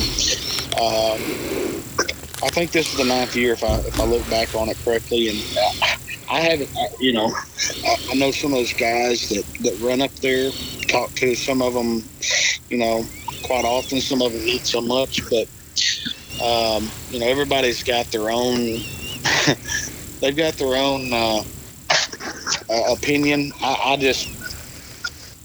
um, 0.74 1.84
I 2.42 2.48
think 2.50 2.72
this 2.72 2.90
is 2.92 2.98
the 2.98 3.04
ninth 3.04 3.34
year 3.36 3.52
if 3.52 3.62
I 3.62 3.76
if 3.80 3.98
I 4.00 4.04
look 4.04 4.28
back 4.28 4.54
on 4.54 4.68
it 4.68 4.78
correctly. 4.84 5.28
And 5.28 5.38
I 6.30 6.40
haven't, 6.40 6.70
you 7.00 7.12
know, 7.12 7.32
I, 7.84 7.96
I 8.10 8.14
know 8.14 8.30
some 8.30 8.52
of 8.52 8.58
those 8.58 8.72
guys 8.72 9.28
that 9.28 9.44
that 9.60 9.78
run 9.80 10.00
up 10.00 10.14
there. 10.16 10.50
Talk 10.88 11.10
to 11.16 11.34
some 11.34 11.60
of 11.62 11.74
them, 11.74 12.02
you 12.68 12.78
know, 12.78 13.04
quite 13.42 13.64
often. 13.64 14.00
Some 14.00 14.22
of 14.22 14.32
them 14.32 14.46
not 14.46 14.60
so 14.66 14.80
much, 14.80 15.20
but 15.30 15.48
um, 16.42 16.90
you 17.10 17.20
know, 17.20 17.26
everybody's 17.26 17.82
got 17.82 18.06
their 18.06 18.30
own. 18.30 18.56
they've 20.20 20.36
got 20.36 20.54
their 20.54 20.76
own 20.76 21.12
uh, 21.12 21.42
uh, 22.70 22.92
opinion. 22.92 23.52
I, 23.60 23.80
I 23.84 23.96
just, 23.96 24.28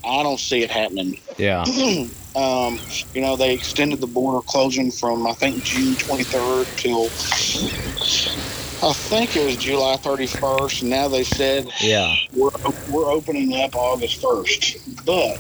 I 0.06 0.24
don't 0.24 0.40
see 0.40 0.64
it 0.64 0.72
happening. 0.72 1.20
Yeah. 1.38 1.62
um, 2.36 2.80
you 3.14 3.22
know, 3.22 3.36
they 3.36 3.54
extended 3.54 4.02
the 4.02 4.08
border 4.08 4.42
closing 4.46 4.92
from 4.92 5.26
I 5.28 5.34
think 5.34 5.64
June 5.64 5.96
23rd 5.96 6.76
till 6.78 7.06
I 8.88 8.92
think 8.94 9.36
it 9.38 9.46
was 9.46 9.58
July 9.58 9.96
31st. 9.98 10.82
And 10.82 10.90
now 10.90 11.08
they 11.08 11.24
said 11.24 11.70
Yeah. 11.82 12.14
we're 12.36 12.50
we're 12.90 13.12
opening 13.12 13.54
up 13.62 13.76
August 13.76 14.22
1st. 14.22 15.06
But 15.06 15.40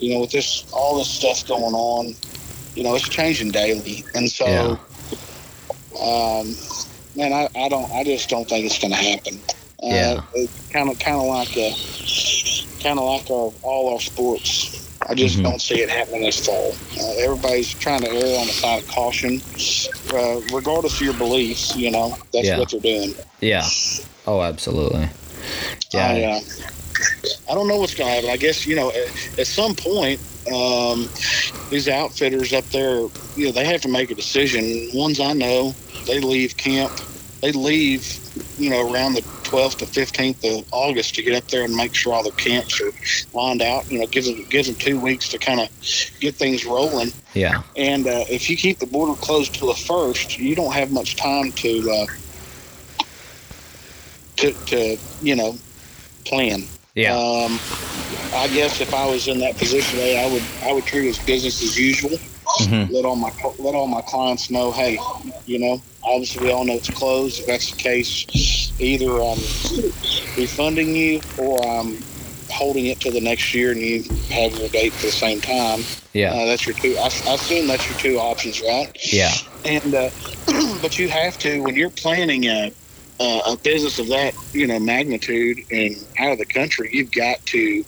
you 0.00 0.14
know, 0.14 0.20
with 0.20 0.30
this 0.30 0.64
all 0.72 0.98
this 0.98 1.08
stuff 1.08 1.46
going 1.46 1.74
on, 1.74 2.14
you 2.74 2.82
know, 2.82 2.94
it's 2.94 3.08
changing 3.08 3.50
daily, 3.50 4.04
and 4.14 4.30
so. 4.30 4.46
Yeah. 4.46 4.76
Um, 5.94 6.56
man, 7.16 7.32
I, 7.32 7.48
I 7.56 7.68
don't. 7.68 7.90
I 7.92 8.02
just 8.04 8.28
don't 8.28 8.48
think 8.48 8.66
it's 8.66 8.78
going 8.78 8.90
to 8.92 8.96
happen. 8.98 9.38
Uh, 9.82 9.86
Yeah. 9.86 10.20
Kind 10.70 10.90
of, 10.90 10.98
kind 10.98 11.16
of 11.16 11.26
like 11.26 11.56
a, 11.56 11.70
kind 12.84 12.98
of 12.98 13.06
like 13.06 13.30
our, 13.30 13.50
all 13.62 13.94
our 13.94 14.00
sports. 14.00 14.80
I 15.08 15.14
just 15.14 15.38
Mhm. 15.38 15.42
don't 15.44 15.60
see 15.60 15.80
it 15.80 15.88
happening 15.90 16.22
this 16.22 16.44
fall. 16.46 16.74
Uh, 16.98 17.12
everybody's 17.24 17.68
trying 17.72 18.02
to 18.02 18.10
err 18.10 18.38
on 18.40 18.46
the 18.46 18.52
side 18.52 18.82
of 18.82 18.88
caution, 18.88 19.40
uh, 20.14 20.40
regardless 20.54 20.94
of 20.94 21.00
your 21.00 21.14
beliefs. 21.14 21.74
You 21.76 21.90
know, 21.90 22.16
that's 22.32 22.46
Yeah. 22.46 22.58
what 22.58 22.70
they're 22.70 22.80
doing. 22.80 23.14
Yeah. 23.40 23.66
Oh, 24.26 24.40
absolutely. 24.42 25.08
Yeah. 25.92 26.08
I, 26.08 26.22
uh, 26.24 26.40
I 27.50 27.54
don't 27.54 27.68
know 27.68 27.76
what's 27.76 27.94
going 27.94 28.08
to 28.08 28.14
happen. 28.14 28.30
I 28.30 28.36
guess 28.36 28.66
you 28.66 28.76
know, 28.76 28.90
at, 28.90 29.38
at 29.40 29.46
some 29.46 29.74
point, 29.74 30.20
um, 30.52 31.08
these 31.70 31.88
outfitters 31.88 32.52
up 32.52 32.68
there, 32.70 33.00
you 33.36 33.46
know, 33.46 33.52
they 33.52 33.64
have 33.64 33.80
to 33.82 33.88
make 33.88 34.10
a 34.10 34.14
decision. 34.14 34.90
Ones 34.94 35.20
I 35.20 35.32
know, 35.32 35.74
they 36.06 36.20
leave 36.20 36.56
camp. 36.56 36.92
They 37.44 37.52
leave, 37.52 38.18
you 38.56 38.70
know, 38.70 38.90
around 38.90 39.12
the 39.12 39.20
12th 39.20 39.76
to 39.80 39.84
15th 39.84 40.60
of 40.60 40.66
August 40.72 41.14
to 41.16 41.22
get 41.22 41.34
up 41.34 41.46
there 41.48 41.62
and 41.62 41.76
make 41.76 41.94
sure 41.94 42.14
all 42.14 42.22
the 42.22 42.30
camps 42.30 42.80
are 42.80 42.90
lined 43.34 43.60
out. 43.60 43.90
You 43.92 43.98
know, 43.98 44.06
gives 44.06 44.26
them 44.26 44.46
gives 44.48 44.66
them 44.66 44.76
two 44.76 44.98
weeks 44.98 45.28
to 45.28 45.36
kind 45.36 45.60
of 45.60 45.68
get 46.20 46.36
things 46.36 46.64
rolling. 46.64 47.12
Yeah. 47.34 47.62
And 47.76 48.06
uh, 48.06 48.24
if 48.30 48.48
you 48.48 48.56
keep 48.56 48.78
the 48.78 48.86
border 48.86 49.12
closed 49.20 49.54
till 49.54 49.68
the 49.68 49.74
first, 49.74 50.38
you 50.38 50.54
don't 50.54 50.72
have 50.72 50.90
much 50.90 51.16
time 51.16 51.52
to 51.52 51.90
uh, 51.90 53.04
to 54.36 54.52
to 54.52 54.96
you 55.20 55.36
know 55.36 55.58
plan. 56.24 56.62
Yeah. 56.94 57.14
Um, 57.14 57.60
I 58.32 58.48
guess 58.54 58.80
if 58.80 58.94
I 58.94 59.04
was 59.04 59.28
in 59.28 59.40
that 59.40 59.58
position, 59.58 59.98
I 59.98 60.32
would 60.32 60.44
I 60.62 60.72
would 60.72 60.86
treat 60.86 61.04
it 61.04 61.10
as 61.10 61.18
business 61.18 61.62
as 61.62 61.78
usual. 61.78 62.18
Mhm. 62.60 62.90
Let 62.90 63.04
all 63.04 63.16
my 63.16 63.30
let 63.58 63.74
all 63.74 63.86
my 63.86 64.02
clients 64.02 64.50
know, 64.50 64.70
hey, 64.72 64.98
you 65.46 65.58
know, 65.58 65.82
obviously 66.02 66.44
we 66.44 66.52
all 66.52 66.64
know 66.64 66.74
it's 66.74 66.90
closed. 66.90 67.40
If 67.40 67.46
that's 67.46 67.70
the 67.70 67.76
case, 67.76 68.26
either 68.78 69.10
I'm 69.22 69.38
refunding 70.36 70.94
you 70.94 71.20
or 71.38 71.66
I'm 71.66 71.98
holding 72.50 72.86
it 72.86 73.00
to 73.00 73.10
the 73.10 73.20
next 73.20 73.54
year, 73.54 73.72
and 73.72 73.80
you 73.80 74.04
have 74.30 74.52
your 74.58 74.68
date 74.68 74.92
for 74.92 75.06
the 75.06 75.12
same 75.12 75.40
time. 75.40 75.80
Yeah. 76.12 76.32
Uh, 76.32 76.46
that's 76.46 76.66
your 76.66 76.76
two. 76.76 76.96
I, 76.98 77.04
I 77.28 77.34
assume 77.34 77.66
that's 77.66 77.88
your 77.88 77.98
two 77.98 78.18
options, 78.18 78.60
right? 78.60 78.88
Yeah. 79.12 79.32
And 79.64 79.94
uh, 79.94 80.10
but 80.82 80.98
you 80.98 81.08
have 81.08 81.38
to 81.38 81.60
when 81.62 81.74
you're 81.76 81.90
planning 81.90 82.44
a 82.44 82.72
a 83.20 83.40
a 83.46 83.56
business 83.56 83.98
of 83.98 84.08
that 84.08 84.34
you 84.52 84.66
know 84.66 84.78
magnitude 84.78 85.58
and 85.70 85.94
out 86.18 86.32
of 86.32 86.38
the 86.38 86.46
country, 86.46 86.90
you've 86.92 87.10
got 87.10 87.44
to 87.46 87.84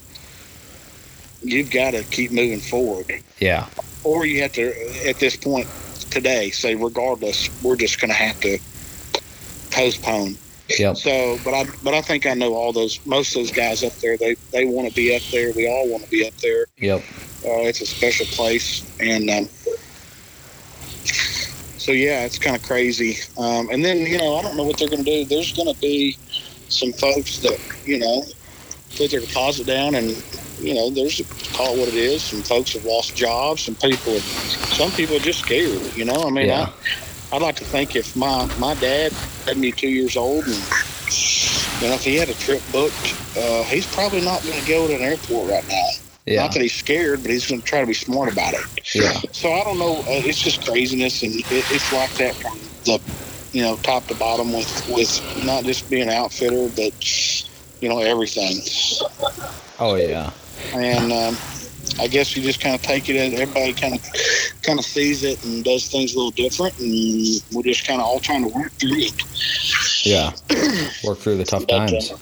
you've 1.43 1.69
got 1.71 1.91
to 1.91 2.03
keep 2.03 2.31
moving 2.31 2.59
forward, 2.59 3.11
Yeah. 3.39 3.67
Or 4.07 4.25
you 4.25 4.41
have 4.41 4.53
to 4.53 4.73
at 5.05 5.19
this 5.19 5.35
point 5.35 5.67
today 6.09 6.49
say 6.49 6.75
regardless, 6.75 7.49
we're 7.61 7.75
just 7.75 7.99
going 7.99 8.09
to 8.09 8.15
have 8.15 8.39
to 8.41 8.57
postpone. 9.71 10.37
Yep. 10.79 10.97
So, 10.97 11.37
but 11.43 11.53
I 11.53 11.65
but 11.83 11.93
I 11.93 12.01
think 12.01 12.25
I 12.25 12.33
know 12.33 12.53
all 12.53 12.73
those 12.73 13.05
most 13.05 13.35
of 13.35 13.41
those 13.41 13.51
guys 13.51 13.83
up 13.83 13.93
there. 13.95 14.17
They 14.17 14.35
they 14.51 14.65
want 14.65 14.87
to 14.89 14.93
be 14.93 15.15
up 15.15 15.21
there. 15.31 15.51
We 15.53 15.67
all 15.69 15.89
want 15.89 16.03
to 16.03 16.09
be 16.09 16.27
up 16.27 16.35
there. 16.37 16.65
Yep. 16.77 16.99
Uh, 17.45 17.67
it's 17.69 17.81
a 17.81 17.85
special 17.85 18.25
place, 18.27 18.83
and 18.99 19.29
um, 19.29 19.45
so 21.77 21.91
yeah, 21.91 22.25
it's 22.25 22.37
kind 22.37 22.55
of 22.55 22.63
crazy. 22.63 23.17
Um, 23.37 23.69
and 23.71 23.83
then 23.83 23.99
you 23.99 24.17
know, 24.17 24.35
I 24.35 24.41
don't 24.41 24.57
know 24.57 24.63
what 24.63 24.77
they're 24.77 24.89
going 24.89 25.05
to 25.05 25.23
do. 25.23 25.25
There's 25.25 25.53
going 25.53 25.73
to 25.73 25.79
be 25.79 26.17
some 26.67 26.91
folks 26.93 27.39
that 27.39 27.57
you 27.85 27.99
know 27.99 28.23
put 28.97 29.11
their 29.11 29.21
deposit 29.21 29.67
down 29.67 29.95
and 29.95 30.09
you 30.59 30.73
know, 30.73 30.89
there's 30.89 31.21
call 31.53 31.73
it 31.75 31.79
what 31.79 31.87
it 31.89 31.95
is. 31.95 32.23
Some 32.23 32.41
folks 32.43 32.73
have 32.73 32.85
lost 32.85 33.15
jobs. 33.15 33.63
Some 33.63 33.75
people, 33.75 34.19
some 34.19 34.91
people 34.91 35.15
are 35.17 35.19
just 35.19 35.39
scared. 35.39 35.81
You 35.95 36.05
know, 36.05 36.23
I 36.25 36.29
mean, 36.29 36.47
Yeah. 36.47 36.69
I, 37.31 37.35
I'd 37.35 37.41
like 37.41 37.55
to 37.57 37.65
think 37.65 37.95
if 37.95 38.15
my 38.15 38.45
my 38.57 38.73
dad, 38.75 39.11
72 39.11 39.87
years 39.87 40.15
old, 40.17 40.45
and 40.45 40.55
you 41.81 41.87
know, 41.87 41.93
if 41.95 42.03
he 42.03 42.15
had 42.15 42.29
a 42.29 42.33
trip 42.35 42.61
booked, 42.71 43.15
uh, 43.37 43.63
he's 43.63 43.85
probably 43.87 44.21
not 44.21 44.41
going 44.43 44.59
to 44.59 44.67
go 44.67 44.87
to 44.87 44.95
an 44.95 45.01
airport 45.01 45.49
right 45.49 45.67
now. 45.67 45.89
Yeah. 46.25 46.41
Not 46.43 46.53
that 46.53 46.61
he's 46.61 46.73
scared, 46.75 47.21
but 47.21 47.31
he's 47.31 47.47
going 47.47 47.61
to 47.61 47.65
try 47.67 47.79
to 47.81 47.87
be 47.87 47.93
smart 47.93 48.31
about 48.31 48.53
it. 48.53 48.61
Yeah. 48.93 49.13
So 49.31 49.51
I 49.53 49.63
don't 49.63 49.79
know. 49.79 49.99
Uh, 49.99 50.03
it's 50.25 50.39
just 50.41 50.65
craziness, 50.65 51.23
and 51.23 51.33
it, 51.35 51.45
it's 51.49 51.93
like 51.93 52.11
that 52.15 52.35
from 52.35 52.59
the, 52.83 52.99
you 53.53 53.61
know, 53.61 53.77
top 53.77 54.07
to 54.07 54.15
bottom 54.15 54.51
with 54.51 54.89
with 54.89 55.21
not 55.45 55.63
just 55.63 55.89
being 55.89 56.03
an 56.03 56.09
outfitter, 56.09 56.67
but 56.75 56.93
you 57.81 57.87
know 57.89 57.99
everything. 57.99 58.57
Oh 59.79 59.95
yeah. 59.95 60.31
And 60.73 61.11
um, 61.11 61.37
I 61.99 62.07
guess 62.07 62.35
you 62.35 62.43
just 62.43 62.59
kind 62.59 62.75
of 62.75 62.81
take 62.81 63.09
it 63.09 63.15
as 63.15 63.33
everybody 63.39 63.73
kind 63.73 63.95
of 63.95 64.01
kind 64.63 64.79
of 64.79 64.85
sees 64.85 65.23
it 65.23 65.43
and 65.43 65.63
does 65.63 65.89
things 65.89 66.13
a 66.13 66.17
little 66.17 66.31
different, 66.31 66.77
and 66.79 67.41
we're 67.53 67.63
just 67.63 67.85
kind 67.87 68.01
of 68.01 68.07
all 68.07 68.19
trying 68.19 68.43
to 68.43 68.49
work 68.49 68.71
through 68.79 68.97
it. 68.97 69.13
Yeah. 70.05 70.31
Work 71.03 71.19
through 71.19 71.37
the 71.37 71.45
tough 71.45 71.65
But, 71.67 71.75
uh, 71.75 71.87
times. 71.87 72.13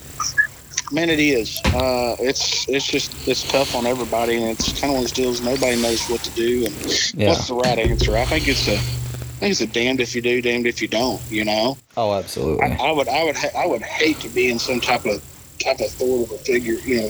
Man, 0.91 1.09
it 1.09 1.19
is. 1.19 1.59
Uh, 1.73 2.15
it's 2.19 2.67
it's 2.69 2.85
just 2.85 3.27
it's 3.27 3.43
tough 3.43 3.75
on 3.75 3.87
everybody, 3.87 4.35
and 4.35 4.45
it's 4.51 4.79
kind 4.79 4.91
of 4.91 4.95
one 4.95 4.97
of 4.97 5.01
those 5.03 5.11
deals. 5.13 5.41
Nobody 5.41 5.81
knows 5.81 6.07
what 6.07 6.21
to 6.23 6.31
do, 6.31 6.65
and 6.65 6.75
Yeah. 7.15 7.29
what's 7.29 7.47
the 7.47 7.55
right 7.55 7.79
answer. 7.79 8.15
I 8.15 8.25
think 8.25 8.47
it's 8.47 8.67
a 8.67 8.75
I 8.75 9.39
think 9.39 9.51
it's 9.51 9.61
a 9.61 9.67
damned 9.67 9.99
if 9.99 10.15
you 10.15 10.21
do, 10.21 10.41
damned 10.41 10.67
if 10.67 10.81
you 10.81 10.87
don't. 10.87 11.21
You 11.29 11.43
know. 11.45 11.77
Oh, 11.97 12.11
I, 12.11 12.19
absolutely. 12.19 12.67
I 12.79 12.91
would, 12.91 13.07
I 13.07 13.23
would, 13.23 13.35
ha- 13.35 13.57
I 13.57 13.65
would 13.65 13.81
hate 13.81 14.19
to 14.21 14.29
be 14.29 14.49
in 14.51 14.59
some 14.59 14.79
type 14.79 15.05
of 15.05 15.23
type 15.59 15.79
of 15.79 15.85
authoritative 15.87 16.45
figure, 16.45 16.73
you 16.85 17.01
know, 17.01 17.07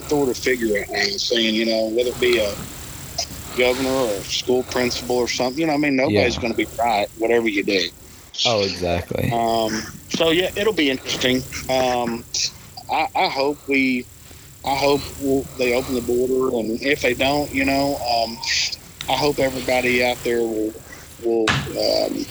authoritative 0.00 0.42
figure 0.42 0.74
right 0.74 0.88
now, 0.90 1.16
saying, 1.16 1.54
you 1.54 1.66
know, 1.66 1.88
whether 1.88 2.10
it 2.10 2.20
be 2.20 2.38
a 2.38 2.54
governor 3.56 3.90
or 3.90 4.10
a 4.10 4.24
school 4.24 4.62
principal 4.64 5.16
or 5.16 5.28
something. 5.28 5.60
You 5.60 5.66
know, 5.66 5.74
I 5.74 5.78
mean, 5.78 5.96
nobody's 5.96 6.34
Yeah. 6.34 6.40
going 6.40 6.52
to 6.52 6.56
be 6.56 6.68
right, 6.78 7.08
whatever 7.18 7.48
you 7.48 7.64
do. 7.64 7.88
Oh, 8.46 8.62
exactly. 8.62 9.30
Um, 9.32 9.82
so 10.10 10.30
yeah, 10.30 10.50
it'll 10.56 10.72
be 10.72 10.90
interesting. 10.90 11.42
Um, 11.68 12.24
I, 12.90 13.08
I 13.14 13.28
hope 13.28 13.58
we, 13.66 14.06
I 14.64 14.74
hope 14.76 15.00
we'll, 15.20 15.44
they 15.58 15.74
open 15.74 15.94
the 15.94 16.00
border, 16.00 16.56
and 16.58 16.80
if 16.82 17.02
they 17.02 17.14
don't, 17.14 17.52
you 17.52 17.64
know, 17.64 17.96
um, 17.96 18.38
I 19.08 19.16
hope 19.16 19.38
everybody 19.38 20.04
out 20.04 20.22
there 20.24 20.40
will 20.40 20.72
will 21.22 21.48
um, 21.50 22.24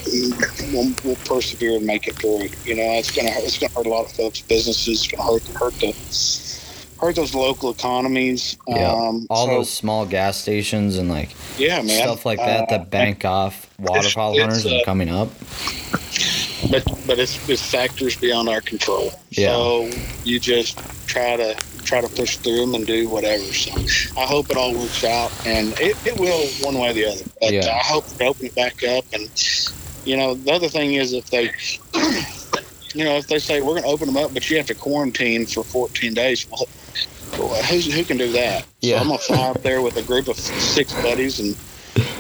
will, 0.74 0.94
will 1.04 1.18
persevere 1.26 1.78
and 1.78 1.86
make 1.86 2.08
it 2.08 2.16
through. 2.16 2.50
You 2.66 2.76
know, 2.76 2.92
it's 2.94 3.12
gonna 3.12 3.32
it's 3.34 3.58
gonna 3.58 3.74
hurt 3.74 3.86
a 3.86 3.90
lot 3.90 4.06
of 4.06 4.12
folks' 4.12 4.42
businesses. 4.42 5.04
It's 5.04 5.08
gonna 5.08 5.24
hurt 5.24 5.44
hurt 5.48 5.74
the 5.80 5.94
hurt 7.00 7.16
those 7.16 7.36
local 7.36 7.72
economies. 7.72 8.58
Yeah. 8.68 8.92
Um, 8.92 9.28
All 9.30 9.46
so, 9.46 9.54
those 9.54 9.70
small 9.72 10.06
gas 10.06 10.38
stations 10.38 10.98
and 10.98 11.10
like 11.10 11.36
yeah, 11.58 11.82
man, 11.82 12.02
stuff 12.02 12.26
like 12.26 12.40
that 12.40 12.64
Uh, 12.64 12.78
that 12.78 12.90
bank 12.90 13.26
off 13.26 13.70
waterfowl 13.80 14.38
hunters 14.40 14.66
uh, 14.66 14.70
and 14.70 14.86
coming 14.86 15.10
up. 15.10 15.30
but 16.72 16.84
but 17.06 17.20
it's, 17.20 17.48
it's 17.50 17.62
factors 17.62 18.18
beyond 18.18 18.50
our 18.50 18.62
control. 18.62 19.12
Yeah. 19.30 19.50
So 19.50 19.90
you 20.24 20.40
just 20.40 20.80
try 21.08 21.36
to 21.38 21.56
try 21.88 22.02
to 22.02 22.10
push 22.10 22.38
through 22.38 22.58
them 22.58 22.76
and 22.76 22.86
do 22.86 23.08
whatever. 23.10 23.44
So 23.44 23.72
I 24.20 24.26
hope 24.26 24.50
it 24.50 24.58
all 24.58 24.74
works 24.74 25.04
out, 25.04 25.32
and 25.46 25.74
it, 25.80 25.96
it 26.06 26.20
will 26.20 26.46
one 26.62 26.78
way 26.78 26.92
or 26.92 26.94
the 26.94 27.06
other. 27.06 27.24
But 27.40 27.54
Yeah. 27.54 27.68
Uh, 27.68 27.76
I 27.76 27.84
hope 27.84 28.06
they 28.18 28.28
open 28.28 28.48
it 28.48 28.56
back 28.56 28.84
up, 28.84 29.06
and 29.14 29.30
you 30.06 30.18
know 30.18 30.36
the 30.36 30.52
other 30.52 30.70
thing 30.70 30.94
is 30.94 31.14
if 31.14 31.30
they. 31.30 31.52
You 32.94 33.04
know, 33.04 33.18
if 33.18 33.28
they 33.28 33.38
say 33.38 33.62
we're 33.62 33.74
going 33.74 33.84
to 33.84 33.90
open 33.90 34.08
them 34.08 34.18
up, 34.18 34.34
but 34.34 34.50
you 34.50 34.58
have 34.58 34.66
to 34.68 34.74
quarantine 34.74 35.46
for 35.46 35.64
14 35.64 36.16
days, 36.16 36.50
well, 36.50 36.66
who's, 37.70 37.94
who 37.94 38.04
can 38.04 38.18
do 38.18 38.32
that? 38.32 38.66
Yeah. 38.82 38.96
So 38.96 39.02
I'm 39.02 39.08
going 39.10 39.20
to 39.20 39.26
fly 39.26 39.50
up 39.50 39.62
there 39.62 39.82
with 39.84 39.98
a 39.98 40.02
group 40.02 40.28
of 40.30 40.38
six 40.38 40.94
buddies 41.04 41.40
and 41.40 41.56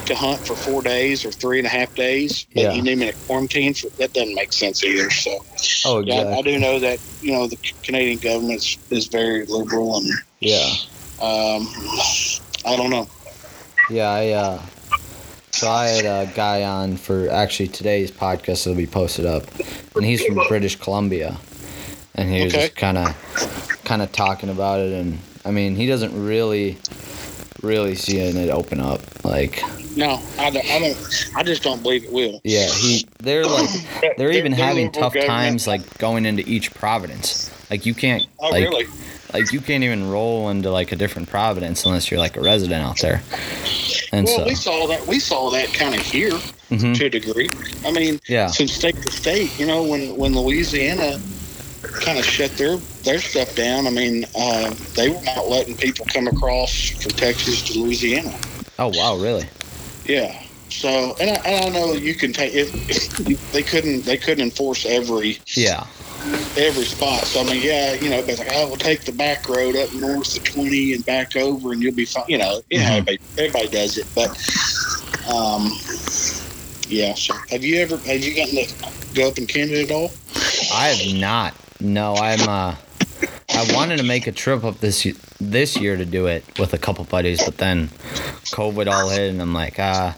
to 0.05 0.15
hunt 0.15 0.39
for 0.45 0.55
four 0.55 0.81
days 0.81 1.25
or 1.25 1.31
three 1.31 1.57
and 1.59 1.67
a 1.67 1.69
half 1.69 1.93
days. 1.95 2.45
But 2.53 2.63
Yeah. 2.63 2.73
you 2.73 2.81
need 2.81 2.97
me 2.97 3.07
to 3.07 3.13
quarantine 3.27 3.73
for 3.73 3.89
that 3.97 4.13
doesn't 4.13 4.35
make 4.35 4.53
sense 4.53 4.83
either. 4.83 5.09
So 5.11 5.43
Oh, 5.85 5.99
yeah, 5.99 6.21
I- 6.21 6.37
I 6.37 6.41
do 6.41 6.57
know 6.59 6.79
that 6.79 6.99
you 7.21 7.31
know 7.31 7.47
the 7.47 7.57
Canadian 7.83 8.17
government 8.19 8.61
is- 8.61 8.77
is 8.89 9.07
very 9.07 9.45
liberal, 9.45 9.97
and 9.97 10.09
Yeah. 10.39 10.69
um, 11.21 11.67
I 12.65 12.75
don't 12.75 12.89
know. 12.89 13.07
Yeah, 13.89 14.09
I 14.09 14.29
uh 14.31 14.61
so 15.51 15.69
I 15.71 15.87
had 15.87 16.05
a 16.05 16.31
guy 16.35 16.63
on 16.63 16.97
for 16.97 17.29
actually 17.31 17.69
today's 17.69 18.11
podcast 18.11 18.63
that'll 18.65 18.75
be 18.75 18.85
posted 18.85 19.25
up. 19.25 19.43
And 19.95 20.05
he's 20.05 20.23
from 20.23 20.35
British 20.47 20.75
Columbia. 20.75 21.37
And 22.13 22.31
he 22.31 22.43
was 22.43 22.53
Okay. 22.53 22.63
just 22.65 22.75
kinda 22.75 23.15
kinda 23.85 24.05
talking 24.07 24.49
about 24.49 24.79
it 24.81 24.91
and 24.93 25.19
I 25.45 25.51
mean 25.51 25.75
he 25.75 25.85
doesn't 25.87 26.13
really 26.25 26.77
really 27.63 27.95
seeing 27.95 28.37
it 28.37 28.49
open 28.51 28.79
up. 28.79 29.01
Like 29.23 29.63
No, 29.97 30.21
I 30.37 30.49
don't. 30.51 30.65
I, 30.65 30.79
don't, 30.79 31.29
I 31.35 31.43
just 31.43 31.63
don't 31.63 31.81
believe 31.83 32.03
it 32.05 32.11
will. 32.13 32.39
yeah, 32.43 32.67
he 32.67 33.05
they're 33.19 33.45
like 33.45 33.69
they're 34.17 34.31
even 34.31 34.51
They're 34.53 34.65
having 34.65 34.91
tough 34.91 35.13
government- 35.13 35.27
times 35.27 35.67
like 35.67 35.97
going 35.97 36.25
into 36.25 36.47
each 36.47 36.73
providence. 36.73 37.51
Like 37.71 37.85
you 37.85 37.93
can't 37.93 38.25
Oh, 38.39 38.49
like 38.49 38.63
really? 38.63 38.85
like 39.33 39.51
you 39.51 39.59
can't 39.59 39.83
even 39.83 40.09
roll 40.09 40.49
into 40.49 40.69
like 40.71 40.91
a 40.91 40.95
different 40.95 41.29
providence 41.29 41.83
unless 41.85 42.09
you're 42.11 42.19
like 42.19 42.37
a 42.37 42.41
resident 42.41 42.83
out 42.85 42.99
there. 43.01 43.21
And 44.13 44.25
Well, 44.27 44.37
so 44.37 44.45
we 44.45 44.55
saw 44.55 44.87
that. 44.87 45.05
We 45.07 45.19
saw 45.19 45.49
that 45.49 45.73
kind 45.73 45.93
of 45.95 46.01
here 46.01 46.31
mhm, 46.69 46.95
to 46.95 47.05
a 47.05 47.09
degree. 47.09 47.49
I 47.85 47.91
mean, 47.91 48.19
yeah. 48.27 48.47
from 48.49 48.67
state 48.67 48.95
to 49.01 49.11
state. 49.11 49.57
You 49.59 49.65
know, 49.65 49.83
when 49.83 50.15
when 50.15 50.33
Louisiana 50.35 51.19
kind 51.81 52.19
of 52.19 52.25
shut 52.25 52.51
their 52.51 52.77
their 53.03 53.19
stuff 53.19 53.55
down, 53.55 53.87
I 53.87 53.89
mean, 53.89 54.25
uh, 54.37 54.73
they 54.95 55.09
were 55.09 55.21
not 55.23 55.49
letting 55.49 55.75
people 55.75 56.05
come 56.05 56.27
across 56.27 56.89
from 57.01 57.11
Texas 57.13 57.63
to 57.63 57.79
Louisiana. 57.79 58.33
Oh 58.79 58.91
wow, 58.95 59.17
really? 59.17 59.45
Yeah. 60.07 60.41
So, 60.69 61.15
and 61.19 61.31
I, 61.31 61.33
and 61.45 61.65
I 61.65 61.79
know 61.79 61.93
you 61.93 62.13
can 62.13 62.33
take 62.33 62.53
if, 62.53 62.73
if 62.89 63.51
they 63.51 63.63
couldn't 63.63 64.03
they 64.05 64.17
couldn't 64.17 64.43
enforce 64.43 64.85
every 64.85 65.37
Yeah. 65.55 65.85
every 66.57 66.83
spot. 66.85 67.23
So 67.25 67.41
I 67.41 67.43
mean, 67.45 67.61
yeah, 67.63 67.93
you 67.93 68.09
know, 68.09 68.19
like, 68.19 68.47
oh, 68.51 68.67
we'll 68.67 68.75
take 68.77 69.05
the 69.05 69.13
back 69.13 69.47
road 69.47 69.75
up 69.75 69.93
north 69.93 70.33
to 70.33 70.39
twenty 70.41 70.93
and 70.93 71.05
back 71.05 71.35
over, 71.35 71.71
and 71.71 71.81
you'll 71.81 71.95
be 71.95 72.05
fine. 72.05 72.25
You 72.27 72.37
know, 72.39 72.61
yeah, 72.69 72.79
Mhm. 72.79 72.91
everybody, 72.91 73.19
everybody 73.37 73.67
does 73.69 73.97
it, 73.97 74.07
but 74.13 74.29
um, 75.33 75.71
yeah. 76.89 77.13
So 77.15 77.33
have 77.49 77.63
you 77.63 77.77
ever 77.77 77.97
have 77.97 78.19
you 78.21 78.35
gotten 78.35 78.55
to 78.65 79.13
go 79.15 79.29
up 79.29 79.37
in 79.37 79.47
Canada 79.47 79.81
at 79.83 79.91
all? 79.91 80.11
I 80.73 80.87
have 80.89 81.15
not. 81.19 81.53
No, 81.79 82.15
I'm. 82.15 82.47
Uh, 82.47 82.75
I 83.57 83.73
wanted 83.73 83.97
to 83.97 84.03
make 84.03 84.27
a 84.27 84.31
trip 84.31 84.63
up 84.63 84.79
this 84.81 85.07
this 85.41 85.77
year 85.77 85.97
to 85.97 86.05
do 86.05 86.27
it 86.27 86.43
with 86.59 86.73
a 86.73 86.77
couple 86.77 87.03
buddies, 87.05 87.43
but 87.43 87.57
then 87.57 87.87
COVID 88.53 88.87
all 88.87 89.09
hit, 89.09 89.31
and 89.31 89.41
I'm 89.41 89.53
like, 89.53 89.79
ah, 89.79 90.15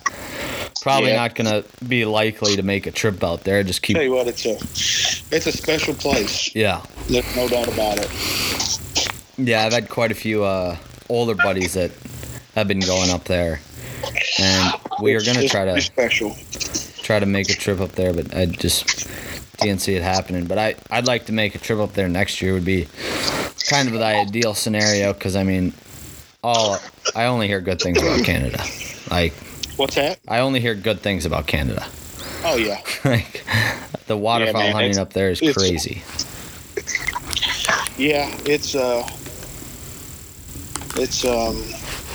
probably 0.82 1.12
Yeah. 1.12 1.16
not 1.18 1.36
gonna 1.36 1.64
be 1.88 2.04
likely 2.04 2.58
to 2.58 2.64
make 2.64 2.86
a 2.86 2.92
trip 2.92 3.24
out 3.24 3.46
there. 3.46 3.64
Just 3.64 3.82
keep. 3.82 3.96
Tell 3.96 4.04
you 4.04 4.12
what, 4.14 4.28
it's 4.28 4.46
a 4.46 4.56
it's 5.34 5.48
a 5.48 5.54
special 5.54 5.94
place. 5.94 6.54
Yeah, 6.54 6.82
There's 7.10 7.34
no 7.38 7.48
doubt 7.48 7.70
about 7.70 7.98
it. 8.00 8.10
yeah. 9.38 9.64
I've 9.66 9.72
had 9.74 9.88
quite 9.88 10.12
a 10.12 10.16
few 10.16 10.44
uh, 10.44 10.76
older 11.08 11.36
buddies 11.36 11.74
that 11.76 11.92
have 12.56 12.68
been 12.68 12.82
going 12.82 13.10
up 13.10 13.24
there, 13.24 13.62
and 14.38 14.74
we 15.02 15.14
are 15.16 15.22
gonna 15.24 15.48
try 15.48 15.64
to 15.64 15.80
special. 15.80 16.36
try 17.04 17.20
to 17.20 17.26
make 17.26 17.50
a 17.50 17.54
trip 17.54 17.80
up 17.80 17.94
there, 17.94 18.12
but 18.12 18.36
I 18.36 18.48
just 18.48 19.08
didn't 19.68 19.82
see 19.82 19.95
it 19.95 20.03
happening. 20.03 20.45
But 20.45 20.57
I 20.57 20.76
I'd 20.89 21.07
like 21.07 21.26
to 21.26 21.34
make 21.34 21.55
a 21.55 21.57
trip 21.57 21.80
up 21.80 21.93
there 21.93 22.07
next 22.07 22.41
year. 22.41 22.53
Would 22.53 22.66
be 22.66 22.88
kind 23.70 23.88
of 23.88 23.93
the 23.93 24.03
ideal 24.03 24.53
scenario 24.53 25.14
because 25.14 25.36
I 25.36 25.43
mean, 25.43 25.74
all 26.43 26.78
I 27.16 27.26
only 27.26 27.47
hear 27.47 27.62
good 27.62 27.82
things 27.82 28.01
about 28.01 28.24
Canada. 28.24 28.64
Like 29.10 29.34
What's 29.80 29.95
that? 29.95 30.20
I 30.28 30.39
only 30.39 30.60
hear 30.60 30.76
good 30.76 30.99
things 30.99 31.26
about 31.26 31.47
Canada. 31.47 31.88
Oh 32.43 32.57
yeah, 32.57 32.82
like 33.05 33.45
the 34.07 34.18
waterfowl 34.18 34.62
man, 34.62 34.74
hunting 34.74 34.97
up 34.97 35.14
there 35.14 35.30
is 35.30 35.39
crazy. 35.39 36.03
yeah. 37.97 38.30
It's 38.45 38.76
uh, 38.76 39.07
it's 40.95 41.24
um, 41.26 41.55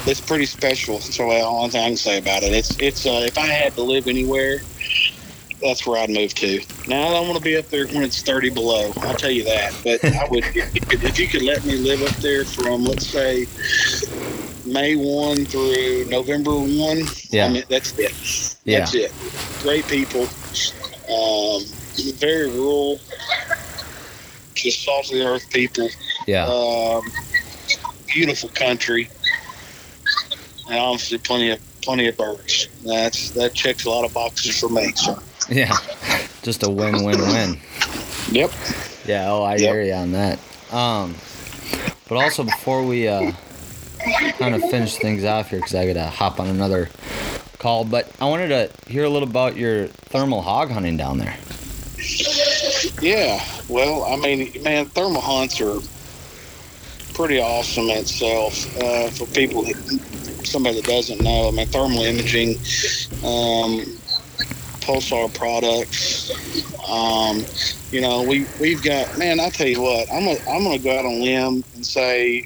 it's 0.07 0.21
pretty 0.21 0.47
special. 0.47 1.01
So 1.01 1.29
the 1.29 1.41
only 1.41 1.71
thing 1.71 1.83
I 1.83 1.89
can 1.89 1.97
say 1.97 2.19
about 2.19 2.43
it. 2.43 2.53
It's 2.53 2.79
it's 2.79 3.07
uh, 3.07 3.25
if 3.27 3.39
I 3.39 3.47
had 3.47 3.75
to 3.77 3.83
live 3.83 4.09
anywhere, 4.09 4.61
that's 5.61 5.87
where 5.87 5.99
I'd 6.01 6.11
move 6.11 6.35
to. 6.35 6.61
Now 6.89 7.09
I 7.09 7.11
don't 7.11 7.27
want 7.29 7.39
to 7.39 7.45
be 7.45 7.57
up 7.57 7.69
there 7.69 7.87
when 7.89 8.03
it's 8.03 8.23
thirty 8.23 8.51
below. 8.51 8.93
I'll 8.99 9.15
tell 9.15 9.31
you 9.31 9.45
that. 9.45 9.75
But 9.85 10.05
I 10.05 10.27
would 10.31 10.45
if 10.45 10.75
you 10.75 10.81
could, 10.81 11.03
if 11.05 11.19
you 11.19 11.29
could 11.29 11.43
let 11.43 11.65
me 11.65 11.77
live 11.77 12.03
up 12.03 12.15
there 12.17 12.45
from 12.45 12.85
let's 12.85 13.07
say 13.07 13.47
May 14.67 14.97
one 14.97 15.45
through 15.45 16.07
November 16.09 16.53
one. 16.53 17.03
Yeah. 17.31 17.47
I 17.47 17.49
mean, 17.51 17.65
that's 17.69 17.99
it. 17.99 18.57
Yeah, 18.65 18.81
That's 18.81 18.95
it. 18.95 19.13
Great 19.63 19.87
people. 19.87 20.23
Um, 21.11 21.63
very 22.19 22.51
rural. 22.51 22.99
Just 24.55 24.83
salt 24.85 25.07
of 25.13 25.19
the 25.19 25.27
earth 25.27 25.49
people. 25.51 25.89
yeah, 26.27 26.47
Um, 26.47 27.03
beautiful 28.07 28.49
country. 28.51 29.11
And 30.69 30.79
obviously 30.79 31.19
plenty 31.19 31.51
of 31.51 31.61
plenty 31.83 32.09
of 32.09 32.17
birds. 32.17 32.69
That's 32.85 33.31
that 33.33 33.53
checks 33.55 33.85
a 33.85 33.91
lot 33.91 34.05
of 34.07 34.15
boxes 34.15 34.59
for 34.59 34.71
me. 34.71 34.93
So. 34.97 35.19
Yeah. 35.49 35.77
Just 36.43 36.63
a 36.63 36.71
win-win-win. 36.71 37.59
Yep. 38.31 38.51
Yeah, 39.07 39.31
oh, 39.31 39.43
I 39.43 39.53
Yep. 39.57 39.61
hear 39.61 39.83
you 39.83 39.93
on 39.95 40.13
that. 40.13 40.39
Um, 40.73 41.15
but 42.09 42.17
also 42.17 42.45
before 42.45 42.85
we 42.85 43.09
uh, 43.09 43.33
kind 44.39 44.55
of 44.55 44.63
finish 44.71 44.97
things 44.97 45.25
off 45.25 45.51
here 45.51 45.59
because 45.61 45.75
I 45.75 45.87
gotta 45.87 46.09
hop 46.09 46.41
on 46.41 46.49
another 46.49 46.89
call. 47.59 47.85
But 47.85 48.11
I 48.21 48.27
wanted 48.27 48.49
to 48.49 48.71
hear 48.91 49.05
a 49.05 49.09
little 49.09 49.29
about 49.29 49.57
your 49.57 49.87
thermal 49.87 50.43
hog 50.43 50.71
hunting 50.71 50.97
down 50.97 51.19
there. 51.19 51.37
Yeah, 53.01 53.43
well, 53.69 54.05
I 54.05 54.17
mean, 54.17 54.53
man, 54.63 54.87
thermal 54.87 55.21
hunts 55.23 55.61
are 55.61 55.79
pretty 57.15 57.41
awesome 57.41 57.85
in 57.85 57.99
itself. 57.99 58.77
Uh, 58.81 59.09
for 59.11 59.27
people 59.27 59.63
that 59.63 59.77
somebody 60.45 60.77
that 60.81 60.85
doesn't 60.87 61.23
know, 61.23 61.49
I 61.49 61.51
mean, 61.53 61.67
thermal 61.67 62.03
imaging, 62.03 62.57
um, 63.25 63.85
pulsar 64.85 65.33
products. 65.35 66.31
Um, 66.89 67.45
you 67.91 68.01
know, 68.01 68.25
we 68.25 68.49
we've 68.59 68.83
got 68.83 69.09
man. 69.17 69.41
I 69.41 69.51
tell 69.51 69.69
you 69.69 69.81
what, 69.81 70.09
I'm 70.13 70.25
gonna 70.25 70.39
I'm 70.51 70.65
gonna 70.65 70.79
go 70.79 70.99
out 70.99 71.07
on 71.07 71.21
limb 71.23 71.65
and 71.75 71.87
say 71.87 72.45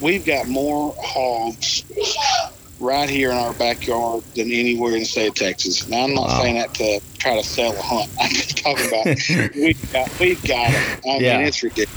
we've 0.00 0.24
got 0.24 0.46
more 0.48 0.94
hogs 1.02 1.84
right 2.78 3.08
here 3.08 3.30
in 3.32 3.36
our 3.38 3.54
backyard 3.54 4.22
than 4.34 4.50
anywhere 4.52 4.94
in 4.94 5.00
the 5.00 5.06
state 5.06 5.28
of 5.28 5.34
Texas. 5.34 5.88
Now, 5.88 6.04
I'm 6.04 6.14
not 6.14 6.28
Wow. 6.28 6.40
saying 6.42 6.56
that 6.56 6.74
to 6.74 7.00
try 7.18 7.36
to 7.36 7.44
sell 7.44 7.78
a 7.78 7.82
hunt. 7.82 8.08
I'm 8.20 8.30
just 8.30 8.58
talking 8.58 8.86
about 8.86 9.08
we've 9.54 9.76
got 9.92 10.08
we've 10.20 10.44
got 10.44 10.72
them. 10.72 10.84
I 11.08 11.18
Yeah. 11.18 11.20
mean, 11.20 11.46
it's 11.46 11.62
ridiculous. 11.62 11.90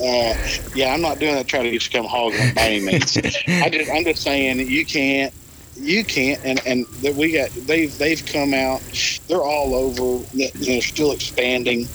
Uh, 0.00 0.34
yeah, 0.74 0.92
I'm 0.92 1.02
not 1.02 1.18
doing 1.20 1.34
that 1.34 1.42
to 1.42 1.46
try 1.46 1.62
to 1.62 1.70
get 1.70 1.74
you 1.74 1.80
to 1.80 1.90
come 1.98 2.06
hog 2.06 2.34
hunt 2.38 2.54
by 2.54 2.66
any 2.68 2.80
means. 2.80 3.16
I 3.60 3.70
just 3.70 3.90
I'm 3.94 4.04
just 4.04 4.22
saying 4.22 4.58
that 4.58 4.68
you 4.68 4.84
can't 4.86 5.32
you 5.76 6.04
can't 6.04 6.44
and 6.44 6.60
and 6.66 6.86
that 7.02 7.14
we 7.14 7.32
got 7.32 7.50
they've 7.66 7.96
they've 7.98 8.24
come 8.26 8.54
out. 8.54 8.80
They're 9.28 9.42
all 9.42 9.74
over 9.74 10.24
they're 10.34 10.80
still 10.80 11.12
expanding. 11.12 11.86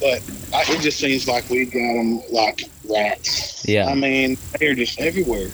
But 0.00 0.22
I, 0.52 0.64
it 0.68 0.80
just 0.80 0.98
seems 0.98 1.26
like 1.28 1.48
we've 1.48 1.72
got 1.72 1.94
them 1.94 2.20
like 2.30 2.62
rats. 2.88 3.64
Yeah. 3.66 3.86
I 3.86 3.94
mean 3.94 4.36
they're 4.58 4.74
just 4.74 5.00
everywhere. 5.00 5.50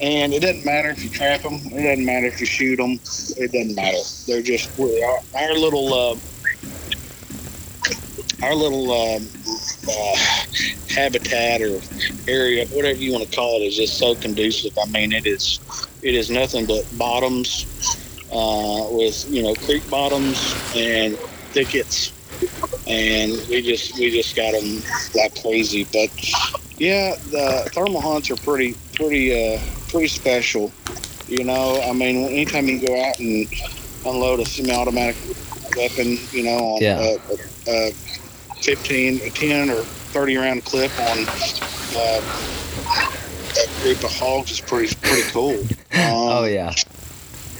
And 0.00 0.32
it 0.32 0.40
doesn't 0.40 0.64
matter 0.64 0.90
if 0.90 1.02
you 1.02 1.10
trap 1.10 1.42
them 1.42 1.54
it 1.54 1.82
doesn't 1.82 2.04
matter 2.04 2.26
if 2.26 2.40
you 2.40 2.46
shoot 2.46 2.76
them 2.76 3.00
it 3.36 3.52
doesn't 3.52 3.74
matter. 3.74 3.98
They're 4.26 4.42
just 4.42 4.76
we're, 4.78 5.04
our, 5.04 5.20
our 5.34 5.54
little 5.54 5.92
uh, 5.92 6.16
our 8.42 8.54
little 8.54 8.90
um, 8.90 9.26
uh, 9.88 10.16
habitat 10.94 11.60
or 11.62 11.80
area, 12.28 12.66
whatever 12.68 12.98
you 12.98 13.12
want 13.12 13.28
to 13.28 13.36
call 13.36 13.60
it, 13.60 13.64
is 13.64 13.76
just 13.76 13.98
so 13.98 14.14
conducive. 14.14 14.76
I 14.82 14.86
mean, 14.90 15.12
it 15.12 15.26
is 15.26 15.60
it 16.02 16.14
is 16.14 16.30
nothing 16.30 16.66
but 16.66 16.84
bottoms 16.98 17.66
uh, 18.32 18.86
with 18.90 19.28
you 19.30 19.42
know 19.42 19.54
creek 19.54 19.88
bottoms 19.90 20.54
and 20.74 21.16
thickets, 21.52 22.12
and 22.86 23.32
we 23.48 23.62
just 23.62 23.98
we 23.98 24.10
just 24.10 24.34
got 24.36 24.52
them 24.52 24.82
like 25.14 25.40
crazy. 25.42 25.84
But 25.84 26.10
yeah, 26.78 27.14
the 27.30 27.70
thermal 27.74 28.00
hunts 28.00 28.30
are 28.30 28.36
pretty 28.36 28.74
pretty 28.94 29.54
uh, 29.56 29.60
pretty 29.88 30.08
special. 30.08 30.72
You 31.28 31.44
know, 31.44 31.80
I 31.82 31.92
mean, 31.92 32.24
anytime 32.26 32.66
you 32.66 32.84
go 32.84 33.00
out 33.04 33.18
and 33.20 33.46
unload 34.04 34.40
a 34.40 34.46
semi-automatic 34.46 35.16
weapon, 35.76 36.18
you 36.32 36.42
know, 36.42 36.58
on 36.58 36.82
Yeah. 36.82 36.98
a, 36.98 37.70
a, 37.70 37.88
a 37.88 37.92
15, 38.64 39.20
a 39.22 39.30
10 39.30 39.70
or 39.70 39.82
30 39.82 40.36
round 40.36 40.64
clip 40.64 40.90
on 40.98 41.18
uh, 41.96 42.20
a 43.52 43.82
group 43.82 44.02
of 44.04 44.12
hogs 44.12 44.50
is 44.50 44.60
pretty 44.60 44.94
pretty 44.96 45.28
cool. 45.30 45.58
Um, 45.92 46.12
oh 46.32 46.44
yeah. 46.44 46.72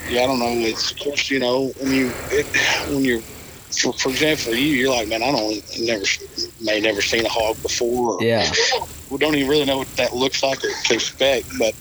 yeah, 0.09 0.23
I 0.23 0.27
don't 0.27 0.39
know. 0.39 0.51
It's 0.51 0.93
of 0.93 0.99
course, 0.99 1.31
you 1.31 1.41
know, 1.41 1.69
when 1.81 1.93
you 1.93 2.13
it, 2.31 2.47
when 2.93 3.05
you're 3.05 3.21
for, 3.73 3.93
for 3.93 4.09
example, 4.11 4.47
for 4.47 4.51
you, 4.59 4.67
you're 4.67 4.91
like, 4.91 5.09
man, 5.09 5.23
I 5.23 5.31
don't 5.31 5.63
never 5.81 6.05
may 6.61 6.81
never 6.81 7.03
seen 7.03 7.25
a 7.25 7.29
hog 7.29 7.61
before. 7.63 8.15
Or, 8.15 8.23
Yeah. 8.23 8.51
we 9.11 9.19
don't 9.19 9.35
even 9.35 9.49
really 9.49 9.65
know 9.65 9.79
what 9.79 9.97
that 9.97 10.15
looks 10.15 10.43
like 10.43 10.59
or 10.65 10.71
to 10.87 10.95
expect. 10.95 11.47
But 11.59 11.75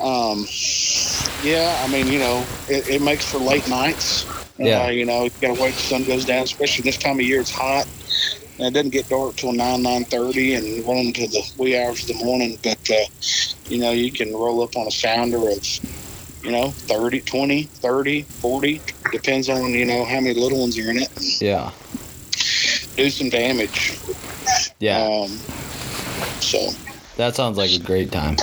um, 0.00 0.46
yeah, 1.42 1.82
I 1.84 1.88
mean, 1.92 2.06
you 2.08 2.18
know, 2.18 2.44
it, 2.68 2.88
it 2.88 3.02
makes 3.02 3.30
for 3.30 3.38
late 3.38 3.68
nights. 3.68 4.26
Yeah. 4.58 4.84
Uh, 4.84 4.88
you 4.88 5.04
know, 5.06 5.24
you 5.24 5.30
gotta 5.40 5.60
wait 5.60 5.74
till 5.74 5.98
the 5.98 6.04
sun 6.04 6.04
goes 6.04 6.24
down, 6.24 6.44
especially 6.44 6.82
this 6.82 6.98
time 6.98 7.18
of 7.18 7.22
year. 7.26 7.40
It's 7.40 7.50
hot. 7.50 7.86
And 8.60 8.68
it 8.68 8.78
doesn't 8.78 8.90
get 8.90 9.08
dark 9.08 9.36
till 9.36 9.52
nine 9.52 9.82
nine 9.82 10.04
thirty, 10.04 10.52
and 10.54 10.86
run 10.86 10.98
into 10.98 11.26
the 11.26 11.42
wee 11.56 11.78
hours 11.78 12.02
of 12.02 12.18
the 12.18 12.24
morning. 12.24 12.58
But 12.62 12.78
uh, 12.90 12.94
you 13.68 13.78
know, 13.78 13.92
you 13.92 14.12
can 14.12 14.32
roll 14.34 14.62
up 14.62 14.76
on 14.76 14.86
a 14.86 14.90
sounder 14.90 15.48
of 15.48 15.64
you 16.42 16.50
know 16.52 16.70
30 16.88 17.20
20 17.22 17.64
30 17.64 18.22
40 18.40 18.82
depends 19.12 19.48
on 19.50 19.70
you 19.74 19.84
know 19.84 20.04
how 20.06 20.20
many 20.20 20.32
little 20.32 20.58
ones 20.60 20.74
you're 20.76 20.90
in 20.90 20.96
it 20.98 21.10
Yeah. 21.38 21.70
do 22.96 23.10
some 23.10 23.28
damage 23.28 23.98
Yeah. 24.78 25.02
um 25.02 25.28
so 26.40 26.70
That 27.16 27.36
sounds 27.36 27.58
like 27.58 27.70
a 27.72 27.78
great 27.78 28.10
time. 28.10 28.36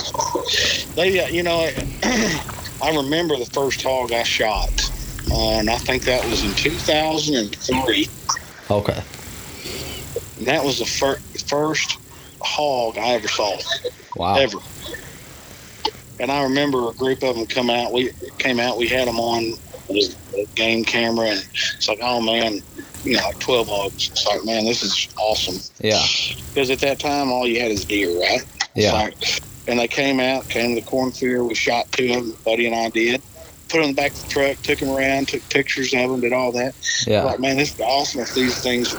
they 0.94 1.18
uh, 1.18 1.26
you 1.26 1.42
know 1.42 1.68
i 2.82 2.90
remember 2.96 3.36
the 3.36 3.50
first 3.52 3.82
hog 3.82 4.12
i 4.12 4.22
shot 4.22 4.70
uh, 5.32 5.58
and 5.58 5.68
i 5.70 5.76
think 5.78 6.04
that 6.04 6.24
was 6.24 6.44
in 6.44 6.54
2003 6.54 8.06
Okay. 8.70 9.02
That 10.46 10.64
was 10.64 10.78
the 10.78 10.84
fir- 10.86 11.20
first 11.46 11.98
hog 12.40 12.96
i 12.98 13.08
ever 13.10 13.26
saw 13.28 13.56
Wow. 14.16 14.36
ever. 14.36 14.58
And 16.20 16.30
I 16.32 16.42
remember 16.42 16.90
a 16.90 16.92
group 16.94 17.22
of 17.22 17.36
them 17.36 17.46
come 17.46 17.70
out. 17.70 17.92
We 17.92 18.10
came 18.38 18.58
out. 18.58 18.76
We 18.76 18.88
had 18.88 19.06
them 19.06 19.20
on 19.20 19.52
the 19.88 20.14
game 20.56 20.84
camera, 20.84 21.28
and 21.28 21.48
it's 21.52 21.88
like, 21.88 22.00
oh 22.02 22.20
man, 22.20 22.60
you 23.04 23.16
know, 23.16 23.22
like 23.22 23.38
twelve 23.38 23.68
hogs. 23.68 24.08
It's 24.10 24.26
like, 24.26 24.44
man, 24.44 24.64
this 24.64 24.82
is 24.82 25.08
awesome. 25.16 25.56
Yeah. 25.80 26.02
Because 26.48 26.70
at 26.70 26.80
that 26.80 26.98
time, 26.98 27.30
all 27.30 27.46
you 27.46 27.60
had 27.60 27.70
is 27.70 27.84
deer, 27.84 28.18
right? 28.20 28.44
Yeah. 28.74 28.92
like, 28.92 29.14
and 29.68 29.78
they 29.78 29.86
came 29.88 30.18
out, 30.18 30.48
came 30.48 30.74
to 30.74 30.80
the 30.80 30.86
cornfield. 30.86 31.48
We 31.48 31.54
shot 31.54 31.90
two 31.92 32.06
of 32.12 32.26
them. 32.26 32.36
Buddy 32.44 32.66
and 32.66 32.74
I 32.74 32.90
did. 32.90 33.22
Put 33.68 33.74
them 33.78 33.82
in 33.82 33.90
the 33.90 33.94
back 33.94 34.12
of 34.12 34.22
the 34.22 34.28
truck, 34.28 34.56
took 34.62 34.78
them 34.80 34.88
around, 34.88 35.28
took 35.28 35.46
pictures 35.50 35.92
of 35.94 36.10
them, 36.10 36.20
did 36.20 36.32
all 36.32 36.50
that. 36.52 36.74
Yeah. 37.06 37.24
Like, 37.24 37.38
man, 37.38 37.56
this 37.58 37.74
is 37.74 37.80
awesome 37.80 38.22
if 38.22 38.34
these 38.34 38.60
things 38.62 38.92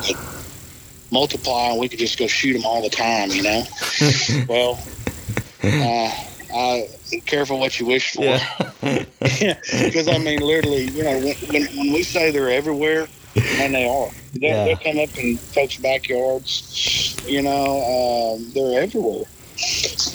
multiply 1.11 1.69
and 1.69 1.79
we 1.79 1.89
could 1.89 1.99
just 1.99 2.17
go 2.17 2.27
shoot 2.27 2.53
them 2.53 2.65
all 2.65 2.81
the 2.81 2.89
time, 2.89 3.29
you 3.31 3.43
know? 3.43 3.63
well, 4.47 4.79
uh, 5.63 6.11
I 6.53 6.87
careful 7.25 7.59
what 7.59 7.79
you 7.79 7.85
wish 7.85 8.13
for. 8.13 8.23
Yeah. 8.23 8.65
Because 9.19 10.07
I 10.07 10.17
mean, 10.17 10.39
literally, 10.39 10.85
you 10.85 11.03
know, 11.03 11.19
when, 11.19 11.35
when, 11.35 11.77
when 11.77 11.93
we 11.93 12.03
say 12.03 12.31
they're 12.31 12.49
everywhere, 12.49 13.07
and 13.35 13.73
they 13.73 13.87
are. 13.87 14.09
They, 14.33 14.47
Yeah. 14.47 14.65
They'll 14.65 14.77
come 14.77 14.99
up 14.99 15.17
in 15.17 15.37
folks' 15.37 15.77
backyards. 15.77 17.15
You 17.27 17.41
know, 17.41 18.35
um, 18.35 18.51
they're 18.53 18.81
everywhere, 18.81 19.25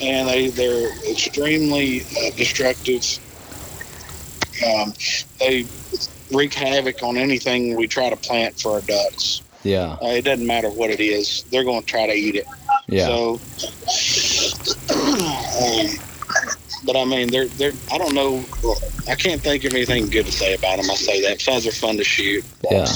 and 0.00 0.28
they 0.28 0.48
they're 0.48 0.90
extremely 1.10 2.02
uh, 2.02 2.30
destructive. 2.36 3.04
Um, 4.66 4.94
they 5.38 5.66
wreak 6.32 6.54
havoc 6.54 7.02
on 7.02 7.16
anything 7.16 7.76
we 7.76 7.86
try 7.86 8.10
to 8.10 8.16
plant 8.16 8.60
for 8.60 8.72
our 8.72 8.80
ducks. 8.80 9.42
Yeah. 9.64 9.96
Uh, 10.00 10.08
it 10.08 10.22
doesn't 10.24 10.46
matter 10.46 10.70
what 10.70 10.90
it 10.90 11.00
is; 11.00 11.42
they're 11.50 11.64
going 11.64 11.80
to 11.80 11.86
try 11.86 12.06
to 12.06 12.12
eat 12.12 12.36
it. 12.36 12.46
Yeah. 12.86 13.06
So, 13.06 13.40
um, 14.94 15.86
but 16.84 16.96
I 16.96 17.04
mean, 17.04 17.28
they're 17.30 17.46
they're. 17.46 17.72
I 17.90 17.98
don't 17.98 18.14
know. 18.14 18.44
I 19.08 19.14
can't 19.14 19.40
think 19.40 19.64
of 19.64 19.72
anything 19.74 20.08
good 20.08 20.26
to 20.26 20.32
say 20.32 20.54
about 20.54 20.76
them. 20.80 20.90
I 20.90 20.94
say 20.94 21.20
that 21.22 21.38
besides 21.38 21.64
they're 21.64 21.72
fun 21.72 21.96
to 21.96 22.04
shoot. 22.04 22.44
Yeah. 22.70 22.86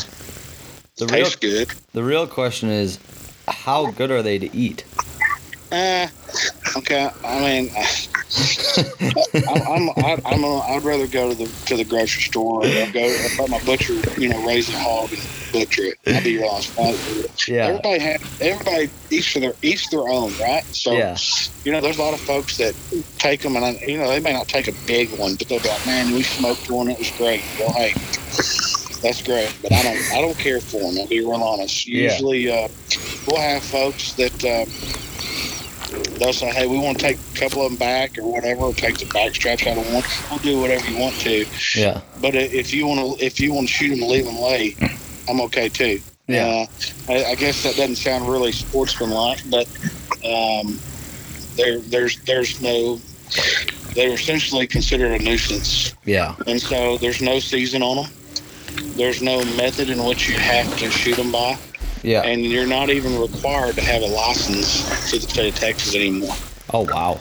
The 0.96 1.06
real 1.06 1.24
Tastes 1.24 1.36
good. 1.36 1.68
the 1.92 2.02
real 2.02 2.26
question 2.26 2.68
is 2.70 2.98
how 3.46 3.90
good 3.92 4.10
are 4.10 4.22
they 4.22 4.38
to 4.38 4.54
eat? 4.56 4.84
Uh, 5.70 6.08
okay. 6.76 7.10
I 7.24 7.40
mean, 7.40 7.70
I, 8.30 9.64
I'm 9.68 9.88
I, 10.04 10.18
I'm 10.24 10.44
a, 10.44 10.58
I'd 10.60 10.84
rather 10.84 11.06
go 11.06 11.30
to 11.32 11.34
the 11.34 11.46
to 11.66 11.76
the 11.76 11.84
grocery 11.84 12.22
store 12.22 12.64
or 12.64 12.86
go 12.92 13.00
i 13.00 13.36
let 13.38 13.50
my 13.50 13.60
butcher, 13.64 13.94
you 14.20 14.28
know, 14.28 14.46
raise 14.46 14.68
a 14.68 14.78
hog 14.78 15.12
and 15.12 15.22
butcher 15.52 15.82
it. 15.84 15.98
I'll 16.06 16.22
be 16.22 16.36
real 16.36 16.48
honest. 16.48 17.48
Yeah. 17.48 17.66
Everybody 17.68 17.98
have 18.00 18.40
everybody 18.42 18.90
each 19.10 19.32
for 19.32 19.40
their 19.40 19.54
each 19.62 19.88
their 19.90 20.08
own, 20.08 20.32
right? 20.38 20.64
So 20.72 20.92
Yeah. 20.92 21.16
you 21.64 21.72
know, 21.72 21.80
there's 21.80 21.98
a 21.98 22.02
lot 22.02 22.14
of 22.14 22.20
folks 22.20 22.58
that 22.58 22.74
take 23.18 23.40
them, 23.42 23.56
and 23.56 23.64
I- 23.64 23.80
you 23.86 23.96
know, 23.98 24.08
they 24.08 24.20
may 24.20 24.32
not 24.32 24.48
take 24.48 24.68
a 24.68 24.74
big 24.86 25.10
one, 25.18 25.36
but 25.36 25.48
they'll 25.48 25.60
be 25.60 25.68
like, 25.68 25.86
"Man, 25.86 26.12
we 26.14 26.22
smoked 26.22 26.70
one; 26.70 26.90
it 26.90 26.98
was 26.98 27.10
great." 27.12 27.42
Well, 27.58 27.72
hey, 27.72 27.94
that's 29.02 29.22
great, 29.22 29.54
but 29.62 29.72
I 29.72 29.82
don't, 29.82 30.12
I 30.12 30.20
don't 30.20 30.38
care 30.38 30.60
for 30.60 30.80
them. 30.80 30.98
I'll 30.98 31.06
be 31.06 31.20
real 31.20 31.34
honest. 31.42 31.86
Yeah. 31.86 32.12
Usually, 32.12 32.50
uh, 32.50 32.68
we'll 33.26 33.40
have 33.40 33.62
folks 33.62 34.12
that 34.14 34.44
uh, 34.44 34.66
they'll 36.18 36.32
say, 36.32 36.50
"Hey, 36.50 36.66
we 36.66 36.78
want 36.78 36.98
to 36.98 37.02
take 37.06 37.16
a 37.34 37.38
couple 37.38 37.62
of 37.62 37.70
them 37.70 37.78
back, 37.78 38.18
or 38.18 38.30
whatever, 38.30 38.62
or 38.62 38.74
take 38.74 38.98
the 38.98 39.06
back 39.06 39.34
straps 39.34 39.66
out 39.66 39.78
of 39.78 39.92
one. 39.92 40.02
We'll 40.30 40.38
do 40.40 40.60
whatever 40.60 40.88
you 40.90 40.98
want 40.98 41.14
to." 41.20 41.46
Yeah. 41.74 42.00
But 42.20 42.34
if 42.34 42.72
you 42.72 42.86
want 42.86 43.18
to, 43.18 43.24
if 43.24 43.40
you 43.40 43.52
want 43.52 43.68
to 43.68 43.72
shoot 43.74 43.90
them 43.90 44.02
and 44.02 44.10
leave 44.10 44.24
them 44.24 44.38
lay, 44.38 44.76
I'm 45.28 45.40
okay 45.42 45.68
too. 45.68 46.00
Yeah. 46.26 46.66
Uh, 47.08 47.12
I, 47.12 47.24
I 47.30 47.34
guess 47.36 47.62
that 47.62 47.76
doesn't 47.76 47.96
sound 47.96 48.28
really 48.28 48.52
sportsmanlike, 48.52 49.40
but 49.50 49.66
um, 50.24 50.78
there, 51.56 51.78
there's, 51.80 52.18
there's 52.22 52.60
no. 52.60 53.00
They're 53.94 54.12
essentially 54.12 54.66
considered 54.66 55.18
a 55.20 55.24
nuisance, 55.24 55.94
Yeah. 56.04 56.36
and 56.46 56.60
so 56.60 56.98
there's 56.98 57.20
no 57.22 57.40
season 57.40 57.82
on 57.82 57.96
them. 58.04 58.12
There's 58.96 59.22
no 59.22 59.38
method 59.56 59.90
in 59.90 60.04
which 60.04 60.28
you 60.28 60.36
have 60.36 60.76
to 60.78 60.90
shoot 60.90 61.16
them 61.16 61.32
by, 61.32 61.58
Yeah. 62.02 62.22
and 62.22 62.44
you're 62.44 62.66
not 62.66 62.90
even 62.90 63.18
required 63.20 63.74
to 63.76 63.80
have 63.82 64.02
a 64.02 64.06
license 64.06 64.82
to 65.10 65.18
the 65.18 65.28
state 65.28 65.52
of 65.54 65.58
Texas 65.60 65.94
anymore. 65.94 66.34
Oh 66.72 66.82
wow. 66.92 67.18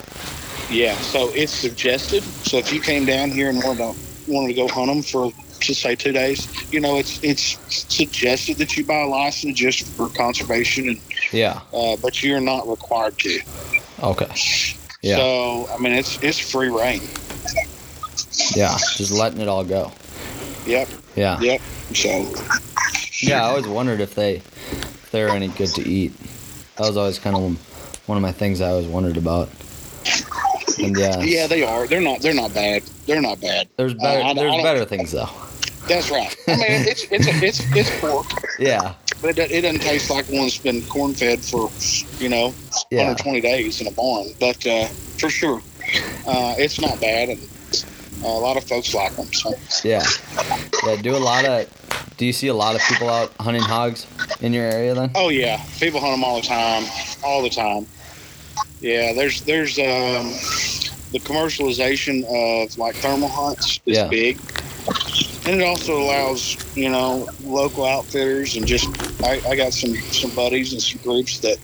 Yeah, 0.70 0.96
so 0.98 1.30
it's 1.34 1.54
suggested. 1.54 2.24
So 2.24 2.58
if 2.58 2.74
you 2.74 2.82
came 2.82 3.06
down 3.06 3.32
here 3.32 3.50
and 3.50 3.64
wanted 3.64 3.78
to 3.80 3.96
wanted 4.28 4.48
to 4.50 4.54
go 4.54 4.68
hunt 4.68 4.88
them 4.88 5.02
for 5.02 5.32
just 5.60 5.82
say 5.82 5.96
two 5.96 6.12
days, 6.12 6.48
you 6.72 6.80
know, 6.82 6.98
it's 6.98 7.24
it's 7.24 7.58
suggested 7.70 8.58
that 8.58 8.76
you 8.76 8.86
buy 8.86 9.00
a 9.02 9.08
license 9.08 9.58
just 9.58 9.88
for 9.96 10.10
conservation, 10.10 10.90
and 10.90 11.02
Yeah. 11.32 11.62
uh, 11.74 11.96
but 12.02 12.22
you're 12.22 12.42
not 12.42 12.68
required 12.68 13.18
to. 13.20 13.40
Okay. 14.04 14.28
Yeah. 15.02 15.16
So 15.16 15.70
I 15.74 15.78
mean, 15.78 15.94
it's 15.94 16.22
it's 16.22 16.38
free 16.38 16.70
rein. 16.70 17.02
Yeah. 18.56 18.78
Just 18.96 19.12
letting 19.12 19.40
it 19.42 19.48
all 19.48 19.64
go. 19.64 19.92
Yep, 20.66 20.90
Yeah. 21.16 21.40
yep. 21.40 21.62
So 21.96 22.26
Yeah. 23.22 23.44
I 23.46 23.50
always 23.50 23.68
wondered 23.68 24.00
if 24.00 24.16
they 24.16 24.36
if 24.38 25.10
they're 25.12 25.30
any 25.30 25.48
good 25.50 25.70
to 25.76 25.88
eat. 25.88 26.14
That 26.78 26.88
was 26.88 26.98
always 26.98 27.20
kind 27.20 27.36
of 27.36 28.08
one 28.08 28.18
of 28.18 28.22
my 28.22 28.32
things 28.32 28.62
I 28.62 28.70
always 28.70 28.88
wondered 28.88 29.18
about. 29.18 29.50
And 30.80 30.96
yeah. 30.98 31.20
yeah, 31.22 31.48
they 31.48 31.64
are. 31.64 31.88
They're 31.88 32.02
not. 32.02 32.22
They're 32.22 32.34
not 32.34 32.54
bad. 32.54 32.84
They're 33.08 33.22
not 33.22 33.42
bad. 33.42 33.68
There's 33.78 33.94
better. 33.96 34.22
I- 34.22 34.30
I 34.30 34.34
there's 34.34 34.62
better 34.62 34.86
things 34.86 35.12
though. 35.12 35.30
That's 35.88 36.12
right. 36.12 36.36
I 36.48 36.52
mean, 36.52 36.66
it's 36.88 37.06
it's 37.12 37.28
a, 37.28 37.46
it's 37.46 37.76
it's 37.76 38.00
pork, 38.02 38.26
Yeah. 38.60 38.94
but 39.22 39.38
it, 39.40 39.52
it 39.52 39.62
doesn't 39.62 39.80
taste 39.82 40.10
like 40.10 40.26
one 40.28 40.42
that's 40.44 40.58
been 40.58 40.82
corn 40.84 41.14
fed 41.14 41.40
for 41.40 41.72
you 42.22 42.28
know 42.30 42.54
Yeah. 42.92 43.08
120 43.08 43.42
days 43.42 43.80
in 43.82 43.88
a 43.88 43.92
barn. 43.92 44.28
But 44.40 44.66
uh, 44.68 44.86
for 45.18 45.30
sure, 45.30 45.62
uh, 46.28 46.56
it's 46.60 46.80
not 46.82 47.00
bad, 47.00 47.30
and 47.30 47.40
uh, 47.40 47.46
a 48.24 48.28
lot 48.28 48.58
of 48.58 48.64
folks 48.66 48.94
like 48.94 49.16
them. 49.16 49.32
So 49.34 49.54
Yeah. 49.84 50.04
Yeah. 50.86 51.02
Do 51.02 51.16
a 51.16 51.18
lot 51.18 51.46
of. 51.46 51.68
Do 52.18 52.26
you 52.26 52.34
see 52.34 52.48
a 52.48 52.54
lot 52.54 52.76
of 52.76 52.82
people 52.82 53.10
out 53.10 53.32
hunting 53.40 53.62
hogs 53.62 54.08
in 54.42 54.52
your 54.54 54.66
area 54.66 54.96
then? 54.96 55.12
oh 55.16 55.30
yeah, 55.30 55.62
people 55.80 56.00
hunt 56.00 56.14
them 56.14 56.24
all 56.24 56.42
the 56.42 56.48
time, 56.48 56.84
all 57.24 57.44
the 57.44 57.50
time. 57.50 57.86
Yeah, 58.82 59.14
there's 59.14 59.42
there's 59.42 59.78
um, 59.78 60.34
the 61.12 61.20
commercialization 61.20 62.24
of 62.26 62.76
like 62.78 62.96
thermal 62.96 63.30
hunts 63.30 63.80
is 63.86 63.98
Yeah. 63.98 64.08
big. 64.08 64.40
And 65.46 65.62
it 65.62 65.64
also 65.64 65.98
allows, 66.02 66.58
you 66.76 66.90
know, 66.90 67.30
local 67.44 67.86
outfitters 67.86 68.56
and 68.58 68.66
just 68.66 68.88
I, 69.24 69.40
I 69.48 69.56
got 69.56 69.74
some 69.74 69.96
some 70.12 70.32
buddies 70.32 70.74
and 70.74 70.82
some 70.82 71.00
groups 71.04 71.40
that 71.40 71.58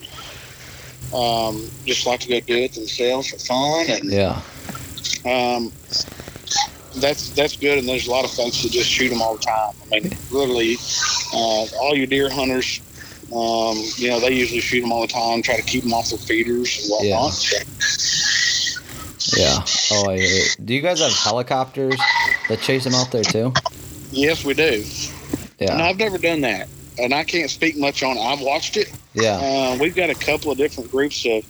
um, 1.13 1.67
just 1.85 2.05
like 2.05 2.19
to 2.21 2.29
go 2.29 2.39
do 2.41 2.55
it 2.57 2.73
themselves 2.73 3.29
for 3.29 3.37
fun 3.39 3.85
and 3.89 4.11
Yeah. 4.11 4.41
um, 5.25 5.71
that's 6.95 7.29
that's 7.31 7.55
good. 7.55 7.77
And 7.77 7.87
there's 7.87 8.07
a 8.07 8.11
lot 8.11 8.25
of 8.25 8.31
folks 8.31 8.63
that 8.63 8.71
just 8.71 8.89
shoot 8.89 9.09
them 9.09 9.21
all 9.21 9.35
the 9.35 9.43
time. 9.43 9.73
I 9.91 9.99
mean, 9.99 10.17
literally, 10.31 10.77
uh, 11.33 11.65
all 11.81 11.95
your 11.95 12.07
deer 12.07 12.29
hunters, 12.29 12.81
um, 13.35 13.77
you 13.95 14.09
know, 14.09 14.19
they 14.19 14.31
usually 14.33 14.61
shoot 14.61 14.81
them 14.81 14.91
all 14.91 15.01
the 15.01 15.07
time, 15.07 15.41
try 15.41 15.55
to 15.55 15.63
keep 15.63 15.83
them 15.83 15.93
off 15.93 16.09
their 16.09 16.19
feeders 16.19 16.79
and 16.81 16.89
whatnot. 16.89 17.33
Yeah. 19.37 19.63
Oh, 19.91 20.09
I. 20.09 20.17
Do 20.63 20.73
you 20.73 20.81
guys 20.81 20.99
have 20.99 21.13
helicopters 21.13 21.97
that 22.49 22.59
chase 22.61 22.83
them 22.83 22.93
out 22.93 23.11
there 23.11 23.23
too? 23.23 23.53
Yes, 24.11 24.43
we 24.45 24.53
do. 24.53 24.83
Yeah. 25.59 25.73
And 25.73 25.81
I've 25.81 25.97
never 25.97 26.17
done 26.17 26.41
that, 26.41 26.67
and 26.99 27.13
I 27.13 27.23
can't 27.23 27.49
speak 27.49 27.77
much 27.77 28.03
on 28.03 28.17
it. 28.17 28.21
I've 28.21 28.41
watched 28.41 28.77
it. 28.77 28.91
Yeah. 29.13 29.37
Uh, 29.37 29.77
we've 29.79 29.95
got 29.95 30.09
a 30.09 30.15
couple 30.15 30.51
of 30.51 30.57
different 30.57 30.89
groups 30.91 31.25
of 31.25 31.43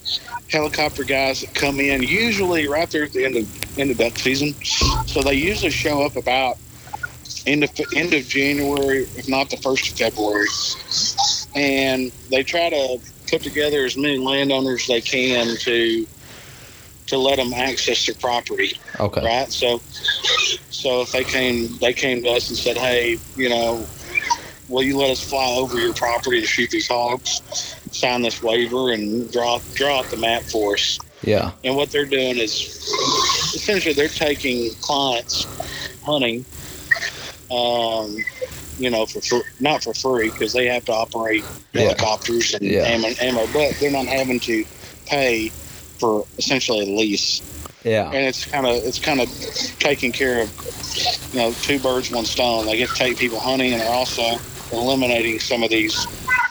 helicopter 0.49 1.03
guys 1.03 1.41
that 1.41 1.53
come 1.55 1.79
in, 1.79 2.03
usually 2.03 2.67
right 2.67 2.89
there 2.91 3.03
at 3.03 3.13
the 3.13 3.25
end 3.25 3.37
of 3.37 3.79
end 3.79 3.91
of 3.91 3.97
duck 3.97 4.17
season. 4.17 4.53
So 5.07 5.21
they 5.21 5.35
usually 5.35 5.71
show 5.71 6.01
up 6.03 6.15
about 6.15 6.57
end 7.45 7.63
of 7.63 7.69
end 7.95 8.13
of 8.13 8.27
January, 8.27 9.03
if 9.15 9.29
not 9.29 9.49
the 9.49 9.57
first 9.57 9.89
of 9.91 9.97
February, 9.97 10.47
and 11.55 12.11
they 12.29 12.43
try 12.43 12.69
to 12.69 12.99
put 13.29 13.41
together 13.41 13.85
as 13.85 13.95
many 13.97 14.17
landowners 14.17 14.81
as 14.81 14.87
they 14.87 15.01
can 15.01 15.55
to 15.57 16.05
to 17.07 17.17
let 17.17 17.35
them 17.37 17.53
access 17.53 18.05
their 18.05 18.15
property 18.15 18.79
Okay. 18.99 19.25
right? 19.25 19.51
So, 19.51 19.79
so 20.69 21.01
if 21.01 21.11
they 21.11 21.23
came, 21.25 21.77
they 21.79 21.91
came 21.93 22.23
to 22.23 22.29
us 22.29 22.49
and 22.49 22.57
said, 22.57 22.77
"Hey, 22.77 23.17
you 23.35 23.49
know, 23.49 23.85
will 24.73 24.83
you 24.83 24.97
let 24.97 25.11
us 25.11 25.21
fly 25.21 25.45
over 25.45 25.77
your 25.77 25.93
property 25.93 26.41
to 26.41 26.47
shoot 26.47 26.69
these 26.71 26.87
hogs? 26.87 27.41
Sign 27.91 28.23
this 28.23 28.41
waiver 28.41 28.91
and 28.91 29.31
draw 29.31 29.59
draw 29.75 29.99
out 29.99 30.09
the 30.09 30.17
map 30.17 30.43
for 30.43 30.73
us." 30.73 30.97
Yeah. 31.21 31.51
And 31.63 31.75
what 31.75 31.91
they're 31.91 32.05
doing 32.05 32.37
is 32.37 32.51
essentially 33.55 33.93
they're 33.93 34.09
taking 34.09 34.71
clients 34.81 35.47
hunting, 36.05 36.45
um, 37.49 38.17
you 38.77 38.89
know, 38.89 39.05
for, 39.05 39.21
for 39.21 39.41
not 39.59 39.83
for 39.83 39.93
free 39.93 40.29
because 40.31 40.51
they 40.53 40.65
have 40.67 40.83
to 40.85 40.91
operate 40.91 41.45
Yeah. 41.73 41.81
helicopters 41.81 42.53
and 42.53 42.63
Yeah. 42.63 42.83
ammo, 42.85 43.09
ammo, 43.21 43.47
but 43.53 43.77
they're 43.79 43.91
not 43.91 44.07
having 44.07 44.39
to 44.41 44.65
pay 45.05 45.49
for 45.99 46.25
essentially 46.37 46.81
a 46.81 46.97
lease 46.97 47.41
Yeah. 47.83 48.07
and 48.07 48.25
it's 48.25 48.45
kind 48.45 48.65
of 48.65 48.75
it's 48.83 48.99
kind 48.99 49.21
of 49.21 49.29
taking 49.79 50.11
care 50.11 50.41
of 50.41 50.49
you 51.31 51.39
know 51.39 51.53
two 51.61 51.79
birds 51.79 52.11
one 52.11 52.25
stone 52.25 52.65
they 52.65 52.77
get 52.77 52.89
to 52.89 52.95
take 52.95 53.17
people 53.17 53.39
hunting 53.39 53.71
and 53.73 53.81
they're 53.81 53.89
also 53.89 54.37
eliminating 54.73 55.39
some 55.39 55.63
of 55.63 55.69
these 55.69 56.05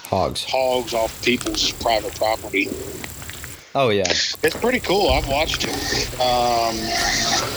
Hogs. 0.05 0.45
hogs 0.45 0.95
off 0.95 1.23
people's 1.25 1.73
private 1.73 2.15
property 2.15 2.69
Oh 3.75 3.89
yeah. 3.89 4.05
it's 4.09 4.57
pretty 4.57 4.81
cool 4.81 5.09
i've 5.11 5.27
watched 5.29 5.65
it 5.65 6.21
um, 6.21 6.77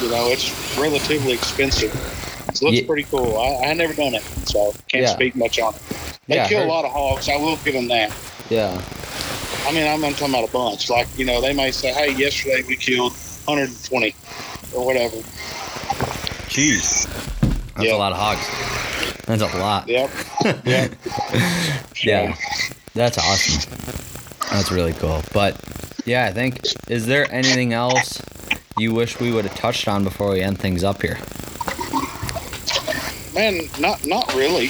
you 0.02 0.10
know 0.10 0.30
it's 0.32 0.78
relatively 0.78 1.34
expensive 1.34 1.94
it 2.48 2.62
looks 2.62 2.78
Ye- 2.78 2.86
pretty 2.86 3.04
cool 3.04 3.38
I, 3.38 3.68
I 3.72 3.74
never 3.74 3.94
done 3.94 4.14
it 4.16 4.24
so 4.48 4.72
can't 4.88 5.04
Yeah. 5.04 5.14
speak 5.14 5.36
much 5.36 5.60
on 5.60 5.76
it 5.76 5.82
they 6.28 6.36
Yeah, 6.36 6.48
kill 6.48 6.60
heard- 6.60 6.70
a 6.70 6.72
lot 6.72 6.86
of 6.86 6.92
hogs 6.92 7.28
i 7.30 7.36
will 7.36 7.58
give 7.66 7.74
them 7.74 7.88
that 7.90 8.14
Yeah. 8.50 8.72
i 9.68 9.74
mean 9.74 9.86
i'm 9.86 10.00
not 10.00 10.14
talking 10.14 10.34
about 10.34 10.48
a 10.48 10.52
bunch 10.54 10.90
like 10.90 11.08
you 11.18 11.26
know 11.26 11.42
they 11.42 11.54
may 11.54 11.72
say 11.72 11.92
hey 11.92 12.14
yesterday 12.16 12.64
we 12.66 12.78
killed 12.78 13.12
120 13.46 14.16
or 14.74 14.86
whatever 14.86 15.18
Jeez. 16.48 17.06
That's 17.76 17.88
Yeah. 17.90 17.96
a 17.96 17.98
lot 17.98 18.14
of 18.14 18.18
hogs. 18.18 19.05
That's 19.26 19.42
a 19.42 19.58
lot. 19.58 19.88
yep 19.88 20.10
yep 20.66 20.92
Yeah. 22.04 22.36
That's 22.94 23.18
awesome. 23.18 23.72
That's 24.52 24.72
really 24.72 24.94
cool. 24.94 25.22
But 25.34 25.60
yeah, 26.06 26.26
I 26.26 26.32
think 26.32 26.62
is 26.88 27.06
there 27.08 27.30
anything 27.32 27.74
else 27.74 28.22
you 28.78 28.94
wish 28.94 29.20
we 29.20 29.32
would 29.32 29.46
have 29.46 29.56
touched 29.58 29.88
on 29.88 30.04
before 30.04 30.32
we 30.32 30.42
end 30.42 30.60
things 30.60 30.84
up 30.84 31.02
here? 31.02 31.18
Man, 33.34 33.68
not 33.80 34.06
not 34.06 34.34
really. 34.36 34.70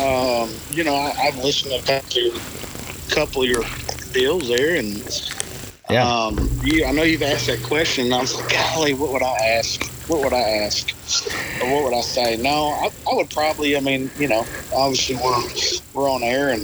Um, 0.00 0.50
you 0.70 0.82
know, 0.82 0.94
I, 0.94 1.12
I've 1.24 1.36
listened 1.38 1.72
to 1.72 1.78
a 1.78 2.00
couple, 2.00 2.40
couple 3.10 3.42
of 3.42 3.48
your 3.48 3.62
deals 4.12 4.48
there, 4.48 4.74
and 4.76 4.96
Yeah. 5.90 6.08
um, 6.08 6.50
you, 6.64 6.84
I 6.84 6.90
know 6.92 7.02
you've 7.02 7.22
asked 7.22 7.46
that 7.46 7.62
question. 7.62 8.06
And 8.06 8.14
I 8.14 8.20
was 8.22 8.34
like, 8.34 8.48
golly, 8.74 8.94
what 8.94 9.12
would 9.12 9.22
I 9.22 9.36
ask? 9.58 9.80
What 10.08 10.24
would 10.24 10.32
I 10.32 10.40
ask? 10.40 10.90
Or 11.62 11.72
what 11.72 11.84
would 11.84 11.94
I 11.94 12.00
say? 12.00 12.36
No, 12.36 12.68
I, 12.70 12.90
I 13.10 13.14
would 13.14 13.30
probably. 13.30 13.76
I 13.76 13.80
mean, 13.80 14.10
you 14.18 14.28
know, 14.28 14.44
obviously 14.74 15.16
we're 15.16 15.42
we're 15.94 16.10
on 16.10 16.22
air, 16.22 16.50
and 16.50 16.62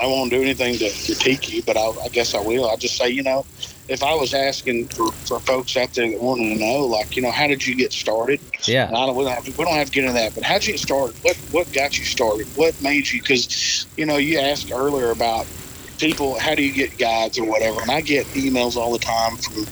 I 0.00 0.06
won't 0.06 0.30
do 0.30 0.42
anything 0.42 0.76
to 0.78 0.90
critique 1.04 1.52
you, 1.52 1.62
but 1.62 1.76
I, 1.76 1.90
I 2.04 2.08
guess 2.08 2.34
I 2.34 2.40
will. 2.40 2.68
I'll 2.68 2.76
just 2.76 2.96
say, 2.96 3.08
you 3.08 3.22
know, 3.22 3.46
if 3.88 4.02
I 4.02 4.14
was 4.14 4.34
asking 4.34 4.88
for, 4.88 5.12
for 5.12 5.40
folks 5.40 5.76
out 5.76 5.92
there 5.92 6.10
that 6.10 6.20
wanted 6.20 6.54
to 6.54 6.60
know, 6.60 6.86
like, 6.86 7.16
you 7.16 7.22
know, 7.22 7.30
how 7.30 7.46
did 7.46 7.66
you 7.66 7.74
get 7.74 7.92
started? 7.92 8.40
Yeah. 8.62 8.88
And 8.88 8.96
I 8.96 9.06
don't, 9.06 9.14
we, 9.14 9.24
don't 9.24 9.34
have 9.34 9.44
to, 9.44 9.52
we 9.52 9.64
don't 9.64 9.74
have 9.74 9.88
to 9.88 9.92
get 9.92 10.04
into 10.04 10.14
that, 10.14 10.34
but 10.34 10.42
how'd 10.42 10.64
you 10.64 10.72
get 10.72 10.80
started? 10.80 11.16
What 11.22 11.36
what 11.52 11.72
got 11.72 11.98
you 11.98 12.04
started? 12.04 12.46
What 12.56 12.80
made 12.82 13.10
you? 13.10 13.20
Because 13.20 13.86
you 13.96 14.06
know, 14.06 14.16
you 14.16 14.38
asked 14.38 14.72
earlier 14.72 15.10
about 15.10 15.46
people. 15.98 16.38
How 16.38 16.54
do 16.54 16.62
you 16.62 16.72
get 16.72 16.98
guides 16.98 17.38
or 17.38 17.44
whatever? 17.44 17.80
And 17.80 17.90
I 17.90 18.00
get 18.00 18.26
emails 18.28 18.76
all 18.76 18.92
the 18.92 18.98
time 18.98 19.36
from 19.36 19.64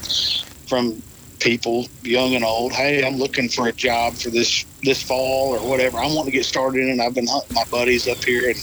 from 0.69 1.03
people, 1.43 1.87
young 2.03 2.35
and 2.35 2.45
old. 2.45 2.73
Hey, 2.73 3.05
I'm 3.05 3.17
looking 3.17 3.49
for 3.49 3.69
a 3.69 3.73
job 3.73 4.15
for 4.15 4.31
this 4.31 4.65
this 4.83 5.03
fall 5.03 5.55
or 5.55 5.69
whatever. 5.69 5.99
I 5.99 6.07
want 6.07 6.27
to 6.27 6.33
get 6.33 6.45
started, 6.45 6.89
and 6.89 7.03
I've 7.03 7.15
been 7.15 7.27
hunting 7.27 7.55
my 7.55 7.65
buddies 7.71 8.07
up 8.09 8.23
here 8.25 8.49
and 8.49 8.59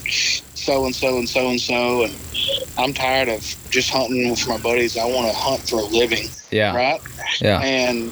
so 0.55 0.85
and 0.85 0.95
so 0.95 1.17
and 1.17 1.27
so 1.29 1.49
and 1.49 1.59
so, 1.59 2.03
and 2.03 2.15
I'm 2.77 2.93
tired 2.93 3.29
of 3.29 3.41
just 3.69 3.89
hunting 3.89 4.29
with 4.29 4.47
my 4.47 4.57
buddies. 4.57 4.97
I 4.97 5.05
want 5.05 5.27
to 5.31 5.37
hunt 5.37 5.67
for 5.69 5.79
a 5.79 5.85
living, 5.85 6.27
Yeah. 6.51 6.75
right? 6.75 7.01
Yeah. 7.41 7.59
and 7.61 8.11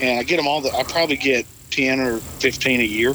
and 0.00 0.20
I 0.20 0.22
get 0.24 0.36
them 0.38 0.46
all. 0.46 0.60
The, 0.60 0.72
I 0.72 0.82
probably 0.84 1.16
get 1.16 1.46
ten 1.70 2.00
or 2.00 2.18
fifteen 2.40 2.80
a 2.80 2.84
year, 2.84 3.14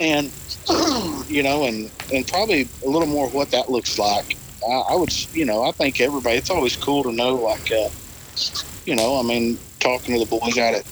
and 0.00 0.32
you 1.28 1.42
know, 1.42 1.64
and 1.64 1.90
and 2.12 2.26
probably 2.26 2.68
a 2.84 2.88
little 2.88 3.08
more 3.08 3.26
of 3.26 3.34
what 3.34 3.50
that 3.50 3.70
looks 3.70 3.98
like. 3.98 4.36
I, 4.66 4.92
I 4.92 4.94
would, 4.96 5.12
you 5.34 5.44
know, 5.44 5.62
I 5.64 5.72
think 5.72 6.00
everybody. 6.00 6.36
It's 6.36 6.48
always 6.50 6.74
cool 6.76 7.02
to 7.02 7.12
know, 7.12 7.34
like, 7.34 7.70
uh, 7.70 7.90
you 8.86 8.96
know, 8.96 9.18
I 9.18 9.22
mean, 9.22 9.58
talking 9.84 10.14
to 10.18 10.24
the 10.24 10.26
boys 10.38 10.56
out 10.58 10.74
at 10.74 10.84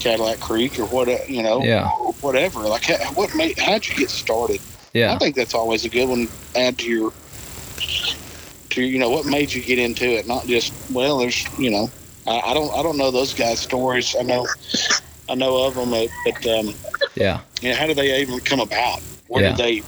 Cadillac 0.00 0.40
Creek 0.40 0.78
or 0.78 0.84
what, 0.86 1.08
you 1.30 1.42
know, 1.42 1.62
Yeah. 1.62 1.88
whatever. 2.20 2.60
Like, 2.60 2.84
what 3.14 3.34
made? 3.34 3.58
How'd 3.58 3.86
you 3.86 3.94
get 3.94 4.10
started? 4.10 4.60
Yeah. 4.92 5.14
I 5.14 5.18
think 5.18 5.36
that's 5.36 5.54
always 5.54 5.84
a 5.84 5.88
good 5.88 6.08
one. 6.08 6.26
to 6.26 6.58
Add 6.60 6.78
to 6.78 6.84
your, 6.88 7.12
to 8.70 8.82
you 8.82 8.98
know, 8.98 9.10
what 9.10 9.24
made 9.26 9.52
you 9.52 9.62
get 9.62 9.78
into 9.78 10.04
it? 10.04 10.26
Not 10.26 10.46
just 10.46 10.72
well, 10.90 11.18
there's 11.18 11.44
you 11.58 11.70
know, 11.70 11.90
I, 12.26 12.40
I 12.46 12.54
don't 12.54 12.72
I 12.76 12.82
don't 12.82 12.96
know 12.98 13.10
those 13.10 13.34
guys' 13.34 13.60
stories. 13.60 14.16
I 14.18 14.22
know 14.22 14.46
I 15.28 15.34
know 15.34 15.64
of 15.66 15.74
them, 15.74 15.90
but, 15.90 16.08
but 16.24 16.46
um, 16.58 16.74
Yeah. 17.14 17.40
you 17.60 17.70
know, 17.70 17.76
how 17.76 17.86
did 17.86 17.96
they 17.96 18.20
even 18.20 18.40
come 18.40 18.60
about? 18.60 19.00
Where 19.28 19.42
Yeah. 19.44 19.50
did 19.50 19.58
they? 19.58 19.82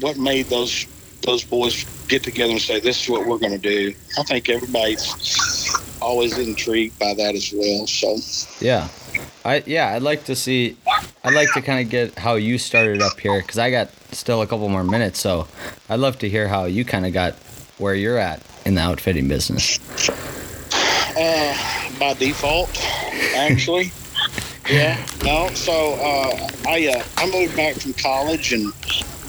What 0.00 0.16
made 0.16 0.46
those 0.46 0.86
those 1.22 1.42
boys 1.44 1.84
get 2.08 2.22
together 2.22 2.52
and 2.52 2.60
say 2.60 2.80
this 2.80 3.02
is 3.02 3.08
what 3.08 3.26
we're 3.26 3.38
going 3.38 3.52
to 3.52 3.58
do? 3.58 3.94
I 4.18 4.22
think 4.24 4.48
everybody's 4.48 5.02
always 6.00 6.38
intrigued 6.38 6.98
by 6.98 7.14
that 7.14 7.34
as 7.34 7.52
well. 7.54 7.86
So 7.86 8.18
Yeah. 8.60 8.88
I 9.44 9.62
yeah, 9.66 9.94
I'd 9.94 10.02
like 10.02 10.24
to 10.24 10.36
see 10.36 10.76
I'd 11.22 11.34
like 11.34 11.52
to 11.54 11.62
kind 11.62 11.80
of 11.84 11.90
get 11.90 12.18
how 12.18 12.34
you 12.34 12.58
started 12.58 13.02
up 13.02 13.18
here 13.20 13.40
cuz 13.42 13.58
I 13.58 13.70
got 13.70 13.90
still 14.12 14.42
a 14.42 14.46
couple 14.46 14.68
more 14.68 14.84
minutes, 14.84 15.20
so 15.20 15.46
I'd 15.88 16.00
love 16.00 16.18
to 16.20 16.28
hear 16.28 16.48
how 16.48 16.64
you 16.64 16.84
kind 16.84 17.06
of 17.06 17.12
got 17.12 17.34
where 17.78 17.94
you're 17.94 18.18
at 18.18 18.40
in 18.64 18.74
the 18.74 18.80
outfitting 18.80 19.28
business. 19.28 19.78
uh, 21.16 21.56
by 21.98 22.14
default, 22.14 22.70
actually. 23.36 23.92
yeah. 24.70 25.04
No. 25.24 25.48
So 25.54 25.94
uh, 25.94 26.48
I 26.66 26.88
uh, 26.88 27.02
I 27.18 27.30
moved 27.30 27.56
back 27.56 27.76
from 27.76 27.92
college, 27.94 28.52
and 28.52 28.72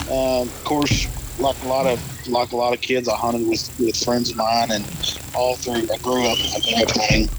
uh, 0.10 0.42
of 0.42 0.64
course, 0.64 1.08
like 1.40 1.62
a 1.64 1.68
lot 1.68 1.86
of 1.86 2.28
like 2.28 2.52
a 2.52 2.56
lot 2.56 2.74
of 2.74 2.82
kids, 2.82 3.08
I 3.08 3.16
hunted 3.16 3.48
with, 3.48 3.80
with 3.80 3.96
friends 4.04 4.32
of 4.32 4.38
mine, 4.38 4.72
and 4.72 4.86
all 5.36 5.56
three. 5.56 5.88
I 5.92 5.98
grew 5.98 6.26
up 6.26 6.38
with 6.38 6.66
my 6.72 6.84
dad. 6.86 7.30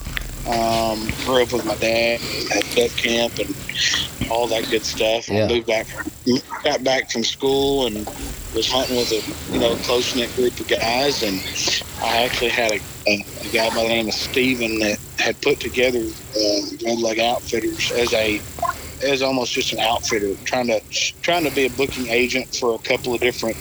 Um, 0.47 1.09
grew 1.25 1.43
up 1.43 1.53
with 1.53 1.65
my 1.65 1.75
dad 1.77 2.21
at 2.55 2.63
duck 2.77 2.93
camp 2.93 3.37
and 3.41 3.53
all 4.31 4.47
that 4.47 4.71
good 4.71 4.85
stuff. 4.85 5.29
Yeah. 5.29 5.45
I 5.45 5.49
moved 5.49 5.67
back, 5.67 5.89
got 6.63 6.85
back 6.85 7.11
from 7.11 7.25
school 7.25 7.87
and 7.87 8.09
was 8.55 8.71
hunting 8.71 8.97
with 8.97 9.11
a 9.11 9.53
you 9.53 9.59
know 9.59 9.75
close 9.83 10.15
knit 10.15 10.35
group 10.37 10.59
of 10.61 10.69
guys, 10.69 11.23
and 11.23 11.41
I 12.01 12.23
actually 12.23 12.51
had 12.51 12.73
a, 12.73 12.81
a, 13.09 13.25
a 13.43 13.49
guy 13.53 13.69
by 13.71 13.83
the 13.83 13.89
name 13.89 14.09
of 14.09 14.15
Steven 14.15 14.79
that 14.81 14.99
had 15.19 15.41
put 15.43 15.59
together 15.59 15.99
uh, 16.01 16.61
Red 16.85 16.99
Leg 16.99 17.19
Outfitters 17.19 17.91
as 17.93 18.13
a 18.15 18.41
as 19.03 19.23
almost 19.23 19.53
just 19.53 19.73
an 19.73 19.81
outfitter, 19.81 20.35
trying 20.45 20.69
to 20.69 20.81
trying 21.23 21.45
to 21.45 21.55
be 21.55 21.67
a 21.67 21.71
booking 21.71 22.07
agent 22.09 22.55
for 22.55 22.75
a 22.75 22.79
couple 22.79 23.15
of 23.15 23.21
different 23.21 23.57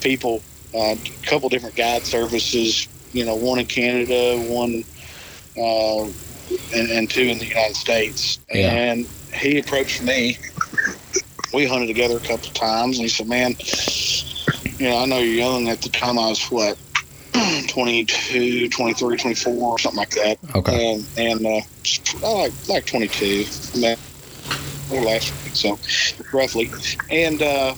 people, 0.00 0.42
a 0.74 0.98
couple 1.22 1.48
different 1.48 1.76
guide 1.76 2.02
services. 2.02 2.88
You 3.12 3.24
know, 3.24 3.34
one 3.34 3.58
in 3.58 3.66
Canada, 3.66 4.38
one 4.48 4.84
uh, 5.56 6.04
and, 6.74 6.90
and 6.90 7.10
two 7.10 7.22
in 7.22 7.38
the 7.38 7.46
United 7.46 7.76
States. 7.76 8.38
Yeah. 8.52 8.70
And 8.70 9.06
he 9.34 9.58
approached 9.58 10.02
me. 10.02 10.38
We 11.52 11.66
hunted 11.66 11.88
together 11.88 12.16
a 12.16 12.20
couple 12.20 12.46
of 12.46 12.54
times, 12.54 12.98
and 12.98 13.04
he 13.04 13.08
said, 13.08 13.26
"Man, 13.26 13.56
you 14.78 14.88
know, 14.88 14.98
I 14.98 15.06
know 15.06 15.18
you're 15.18 15.34
young. 15.34 15.68
At 15.68 15.82
the 15.82 15.88
time, 15.88 16.18
I 16.18 16.28
was 16.28 16.42
what." 16.50 16.78
22, 17.68 18.68
23, 18.70 19.16
24, 19.16 19.78
something 19.78 19.96
like 19.96 20.10
that. 20.10 20.36
Okay. 20.56 20.94
And, 20.94 21.06
and 21.16 21.46
uh, 21.46 22.26
I 22.26 22.32
like 22.32 22.52
like 22.68 22.86
22, 22.86 23.78
man, 23.80 23.96
or 24.90 25.02
last 25.02 25.32
week, 25.44 25.54
so 25.54 25.78
roughly. 26.32 26.70
And 27.08 27.40
uh, 27.40 27.74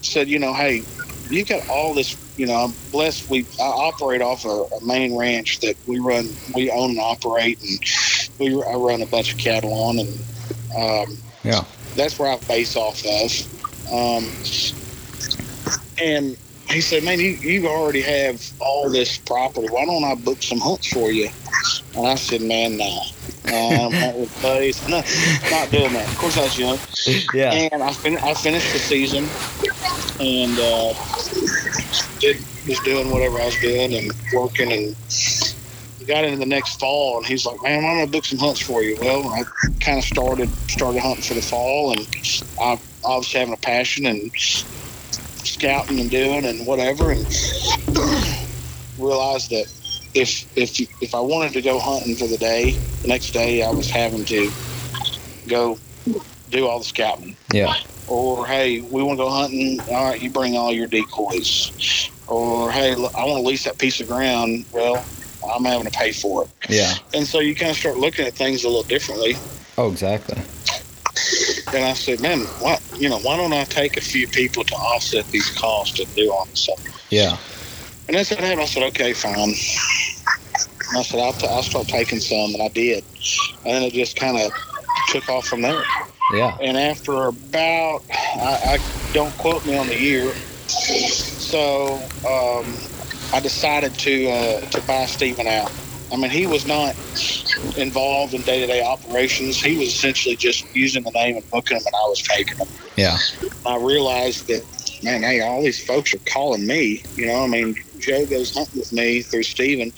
said, 0.00 0.28
you 0.28 0.38
know, 0.38 0.54
hey, 0.54 0.82
you 1.30 1.44
got 1.44 1.68
all 1.68 1.94
this. 1.94 2.16
You 2.36 2.46
know, 2.46 2.54
I'm 2.54 2.72
blessed. 2.92 3.28
We 3.28 3.46
I 3.60 3.64
operate 3.64 4.22
off 4.22 4.44
a, 4.44 4.48
a 4.48 4.84
main 4.84 5.16
ranch 5.16 5.60
that 5.60 5.76
we 5.86 5.98
run, 5.98 6.28
we 6.54 6.70
own 6.70 6.90
and 6.90 7.00
operate, 7.00 7.60
and 7.60 7.78
we 8.38 8.54
I 8.62 8.74
run 8.74 9.02
a 9.02 9.06
bunch 9.06 9.32
of 9.32 9.38
cattle 9.38 9.72
on, 9.72 9.98
and 9.98 10.08
um, 10.76 11.16
Yeah. 11.44 11.64
that's 11.96 12.18
where 12.18 12.30
I 12.30 12.36
base 12.46 12.76
off 12.76 13.04
of. 13.04 13.92
Um, 13.92 14.24
and 16.00 16.36
he 16.70 16.80
said, 16.80 17.02
"Man, 17.02 17.18
you, 17.18 17.30
you 17.30 17.66
already 17.66 18.02
have 18.02 18.44
all 18.60 18.88
this 18.90 19.18
property. 19.18 19.66
Why 19.68 19.84
don't 19.84 20.04
I 20.04 20.14
book 20.14 20.42
some 20.42 20.58
hunts 20.60 20.88
for 20.92 21.10
you?" 21.10 21.28
And 21.96 22.06
I 22.06 22.14
said, 22.14 22.42
"Man, 22.42 22.76
no, 22.76 23.00
um, 23.46 23.92
not 23.92 24.14
with 24.16 24.42
buddies. 24.42 24.86
No, 24.88 25.02
not 25.50 25.70
doing 25.70 25.92
that. 25.94 26.08
Of 26.08 26.18
course, 26.18 26.36
I 26.36 26.42
was 26.42 26.58
young. 26.58 26.78
Yeah. 27.34 27.52
And 27.72 27.82
I, 27.82 27.92
fin- 27.92 28.18
I 28.18 28.34
finished 28.34 28.72
the 28.72 28.78
season 28.78 29.24
and 30.20 30.58
uh, 30.58 30.94
did 32.20 32.44
was 32.66 32.80
doing 32.80 33.10
whatever 33.10 33.40
I 33.40 33.46
was 33.46 33.56
doing 33.56 33.94
and 33.94 34.12
working 34.34 34.72
and 34.72 34.96
got 36.06 36.24
into 36.24 36.38
the 36.38 36.46
next 36.46 36.80
fall 36.80 37.18
and 37.18 37.26
he's 37.26 37.44
like, 37.46 37.62
Man, 37.62 37.84
I'm 37.84 37.98
gonna 37.98 38.10
book 38.10 38.24
some 38.24 38.38
hunts 38.38 38.60
for 38.60 38.82
you. 38.82 38.96
Well, 39.00 39.26
I 39.28 39.44
kind 39.80 39.98
of 39.98 40.04
started 40.04 40.50
started 40.68 41.00
hunting 41.00 41.22
for 41.22 41.34
the 41.34 41.42
fall 41.42 41.92
and 41.92 42.06
I 42.60 42.78
obviously 43.04 43.40
having 43.40 43.54
a 43.54 43.58
passion 43.58 44.06
and 44.06 44.30
scouting 45.44 46.00
and 46.00 46.10
doing 46.10 46.44
and 46.44 46.66
whatever 46.66 47.10
and 47.10 47.26
realized 48.98 49.50
that 49.50 49.66
if 50.14 50.46
if 50.56 50.80
if 51.00 51.14
I 51.14 51.20
wanted 51.20 51.52
to 51.54 51.62
go 51.62 51.78
hunting 51.78 52.16
for 52.16 52.26
the 52.26 52.38
day, 52.38 52.74
the 53.02 53.08
next 53.08 53.32
day 53.32 53.62
I 53.62 53.70
was 53.70 53.90
having 53.90 54.24
to 54.26 54.50
go 55.46 55.78
do 56.48 56.66
all 56.66 56.78
the 56.78 56.84
scouting 56.84 57.36
Yeah. 57.52 57.74
Or 58.08 58.46
hey, 58.46 58.80
we 58.80 59.02
want 59.02 59.18
to 59.18 59.24
go 59.24 59.30
hunting. 59.30 59.80
All 59.90 60.10
right, 60.10 60.20
you 60.20 60.30
bring 60.30 60.56
all 60.56 60.72
your 60.72 60.86
decoys. 60.86 62.10
Or 62.26 62.70
hey, 62.70 62.92
I 62.92 63.24
want 63.24 63.42
to 63.42 63.48
lease 63.48 63.64
that 63.64 63.78
piece 63.78 64.00
of 64.00 64.08
ground. 64.08 64.64
Well, 64.72 65.04
I'm 65.48 65.64
having 65.64 65.86
to 65.86 65.96
pay 65.96 66.12
for 66.12 66.44
it. 66.44 66.50
Yeah. 66.68 66.94
And 67.14 67.26
so 67.26 67.40
you 67.40 67.54
kind 67.54 67.70
of 67.70 67.76
start 67.76 67.96
looking 67.96 68.26
at 68.26 68.34
things 68.34 68.64
a 68.64 68.68
little 68.68 68.82
differently. 68.82 69.36
Oh, 69.76 69.90
exactly. 69.90 70.36
And 71.74 71.84
I 71.84 71.92
said, 71.92 72.20
man, 72.20 72.40
why 72.60 72.78
you 72.96 73.08
know 73.08 73.18
why 73.18 73.36
don't 73.36 73.52
I 73.52 73.64
take 73.64 73.96
a 73.96 74.00
few 74.00 74.26
people 74.28 74.64
to 74.64 74.74
offset 74.74 75.26
these 75.28 75.50
costs 75.50 75.96
to 75.96 76.04
do 76.16 76.32
all 76.32 76.46
this 76.46 76.60
stuff? 76.60 77.06
Yeah. 77.10 77.36
And 78.08 78.16
that's 78.16 78.30
what 78.30 78.40
happened. 78.40 78.62
I 78.62 78.64
said, 78.64 78.82
okay, 78.84 79.12
fine. 79.12 79.34
And 79.34 80.96
I 80.96 81.02
said, 81.02 81.20
I'll, 81.20 81.34
t- 81.34 81.46
I'll 81.46 81.62
start 81.62 81.86
taking 81.86 82.20
some, 82.20 82.54
and 82.54 82.62
I 82.62 82.68
did. 82.68 83.04
And 83.66 83.74
then 83.74 83.82
it 83.82 83.92
just 83.92 84.16
kind 84.16 84.38
of 84.38 84.50
took 85.08 85.28
off 85.28 85.46
from 85.46 85.60
there. 85.60 85.82
Yeah. 86.32 86.56
and 86.60 86.76
after 86.76 87.26
about 87.26 88.02
I, 88.10 88.78
I 88.78 89.12
don't 89.12 89.36
quote 89.38 89.64
me 89.66 89.76
on 89.76 89.86
the 89.86 89.98
year. 89.98 90.32
So 90.68 91.94
um, 92.28 92.76
i 93.32 93.40
decided 93.40 93.94
to 93.94 94.28
uh, 94.30 94.60
to 94.70 94.80
buy 94.82 95.06
Stephen 95.06 95.46
out. 95.46 95.72
I 96.12 96.16
mean 96.16 96.30
he 96.30 96.46
was 96.46 96.66
not 96.66 96.94
involved 97.76 98.34
in 98.34 98.42
day-to-day 98.42 98.82
operations. 98.82 99.60
He 99.62 99.76
was 99.76 99.88
essentially 99.88 100.36
just 100.36 100.64
using 100.74 101.02
the 101.02 101.10
name 101.12 101.36
and 101.36 101.50
booking 101.50 101.78
them 101.78 101.86
and 101.86 101.94
i 101.94 102.08
was 102.08 102.22
taking 102.22 102.58
them. 102.58 102.68
Yeah. 102.96 103.16
i 103.66 103.76
realized 103.76 104.48
that 104.48 104.64
man 105.02 105.22
hey 105.22 105.40
all 105.40 105.62
these 105.62 105.84
folks 105.84 106.14
are 106.14 106.20
calling 106.30 106.66
me. 106.66 107.02
You 107.16 107.26
know 107.26 107.44
i 107.44 107.46
mean 107.46 107.74
joe 107.98 108.24
goes 108.26 108.54
hunting 108.54 108.78
with 108.78 108.92
me 108.92 109.22
through 109.22 109.42
Steven, 109.42 109.92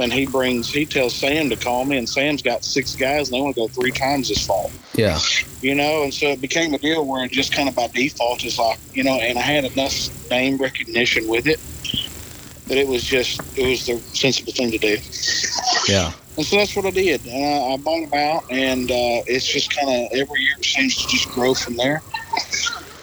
and 0.00 0.12
he 0.12 0.26
brings 0.26 0.70
he 0.70 0.84
tells 0.86 1.14
sam 1.14 1.50
to 1.50 1.56
call 1.56 1.84
me 1.84 1.98
and 1.98 2.08
sam's 2.08 2.42
got 2.42 2.64
six 2.64 2.94
guys 2.96 3.28
and 3.28 3.36
they 3.36 3.40
want 3.42 3.54
to 3.54 3.60
go 3.62 3.68
three 3.68 3.90
times 3.92 4.28
this 4.28 4.46
fall 4.46 4.70
Yeah. 4.94 5.18
you 5.60 5.74
know, 5.74 6.02
and 6.02 6.12
so 6.12 6.26
it 6.28 6.40
became 6.40 6.74
a 6.74 6.78
deal 6.78 7.04
where 7.06 7.24
it 7.24 7.32
just 7.32 7.52
kind 7.52 7.68
of 7.68 7.74
by 7.74 7.86
default 7.88 8.44
is 8.44 8.58
like, 8.58 8.78
you 8.94 9.04
know, 9.04 9.14
and 9.14 9.38
I 9.38 9.42
had 9.42 9.64
enough 9.64 10.30
name 10.30 10.56
recognition 10.58 11.28
with 11.28 11.46
it 11.46 11.60
that 12.68 12.78
it 12.78 12.86
was 12.86 13.02
just, 13.02 13.40
it 13.58 13.66
was 13.68 13.86
the 13.86 13.98
sensible 14.16 14.52
thing 14.52 14.70
to 14.70 14.78
do. 14.78 14.96
Yeah. 15.88 16.12
And 16.36 16.46
so 16.46 16.56
that's 16.56 16.74
what 16.74 16.86
I 16.86 16.90
did. 16.90 17.24
And 17.26 17.44
I, 17.44 17.74
I 17.74 17.76
bought 17.76 18.08
them 18.08 18.18
out, 18.18 18.44
and 18.50 18.90
uh, 18.90 19.20
it's 19.26 19.46
just 19.46 19.74
kind 19.76 19.88
of 19.88 20.12
every 20.18 20.40
year 20.40 20.54
it 20.58 20.64
seems 20.64 20.96
to 20.96 21.08
just 21.08 21.28
grow 21.28 21.52
from 21.54 21.76
there. 21.76 22.02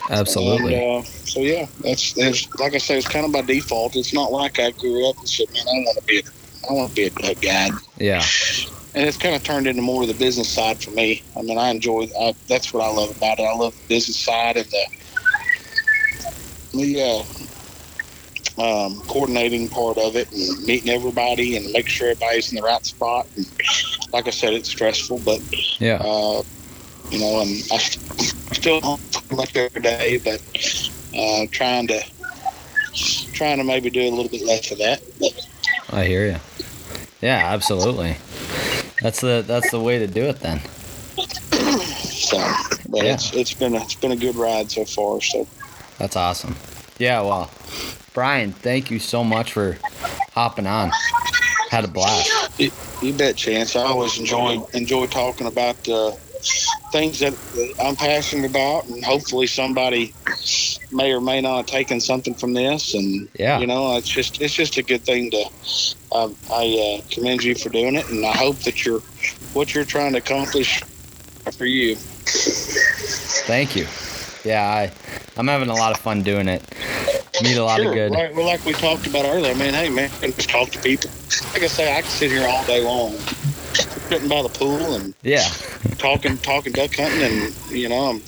Absolutely. 0.10 0.76
And, 0.76 1.05
uh, 1.05 1.07
so 1.26 1.39
yeah, 1.41 1.68
that's, 1.82 2.14
that's 2.14 2.47
like 2.60 2.74
I 2.74 2.78
said, 2.80 2.97
it's 2.97 3.07
kind 3.07 3.26
of 3.26 3.32
by 3.32 3.41
default. 3.41 3.95
It's 3.95 4.14
not 4.14 4.32
like 4.32 4.60
I 4.60 4.72
grew 4.72 5.10
up 5.10 5.18
and 5.18 5.30
said, 5.30 5.47
man, 5.53 5.64
I 5.68 5.72
want 5.72 5.97
to 5.97 6.03
be, 6.05 6.20
a, 6.20 6.24
I 6.70 6.74
want 6.74 6.89
to 6.89 6.95
be 6.95 7.28
a 7.28 7.36
guide 7.36 7.72
Yeah. 7.97 8.24
and 8.95 9.05
it's 9.07 9.18
kind 9.18 9.36
of 9.36 9.43
turned 9.43 9.68
into 9.68 9.82
more 9.82 10.01
of 10.01 10.07
the 10.07 10.14
business 10.16 10.49
side 10.49 10.82
for 10.82 10.91
me. 10.91 11.24
I 11.38 11.41
mean, 11.43 11.57
I 11.57 11.70
enjoy 11.70 12.07
I, 12.20 12.34
that's 12.47 12.74
what 12.74 12.84
I 12.84 12.89
love 12.89 13.16
about 13.16 13.39
it. 13.39 13.43
I 13.43 13.53
love 13.53 13.74
the 13.76 13.88
business 13.88 14.18
side 14.20 14.57
and 14.57 14.66
the 14.66 14.86
the 16.74 17.01
uh, 17.01 17.24
um, 18.62 19.01
coordinating 19.08 19.70
part 19.70 19.97
of 19.97 20.16
it 20.16 20.32
and 20.32 20.63
meeting 20.66 20.89
everybody 20.89 21.55
and 21.58 21.66
making 21.71 21.88
sure 21.88 22.09
everybody's 22.09 22.51
in 22.51 22.58
the 22.58 22.62
right 22.62 22.86
spot. 22.86 23.28
And 23.36 23.46
like 24.12 24.28
I 24.28 24.32
said, 24.32 24.54
it's 24.54 24.70
stressful, 24.70 25.20
but 25.20 25.39
Yeah. 25.79 25.96
uh, 26.01 26.43
you 27.12 27.20
know, 27.20 27.42
and 27.42 27.50
I 27.72 27.78
st- 27.78 28.56
still 28.56 28.82
pretty 29.12 29.36
much 29.36 29.56
every 29.56 29.82
day, 29.82 30.20
but 30.24 30.42
uh, 31.18 31.46
trying 31.52 31.88
to 31.88 32.02
trying 33.34 33.58
to 33.58 33.64
maybe 33.64 33.90
do 33.90 34.02
a 34.02 34.10
little 34.10 34.30
bit 34.30 34.42
less 34.46 34.72
of 34.72 34.78
that. 34.80 35.02
I 35.92 36.06
hear 36.06 36.26
you. 36.28 36.38
Yeah, 37.22 37.54
absolutely. 37.54 38.18
That's 39.02 39.22
the 39.22 39.44
that's 39.46 39.72
the 39.72 39.80
way 39.80 40.00
to 40.00 40.08
do 40.08 40.24
it 40.26 40.40
then. 40.40 40.60
so, 41.50 42.38
but 42.90 43.04
Yeah. 43.06 43.14
it's 43.14 43.34
it's 43.34 43.54
been 43.54 43.76
a, 43.76 43.82
it's 43.82 43.96
been 43.96 44.12
a 44.12 44.16
good 44.16 44.36
ride 44.36 44.72
so 44.72 44.86
far. 44.86 45.22
So. 45.22 45.48
That's 45.98 46.16
awesome. 46.16 46.56
Yeah, 46.98 47.22
well, 47.22 47.50
Brian, 48.14 48.52
thank 48.52 48.92
you 48.92 49.00
so 49.00 49.24
much 49.24 49.54
for 49.54 49.78
hopping 50.34 50.68
on. 50.68 50.92
Had 51.70 51.86
a 51.86 51.88
blast. 51.88 52.60
You, 52.60 52.72
you 53.02 53.14
bet, 53.14 53.36
Chance. 53.36 53.76
I 53.76 53.84
always 53.84 54.18
enjoy 54.20 54.64
enjoy 54.74 55.06
talking 55.08 55.48
about 55.48 55.88
uh, 55.88 56.12
things 56.91 57.20
that 57.20 57.33
I'm 57.82 57.95
passionate 57.95 58.49
about, 58.49 58.86
and 58.87 59.03
hopefully 59.03 59.47
somebody 59.47 60.13
may 60.91 61.11
or 61.11 61.21
may 61.21 61.41
not 61.41 61.57
have 61.57 61.66
taken 61.67 61.99
something 61.99 62.33
from 62.33 62.53
this. 62.53 62.93
And 62.93 63.28
Yeah. 63.37 63.59
you 63.59 63.67
know, 63.67 63.95
it's 63.97 64.07
just 64.07 64.41
it's 64.41 64.53
just 64.53 64.78
a 64.78 64.83
good 64.83 65.03
thing 65.03 65.32
to. 65.32 65.45
Um, 66.11 66.36
I 66.51 66.99
uh, 66.99 67.07
commend 67.13 67.43
you 67.43 67.55
for 67.55 67.70
doing 67.70 67.95
it, 67.95 68.09
and 68.09 68.25
I 68.25 68.32
hope 68.36 68.57
that 68.59 68.86
you're 68.86 69.01
what 69.53 69.74
you're 69.75 69.86
trying 69.86 70.13
to 70.13 70.17
accomplish 70.20 70.82
for 71.57 71.66
you. 71.66 71.95
Thank 73.45 73.75
you. 73.75 73.87
Yeah, 74.43 74.63
I 74.67 74.91
I'm 75.37 75.47
having 75.47 75.70
a 75.70 75.75
lot 75.75 75.91
of 75.91 75.99
fun 75.99 76.24
doing 76.24 76.47
it. 76.47 76.63
meet 77.41 77.57
a 77.57 77.63
lot 77.63 77.78
sure. 77.79 77.89
of 77.89 77.93
good. 77.93 78.11
Right. 78.13 78.33
Well, 78.33 78.45
like 78.45 78.66
we 78.66 78.74
talked 78.74 79.07
about 79.07 79.25
earlier, 79.25 79.55
man. 79.55 79.74
Hey, 79.74 79.89
man, 79.89 80.09
I 80.21 80.32
just 80.32 80.49
talk 80.49 80.70
to 80.71 80.79
people. 80.79 81.09
Like 81.53 81.63
I 81.63 81.67
say, 81.67 81.95
I 81.97 82.01
can 82.01 82.09
sit 82.09 82.32
here 82.32 82.47
all 82.47 82.66
day 82.66 82.82
long, 82.83 83.13
sitting 83.75 84.29
by 84.29 84.41
the 84.41 84.50
pool 84.50 84.96
and 84.96 85.13
Yeah, 85.21 85.47
talking, 85.97 86.37
talking 86.37 86.74
duck 86.74 86.96
hunting, 86.96 87.21
and 87.21 87.71
you 87.71 87.89
know, 87.89 88.09
I'm, 88.09 88.21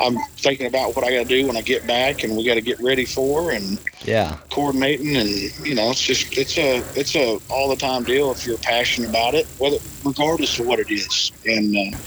I'm 0.00 0.16
thinking 0.36 0.66
about 0.66 0.96
what 0.96 1.04
I 1.04 1.10
got 1.10 1.22
to 1.22 1.24
do 1.28 1.46
when 1.46 1.56
I 1.56 1.62
get 1.62 1.86
back, 1.86 2.24
and 2.24 2.36
we 2.36 2.44
got 2.44 2.54
to 2.54 2.60
get 2.60 2.80
ready 2.80 3.04
for, 3.04 3.50
and 3.50 3.78
yeah, 4.04 4.38
coordinating, 4.50 5.16
and 5.16 5.28
you 5.66 5.74
know, 5.74 5.90
it's 5.90 6.02
just, 6.02 6.36
it's 6.36 6.58
a, 6.58 6.78
it's 6.94 7.14
a 7.14 7.38
all 7.48 7.68
the 7.68 7.76
time 7.76 8.04
deal 8.04 8.30
if 8.30 8.46
you're 8.46 8.58
passionate 8.58 9.10
about 9.10 9.34
it, 9.34 9.46
whether, 9.58 9.78
regardless 10.04 10.58
of 10.58 10.66
what 10.66 10.78
it 10.78 10.90
is, 10.90 11.32
and 11.44 11.76
uh, 11.76 11.98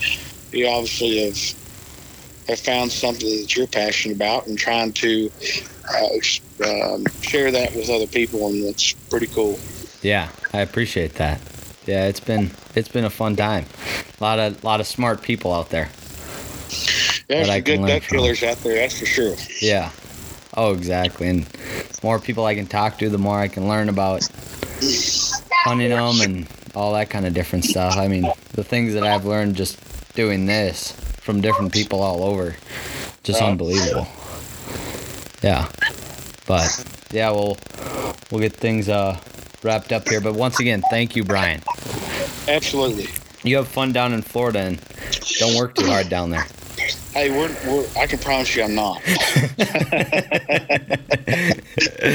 you 0.51 0.67
obviously 0.67 1.25
have 1.25 1.37
have 2.47 2.59
found 2.59 2.91
something 2.91 3.29
that 3.41 3.55
you're 3.55 3.67
passionate 3.67 4.15
about 4.15 4.47
and 4.47 4.57
trying 4.57 4.91
to 4.91 5.31
uh, 5.95 6.07
um, 6.65 7.05
share 7.21 7.51
that 7.51 7.73
with 7.75 7.89
other 7.89 8.07
people, 8.07 8.47
and 8.47 8.65
it's 8.65 8.93
pretty 8.93 9.27
cool. 9.27 9.59
yeah. 10.01 10.29
I 10.51 10.61
appreciate 10.61 11.13
that. 11.15 11.39
Yeah, 11.89 12.05
it's 12.05 12.19
been 12.19 12.51
it's 12.75 12.87
been 12.87 13.03
a 13.05 13.09
fun 13.09 13.35
time. 13.35 13.65
A 14.19 14.23
lot 14.23 14.37
of 14.37 14.63
lot 14.63 14.79
of 14.79 14.85
smart 14.85 15.23
people 15.23 15.51
out 15.51 15.71
there. 15.71 15.89
There's 17.27 17.47
some 17.47 17.61
good 17.61 17.81
duck 17.87 18.03
killers 18.03 18.43
out 18.43 18.57
there, 18.57 18.75
that's 18.75 18.99
for 18.99 19.07
sure. 19.07 19.35
Yeah. 19.59 19.89
Oh, 20.55 20.73
exactly. 20.73 21.27
And 21.29 21.45
the 21.45 21.99
more 22.03 22.19
people 22.19 22.45
I 22.45 22.53
can 22.53 22.67
talk 22.67 22.99
to, 22.99 23.09
the 23.09 23.17
more 23.17 23.39
I 23.39 23.47
can 23.47 23.67
learn 23.67 23.89
about 23.89 24.21
hunting 25.65 25.89
them 25.89 26.21
and 26.21 26.47
all 26.75 26.93
that 26.93 27.09
kind 27.09 27.25
of 27.25 27.33
different 27.33 27.65
stuff. 27.65 27.97
I 27.97 28.07
mean, 28.07 28.31
the 28.53 28.63
things 28.63 28.93
that 28.93 29.03
I've 29.03 29.25
learned 29.25 29.55
just 29.55 29.79
doing 30.13 30.45
this 30.45 30.91
from 31.21 31.41
different 31.41 31.73
people 31.73 32.01
all 32.03 32.23
over, 32.23 32.55
just 33.23 33.41
Right. 33.41 33.49
unbelievable. 33.49 34.07
Yeah. 35.41 35.67
But 36.45 36.85
yeah, 37.11 37.31
we'll 37.31 37.57
we'll 38.29 38.41
get 38.41 38.53
things 38.53 38.89
uh 38.89 39.17
wrapped 39.63 39.91
up 39.91 40.07
here. 40.07 40.21
But 40.21 40.35
once 40.35 40.59
again, 40.59 40.81
thank 40.89 41.15
you, 41.15 41.23
Brian. 41.23 41.61
Absolutely. 42.47 43.07
You 43.43 43.57
have 43.57 43.67
fun 43.67 43.91
down 43.91 44.13
in 44.13 44.21
Florida 44.21 44.59
and 44.59 44.81
don't 45.39 45.55
work 45.55 45.75
too 45.75 45.85
hard 45.85 46.09
down 46.09 46.29
there. 46.29 46.45
Hey, 47.13 47.29
we're, 47.29 47.53
we're 47.67 47.85
I 47.97 48.07
can 48.07 48.19
promise 48.19 48.55
you 48.55 48.63
I'm 48.63 48.75
not. 48.75 49.01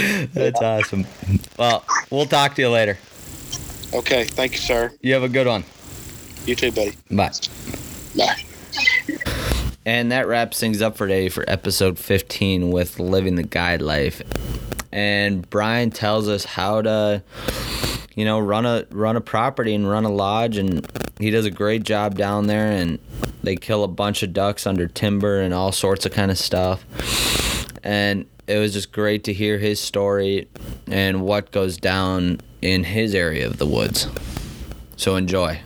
That's 0.33 0.61
awesome. 0.61 1.07
Well, 1.59 1.85
we'll 2.11 2.27
talk 2.27 2.55
to 2.57 2.63
you 2.63 2.69
later. 2.69 2.99
Okay, 3.93 4.25
thank 4.25 4.53
you, 4.53 4.59
sir. 4.59 4.93
You 5.03 5.15
have 5.15 5.23
a 5.23 5.29
good 5.29 5.47
one. 5.47 5.65
You 6.47 6.55
too, 6.55 6.73
buddy. 6.73 6.93
Bye. 7.11 7.31
Bye. 8.17 8.43
And 9.87 10.13
that 10.13 10.27
wraps 10.27 10.59
things 10.59 10.83
up 10.83 10.97
for 10.97 11.07
today 11.07 11.29
for 11.29 11.45
episode 11.49 11.99
15 11.99 12.71
with 12.71 12.99
Living 12.99 13.37
the 13.37 13.43
Guide 13.43 13.83
Life. 13.83 14.23
And 14.95 15.51
Brian 15.51 15.91
tells 15.91 16.29
us 16.29 16.45
how 16.45 16.81
to, 16.83 17.25
you 18.15 18.25
know, 18.25 18.39
run 18.39 18.65
a 18.65 18.87
run 18.93 19.17
a 19.17 19.21
property 19.21 19.75
and 19.75 19.91
run 19.91 20.05
a 20.05 20.11
lodge, 20.11 20.57
and 20.57 20.87
he 21.19 21.31
does 21.31 21.47
a 21.47 21.51
great 21.51 21.83
job 21.83 22.17
down 22.17 22.47
there. 22.47 22.71
And 22.71 23.01
they 23.43 23.57
kill 23.57 23.83
a 23.83 23.89
bunch 23.89 24.23
of 24.23 24.33
ducks 24.33 24.69
under 24.69 24.87
timber 24.87 25.41
and 25.41 25.53
all 25.53 25.73
sorts 25.73 26.07
of 26.07 26.13
kind 26.13 26.31
of 26.31 26.39
stuff. 26.39 26.85
And 27.83 28.27
it 28.47 28.59
was 28.59 28.73
just 28.73 28.93
great 28.93 29.25
to 29.25 29.33
hear 29.33 29.59
his 29.59 29.81
story 29.81 30.49
and 30.87 31.23
what 31.23 31.51
goes 31.51 31.77
down 31.77 32.41
in 32.63 32.85
his 32.85 33.17
area 33.17 33.49
of 33.49 33.59
the 33.59 33.67
woods. 33.67 34.07
So 34.97 35.17
enjoy. 35.17 35.61